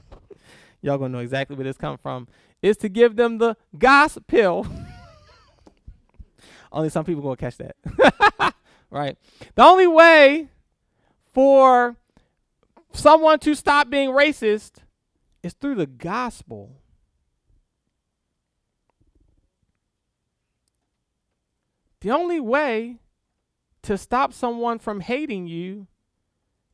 Y'all 0.82 0.98
gonna 0.98 1.10
know 1.10 1.20
exactly 1.20 1.56
where 1.56 1.64
this 1.64 1.76
comes 1.76 2.00
from. 2.00 2.28
Is 2.60 2.76
to 2.78 2.88
give 2.88 3.16
them 3.16 3.38
the 3.38 3.56
gospel. 3.78 4.66
Only 6.76 6.90
some 6.90 7.06
people 7.06 7.22
gonna 7.22 7.38
catch 7.38 7.56
that. 7.56 7.74
right? 8.90 9.16
The 9.54 9.62
only 9.62 9.86
way 9.86 10.50
for 11.32 11.96
someone 12.92 13.38
to 13.38 13.54
stop 13.54 13.88
being 13.88 14.10
racist 14.10 14.72
is 15.42 15.54
through 15.54 15.76
the 15.76 15.86
gospel. 15.86 16.82
The 22.02 22.10
only 22.10 22.40
way 22.40 22.98
to 23.80 23.96
stop 23.96 24.34
someone 24.34 24.78
from 24.78 25.00
hating 25.00 25.46
you 25.46 25.86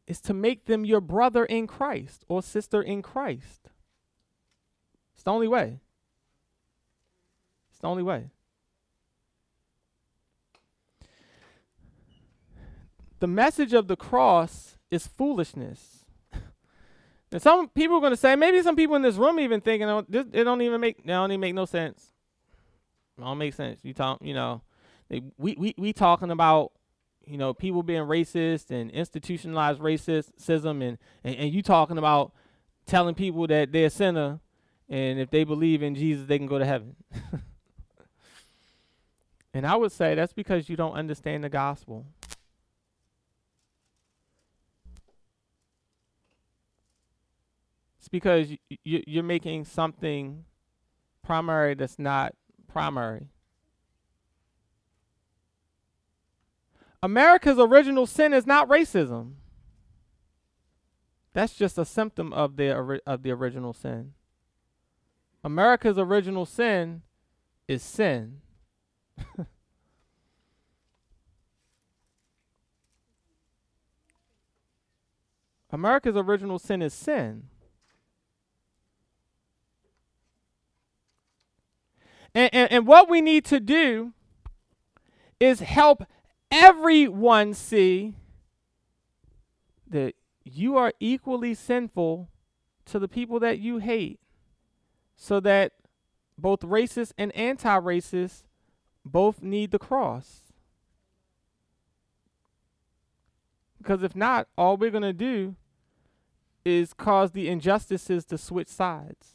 is 0.08 0.20
to 0.22 0.34
make 0.34 0.64
them 0.64 0.84
your 0.84 1.00
brother 1.00 1.44
in 1.44 1.68
Christ 1.68 2.24
or 2.26 2.42
sister 2.42 2.82
in 2.82 3.02
Christ. 3.02 3.70
It's 5.14 5.22
the 5.22 5.30
only 5.30 5.46
way. 5.46 5.78
It's 7.70 7.78
the 7.78 7.86
only 7.86 8.02
way. 8.02 8.31
The 13.22 13.28
message 13.28 13.72
of 13.72 13.86
the 13.86 13.94
cross 13.94 14.76
is 14.90 15.06
foolishness. 15.06 16.04
and 17.30 17.40
some 17.40 17.68
people 17.68 17.98
are 17.98 18.00
going 18.00 18.10
to 18.10 18.16
say, 18.16 18.34
maybe 18.34 18.60
some 18.62 18.74
people 18.74 18.96
in 18.96 19.02
this 19.02 19.14
room 19.14 19.38
even 19.38 19.60
thinking, 19.60 19.88
oh, 19.88 20.04
this, 20.08 20.26
it 20.32 20.42
don't 20.42 20.60
even 20.60 20.80
make, 20.80 20.98
it 20.98 21.06
don't 21.06 21.30
even 21.30 21.40
make 21.40 21.54
no 21.54 21.64
sense. 21.64 22.10
It 23.16 23.20
don't 23.20 23.38
make 23.38 23.54
sense. 23.54 23.78
You 23.84 23.94
talk, 23.94 24.18
you 24.22 24.34
know, 24.34 24.62
they, 25.08 25.22
we, 25.38 25.54
we, 25.56 25.72
we 25.78 25.92
talking 25.92 26.32
about, 26.32 26.72
you 27.24 27.38
know, 27.38 27.54
people 27.54 27.84
being 27.84 28.02
racist 28.02 28.72
and 28.72 28.90
institutionalized 28.90 29.80
racism 29.80 30.82
and, 30.82 30.98
and, 31.22 31.36
and 31.36 31.54
you 31.54 31.62
talking 31.62 31.98
about 31.98 32.32
telling 32.86 33.14
people 33.14 33.46
that 33.46 33.70
they're 33.70 33.86
a 33.86 33.90
sinner 33.90 34.40
and 34.88 35.20
if 35.20 35.30
they 35.30 35.44
believe 35.44 35.84
in 35.84 35.94
Jesus, 35.94 36.26
they 36.26 36.38
can 36.38 36.48
go 36.48 36.58
to 36.58 36.66
heaven. 36.66 36.96
and 39.54 39.64
I 39.64 39.76
would 39.76 39.92
say 39.92 40.16
that's 40.16 40.32
because 40.32 40.68
you 40.68 40.74
don't 40.74 40.94
understand 40.94 41.44
the 41.44 41.48
gospel. 41.48 42.04
Because 48.12 48.50
you, 48.50 49.02
you're 49.06 49.24
making 49.24 49.64
something 49.64 50.44
primary 51.24 51.74
that's 51.74 51.98
not 51.98 52.34
primary. 52.68 53.26
America's 57.02 57.58
original 57.58 58.06
sin 58.06 58.32
is 58.32 58.46
not 58.46 58.68
racism. 58.68 59.32
That's 61.32 61.54
just 61.54 61.76
a 61.78 61.84
symptom 61.84 62.32
of 62.32 62.56
the 62.56 63.00
of 63.06 63.24
the 63.24 63.32
original 63.32 63.72
sin. 63.72 64.12
America's 65.42 65.98
original 65.98 66.46
sin 66.46 67.02
is 67.66 67.82
sin. 67.82 68.42
America's 75.72 76.16
original 76.16 76.58
sin 76.58 76.82
is 76.82 76.92
sin. 76.92 77.48
And, 82.34 82.50
and, 82.52 82.72
and 82.72 82.86
what 82.86 83.08
we 83.08 83.20
need 83.20 83.44
to 83.46 83.60
do 83.60 84.12
is 85.38 85.60
help 85.60 86.04
everyone 86.50 87.54
see 87.54 88.14
that 89.88 90.14
you 90.44 90.76
are 90.76 90.92
equally 91.00 91.54
sinful 91.54 92.28
to 92.86 92.98
the 92.98 93.08
people 93.08 93.38
that 93.40 93.58
you 93.58 93.78
hate 93.78 94.20
so 95.16 95.40
that 95.40 95.72
both 96.38 96.60
racist 96.60 97.12
and 97.18 97.34
anti-racist 97.36 98.44
both 99.04 99.42
need 99.42 99.70
the 99.70 99.78
cross. 99.78 100.52
Because 103.78 104.02
if 104.02 104.16
not 104.16 104.48
all 104.56 104.76
we're 104.76 104.90
going 104.90 105.02
to 105.02 105.12
do 105.12 105.56
is 106.64 106.94
cause 106.94 107.32
the 107.32 107.48
injustices 107.48 108.24
to 108.26 108.38
switch 108.38 108.68
sides 108.68 109.34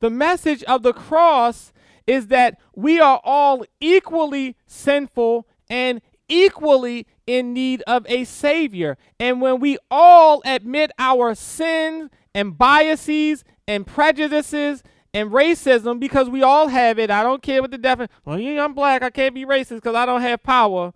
The 0.00 0.10
message 0.10 0.62
of 0.64 0.82
the 0.82 0.92
cross 0.92 1.72
is 2.06 2.28
that 2.28 2.58
we 2.74 3.00
are 3.00 3.20
all 3.24 3.64
equally 3.80 4.56
sinful 4.66 5.46
and 5.70 6.00
equally 6.28 7.06
in 7.26 7.52
need 7.54 7.82
of 7.86 8.06
a 8.08 8.24
Savior. 8.24 8.96
And 9.18 9.40
when 9.40 9.60
we 9.60 9.78
all 9.90 10.42
admit 10.44 10.90
our 10.98 11.34
sins 11.34 12.10
and 12.34 12.56
biases 12.56 13.44
and 13.66 13.86
prejudices 13.86 14.82
and 15.12 15.30
racism, 15.30 16.00
because 16.00 16.28
we 16.28 16.42
all 16.42 16.68
have 16.68 16.98
it, 16.98 17.10
I 17.10 17.22
don't 17.22 17.42
care 17.42 17.62
what 17.62 17.70
the 17.70 17.78
definition, 17.78 18.14
well, 18.24 18.38
yeah, 18.38 18.64
I'm 18.64 18.74
black, 18.74 19.02
I 19.02 19.10
can't 19.10 19.34
be 19.34 19.44
racist 19.44 19.76
because 19.76 19.94
I 19.94 20.06
don't 20.06 20.22
have 20.22 20.42
power. 20.42 20.92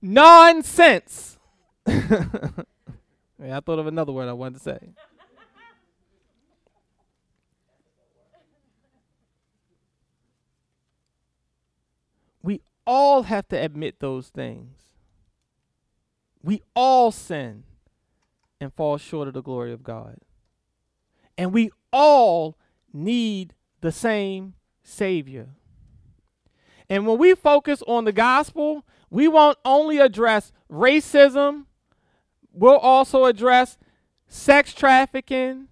Nonsense. 0.00 1.38
yeah, 1.86 2.08
I 3.40 3.60
thought 3.60 3.78
of 3.78 3.86
another 3.86 4.12
word 4.12 4.28
I 4.28 4.32
wanted 4.32 4.58
to 4.58 4.60
say. 4.60 4.78
All 12.86 13.24
have 13.24 13.48
to 13.48 13.56
admit 13.56 14.00
those 14.00 14.28
things. 14.28 14.76
We 16.42 16.62
all 16.74 17.10
sin 17.10 17.64
and 18.60 18.72
fall 18.72 18.98
short 18.98 19.28
of 19.28 19.34
the 19.34 19.42
glory 19.42 19.72
of 19.72 19.82
God. 19.82 20.18
And 21.36 21.52
we 21.52 21.70
all 21.92 22.58
need 22.92 23.54
the 23.80 23.92
same 23.92 24.54
Savior. 24.82 25.48
And 26.88 27.06
when 27.06 27.18
we 27.18 27.34
focus 27.34 27.82
on 27.86 28.04
the 28.04 28.12
gospel, 28.12 28.84
we 29.10 29.26
won't 29.28 29.58
only 29.64 29.98
address 29.98 30.52
racism, 30.70 31.64
we'll 32.52 32.76
also 32.76 33.24
address 33.24 33.78
sex 34.28 34.74
trafficking 34.74 35.68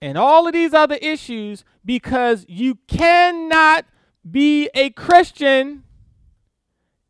and 0.00 0.16
all 0.16 0.46
of 0.46 0.52
these 0.52 0.74
other 0.74 0.96
issues 0.96 1.64
because 1.84 2.44
you 2.48 2.76
cannot 2.86 3.84
be 4.28 4.68
a 4.74 4.90
Christian 4.90 5.84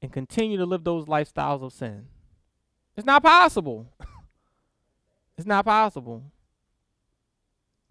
and 0.00 0.12
continue 0.12 0.56
to 0.56 0.66
live 0.66 0.84
those 0.84 1.06
lifestyles 1.06 1.62
of 1.62 1.72
sin. 1.72 2.06
It's 2.96 3.06
not 3.06 3.22
possible. 3.22 3.92
it's 5.38 5.46
not 5.46 5.64
possible. 5.64 6.24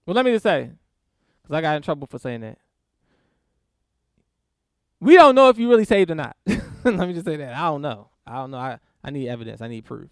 Well, 0.05 0.15
let 0.15 0.25
me 0.25 0.31
just 0.31 0.43
say, 0.43 0.71
because 1.41 1.55
I 1.55 1.61
got 1.61 1.75
in 1.75 1.81
trouble 1.81 2.07
for 2.07 2.19
saying 2.19 2.41
that. 2.41 2.57
We 4.99 5.15
don't 5.15 5.35
know 5.35 5.49
if 5.49 5.59
you 5.59 5.69
really 5.69 5.85
saved 5.85 6.11
or 6.11 6.15
not. 6.15 6.35
let 6.83 7.07
me 7.07 7.13
just 7.13 7.25
say 7.25 7.35
that. 7.35 7.53
I 7.53 7.67
don't 7.67 7.81
know. 7.81 8.09
I 8.25 8.35
don't 8.35 8.51
know. 8.51 8.57
I, 8.57 8.79
I 9.03 9.11
need 9.11 9.27
evidence. 9.27 9.61
I 9.61 9.67
need 9.67 9.85
proof. 9.85 10.09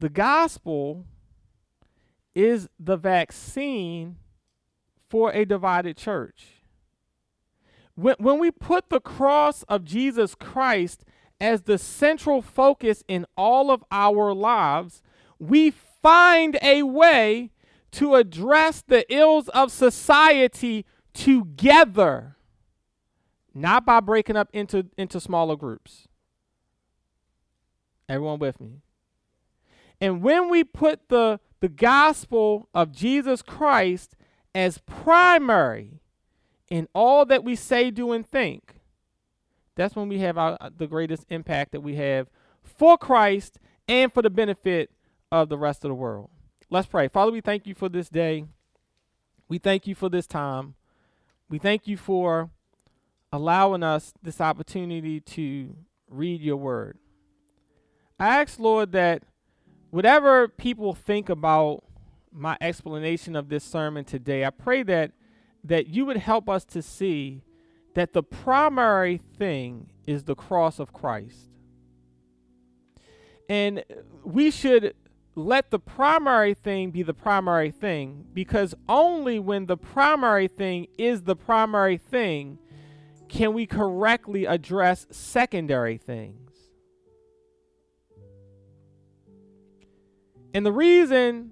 The 0.00 0.08
gospel 0.10 1.06
is 2.34 2.68
the 2.78 2.96
vaccine 2.96 4.16
for 5.08 5.32
a 5.32 5.44
divided 5.44 5.96
church. 5.96 6.63
When, 7.94 8.16
when 8.18 8.38
we 8.38 8.50
put 8.50 8.88
the 8.90 9.00
cross 9.00 9.62
of 9.64 9.84
Jesus 9.84 10.34
Christ 10.34 11.04
as 11.40 11.62
the 11.62 11.78
central 11.78 12.42
focus 12.42 13.04
in 13.08 13.26
all 13.36 13.70
of 13.70 13.84
our 13.90 14.34
lives, 14.34 15.02
we 15.38 15.70
find 15.70 16.58
a 16.62 16.82
way 16.82 17.50
to 17.92 18.16
address 18.16 18.82
the 18.82 19.04
ills 19.12 19.48
of 19.50 19.70
society 19.70 20.84
together, 21.12 22.36
not 23.54 23.86
by 23.86 24.00
breaking 24.00 24.36
up 24.36 24.48
into, 24.52 24.86
into 24.98 25.20
smaller 25.20 25.56
groups. 25.56 26.08
Everyone 28.08 28.38
with 28.38 28.60
me? 28.60 28.80
And 30.00 30.22
when 30.22 30.50
we 30.50 30.64
put 30.64 31.08
the, 31.08 31.38
the 31.60 31.68
gospel 31.68 32.68
of 32.74 32.90
Jesus 32.92 33.40
Christ 33.42 34.16
as 34.54 34.78
primary 34.78 36.00
in 36.70 36.88
all 36.94 37.24
that 37.26 37.44
we 37.44 37.56
say, 37.56 37.90
do, 37.90 38.12
and 38.12 38.26
think, 38.26 38.80
that's 39.76 39.96
when 39.96 40.08
we 40.08 40.18
have 40.20 40.38
our, 40.38 40.56
uh, 40.60 40.70
the 40.76 40.86
greatest 40.86 41.26
impact 41.28 41.72
that 41.72 41.80
we 41.80 41.96
have 41.96 42.28
for 42.62 42.96
Christ 42.96 43.58
and 43.88 44.12
for 44.12 44.22
the 44.22 44.30
benefit 44.30 44.90
of 45.30 45.48
the 45.48 45.58
rest 45.58 45.84
of 45.84 45.88
the 45.88 45.94
world. 45.94 46.30
Let's 46.70 46.86
pray. 46.86 47.08
Father, 47.08 47.32
we 47.32 47.40
thank 47.40 47.66
you 47.66 47.74
for 47.74 47.88
this 47.88 48.08
day. 48.08 48.44
We 49.48 49.58
thank 49.58 49.86
you 49.86 49.94
for 49.94 50.08
this 50.08 50.26
time. 50.26 50.74
We 51.48 51.58
thank 51.58 51.86
you 51.86 51.96
for 51.96 52.50
allowing 53.32 53.82
us 53.82 54.14
this 54.22 54.40
opportunity 54.40 55.20
to 55.20 55.76
read 56.08 56.40
your 56.40 56.56
word. 56.56 56.98
I 58.18 58.40
ask, 58.40 58.58
Lord, 58.58 58.92
that 58.92 59.24
whatever 59.90 60.48
people 60.48 60.94
think 60.94 61.28
about 61.28 61.84
my 62.32 62.56
explanation 62.60 63.36
of 63.36 63.48
this 63.48 63.64
sermon 63.64 64.04
today, 64.04 64.44
I 64.44 64.50
pray 64.50 64.82
that 64.84 65.12
that 65.64 65.88
you 65.88 66.04
would 66.06 66.18
help 66.18 66.48
us 66.48 66.64
to 66.66 66.82
see 66.82 67.42
that 67.94 68.12
the 68.12 68.22
primary 68.22 69.18
thing 69.38 69.90
is 70.06 70.24
the 70.24 70.34
cross 70.34 70.78
of 70.78 70.92
Christ. 70.92 71.48
And 73.48 73.84
we 74.24 74.50
should 74.50 74.94
let 75.34 75.70
the 75.70 75.78
primary 75.78 76.54
thing 76.54 76.90
be 76.90 77.02
the 77.02 77.14
primary 77.14 77.70
thing 77.70 78.24
because 78.32 78.74
only 78.88 79.38
when 79.38 79.66
the 79.66 79.76
primary 79.76 80.48
thing 80.48 80.86
is 80.96 81.22
the 81.22 81.36
primary 81.36 81.96
thing 81.96 82.58
can 83.28 83.52
we 83.52 83.66
correctly 83.66 84.44
address 84.44 85.06
secondary 85.10 85.98
things. 85.98 86.52
And 90.52 90.64
the 90.64 90.72
reason 90.72 91.50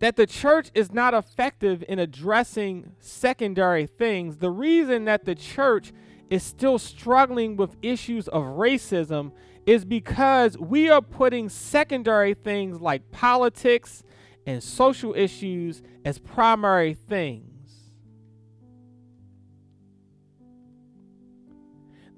that 0.00 0.16
the 0.16 0.26
church 0.26 0.70
is 0.74 0.92
not 0.92 1.14
effective 1.14 1.84
in 1.88 1.98
addressing 1.98 2.92
secondary 2.98 3.86
things, 3.86 4.38
the 4.38 4.50
reason 4.50 5.04
that 5.04 5.24
the 5.24 5.34
church 5.34 5.92
is 6.30 6.42
still 6.42 6.78
struggling 6.78 7.56
with 7.56 7.76
issues 7.82 8.26
of 8.28 8.42
racism 8.44 9.32
is 9.66 9.84
because 9.84 10.56
we 10.58 10.88
are 10.88 11.02
putting 11.02 11.48
secondary 11.48 12.34
things 12.34 12.80
like 12.80 13.10
politics 13.10 14.02
and 14.46 14.62
social 14.62 15.14
issues 15.14 15.82
as 16.04 16.18
primary 16.18 16.94
things. 16.94 17.90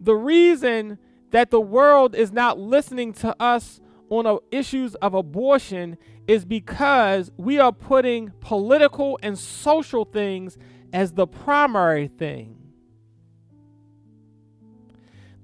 The 0.00 0.14
reason 0.14 0.98
that 1.30 1.50
the 1.50 1.60
world 1.60 2.14
is 2.14 2.32
not 2.32 2.58
listening 2.58 3.12
to 3.14 3.34
us 3.42 3.80
on 4.12 4.38
issues 4.50 4.94
of 4.96 5.14
abortion 5.14 5.96
is 6.26 6.44
because 6.44 7.32
we 7.38 7.58
are 7.58 7.72
putting 7.72 8.30
political 8.40 9.18
and 9.22 9.38
social 9.38 10.04
things 10.04 10.58
as 10.92 11.12
the 11.12 11.26
primary 11.26 12.08
thing. 12.08 12.58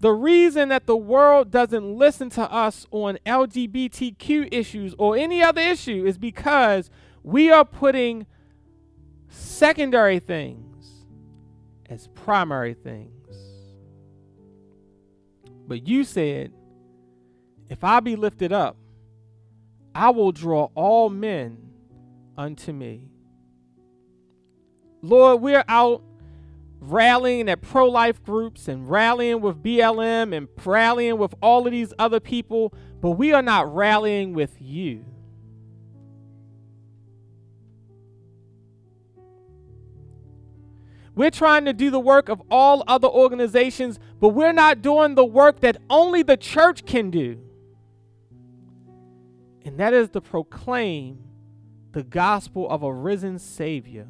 The 0.00 0.12
reason 0.12 0.68
that 0.68 0.86
the 0.86 0.98
world 0.98 1.50
doesn't 1.50 1.96
listen 1.96 2.28
to 2.30 2.42
us 2.52 2.86
on 2.90 3.18
LGBTQ 3.24 4.48
issues 4.52 4.94
or 4.98 5.16
any 5.16 5.42
other 5.42 5.62
issue 5.62 6.04
is 6.06 6.18
because 6.18 6.90
we 7.22 7.50
are 7.50 7.64
putting 7.64 8.26
secondary 9.30 10.18
things 10.18 11.06
as 11.88 12.08
primary 12.08 12.74
things. 12.74 13.14
But 15.66 15.88
you 15.88 16.04
said, 16.04 16.52
if 17.68 17.84
I 17.84 18.00
be 18.00 18.16
lifted 18.16 18.52
up, 18.52 18.76
I 19.94 20.10
will 20.10 20.32
draw 20.32 20.68
all 20.74 21.10
men 21.10 21.58
unto 22.36 22.72
me. 22.72 23.08
Lord, 25.02 25.42
we're 25.42 25.64
out 25.68 26.02
rallying 26.80 27.48
at 27.48 27.60
pro 27.60 27.88
life 27.88 28.22
groups 28.22 28.68
and 28.68 28.88
rallying 28.88 29.40
with 29.40 29.62
BLM 29.62 30.36
and 30.36 30.48
rallying 30.64 31.18
with 31.18 31.34
all 31.42 31.66
of 31.66 31.72
these 31.72 31.92
other 31.98 32.20
people, 32.20 32.72
but 33.00 33.10
we 33.10 33.32
are 33.32 33.42
not 33.42 33.74
rallying 33.74 34.32
with 34.32 34.56
you. 34.60 35.04
We're 41.14 41.32
trying 41.32 41.64
to 41.64 41.72
do 41.72 41.90
the 41.90 41.98
work 41.98 42.28
of 42.28 42.40
all 42.48 42.84
other 42.86 43.08
organizations, 43.08 43.98
but 44.20 44.28
we're 44.28 44.52
not 44.52 44.82
doing 44.82 45.16
the 45.16 45.24
work 45.24 45.58
that 45.60 45.76
only 45.90 46.22
the 46.22 46.36
church 46.36 46.86
can 46.86 47.10
do. 47.10 47.40
And 49.68 49.76
that 49.76 49.92
is 49.92 50.08
to 50.10 50.22
proclaim 50.22 51.18
the 51.92 52.02
gospel 52.02 52.66
of 52.70 52.82
a 52.82 52.90
risen 52.90 53.38
Savior. 53.38 54.08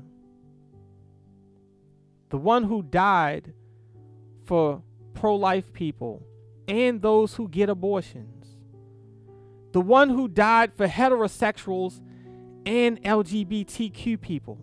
The 2.28 2.38
one 2.38 2.62
who 2.62 2.80
died 2.80 3.52
for 4.44 4.84
pro 5.14 5.34
life 5.34 5.72
people 5.72 6.24
and 6.68 7.02
those 7.02 7.34
who 7.34 7.48
get 7.48 7.68
abortions, 7.68 8.46
the 9.72 9.80
one 9.80 10.10
who 10.10 10.28
died 10.28 10.74
for 10.76 10.86
heterosexuals 10.86 12.02
and 12.64 13.02
LGBTQ 13.02 14.20
people, 14.20 14.60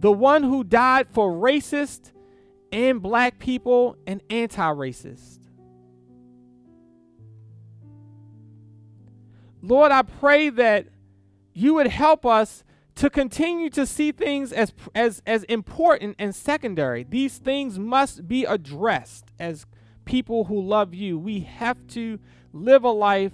the 0.00 0.12
one 0.12 0.42
who 0.42 0.64
died 0.64 1.06
for 1.12 1.32
racist 1.32 2.12
and 2.70 3.00
black 3.00 3.38
people 3.38 3.96
and 4.06 4.20
anti 4.28 4.70
racist. 4.70 5.37
Lord, 9.62 9.92
I 9.92 10.02
pray 10.02 10.50
that 10.50 10.86
you 11.52 11.74
would 11.74 11.88
help 11.88 12.24
us 12.24 12.64
to 12.96 13.10
continue 13.10 13.70
to 13.70 13.86
see 13.86 14.12
things 14.12 14.52
as, 14.52 14.72
as, 14.94 15.22
as 15.26 15.44
important 15.44 16.16
and 16.18 16.34
secondary. 16.34 17.04
These 17.04 17.38
things 17.38 17.78
must 17.78 18.26
be 18.26 18.44
addressed 18.44 19.26
as 19.38 19.66
people 20.04 20.44
who 20.44 20.60
love 20.60 20.94
you. 20.94 21.18
We 21.18 21.40
have 21.40 21.86
to 21.88 22.18
live 22.52 22.84
a 22.84 22.90
life 22.90 23.32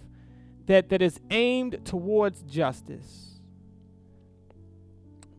that, 0.67 0.89
that 0.91 1.03
is 1.03 1.21
aimed 1.31 1.85
towards 1.85 2.43
justice. 2.43 3.41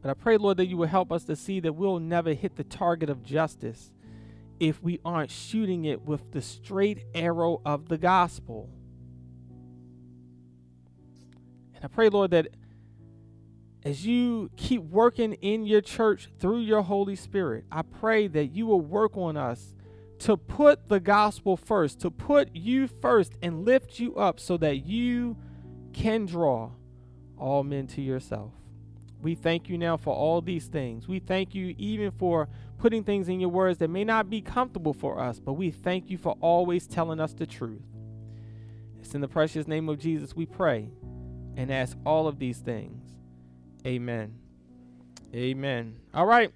But 0.01 0.11
I 0.11 0.13
pray, 0.13 0.37
Lord, 0.37 0.57
that 0.57 0.67
you 0.67 0.77
will 0.77 0.87
help 0.87 1.11
us 1.11 1.23
to 1.25 1.35
see 1.35 1.59
that 1.61 1.73
we'll 1.73 1.99
never 1.99 2.33
hit 2.33 2.55
the 2.55 2.63
target 2.63 3.09
of 3.09 3.23
justice 3.23 3.91
if 4.59 4.81
we 4.81 4.99
aren't 5.03 5.31
shooting 5.31 5.85
it 5.85 6.03
with 6.03 6.31
the 6.31 6.41
straight 6.41 7.05
arrow 7.13 7.61
of 7.65 7.89
the 7.89 7.97
gospel. 7.97 8.69
And 11.75 11.83
I 11.83 11.87
pray, 11.87 12.09
Lord, 12.09 12.31
that 12.31 12.47
as 13.83 14.05
you 14.05 14.49
keep 14.57 14.81
working 14.81 15.33
in 15.33 15.65
your 15.65 15.81
church 15.81 16.29
through 16.39 16.61
your 16.61 16.81
Holy 16.81 17.15
Spirit, 17.15 17.65
I 17.71 17.83
pray 17.83 18.27
that 18.27 18.47
you 18.47 18.65
will 18.65 18.81
work 18.81 19.15
on 19.15 19.37
us 19.37 19.75
to 20.19 20.37
put 20.37 20.89
the 20.89 20.99
gospel 20.99 21.55
first, 21.55 21.99
to 22.01 22.09
put 22.09 22.55
you 22.55 22.87
first 22.87 23.33
and 23.41 23.63
lift 23.63 23.99
you 23.99 24.15
up 24.15 24.39
so 24.39 24.57
that 24.57 24.85
you 24.85 25.37
can 25.93 26.25
draw 26.25 26.71
all 27.37 27.63
men 27.63 27.85
to 27.87 28.01
yourself. 28.01 28.51
We 29.21 29.35
thank 29.35 29.69
you 29.69 29.77
now 29.77 29.97
for 29.97 30.15
all 30.15 30.41
these 30.41 30.65
things. 30.65 31.07
We 31.07 31.19
thank 31.19 31.53
you 31.53 31.75
even 31.77 32.11
for 32.11 32.47
putting 32.79 33.03
things 33.03 33.29
in 33.29 33.39
your 33.39 33.49
words 33.49 33.79
that 33.79 33.89
may 33.89 34.03
not 34.03 34.29
be 34.29 34.41
comfortable 34.41 34.93
for 34.93 35.19
us, 35.19 35.39
but 35.39 35.53
we 35.53 35.71
thank 35.71 36.09
you 36.09 36.17
for 36.17 36.35
always 36.41 36.87
telling 36.87 37.19
us 37.19 37.33
the 37.33 37.45
truth. 37.45 37.81
It's 38.99 39.13
in 39.13 39.21
the 39.21 39.27
precious 39.27 39.67
name 39.67 39.89
of 39.89 39.99
Jesus 39.99 40.35
we 40.35 40.45
pray 40.45 40.89
and 41.57 41.71
ask 41.71 41.97
all 42.05 42.27
of 42.27 42.39
these 42.39 42.59
things. 42.59 43.01
Amen. 43.85 44.33
Amen. 45.33 45.95
All 46.13 46.25
right. 46.25 46.51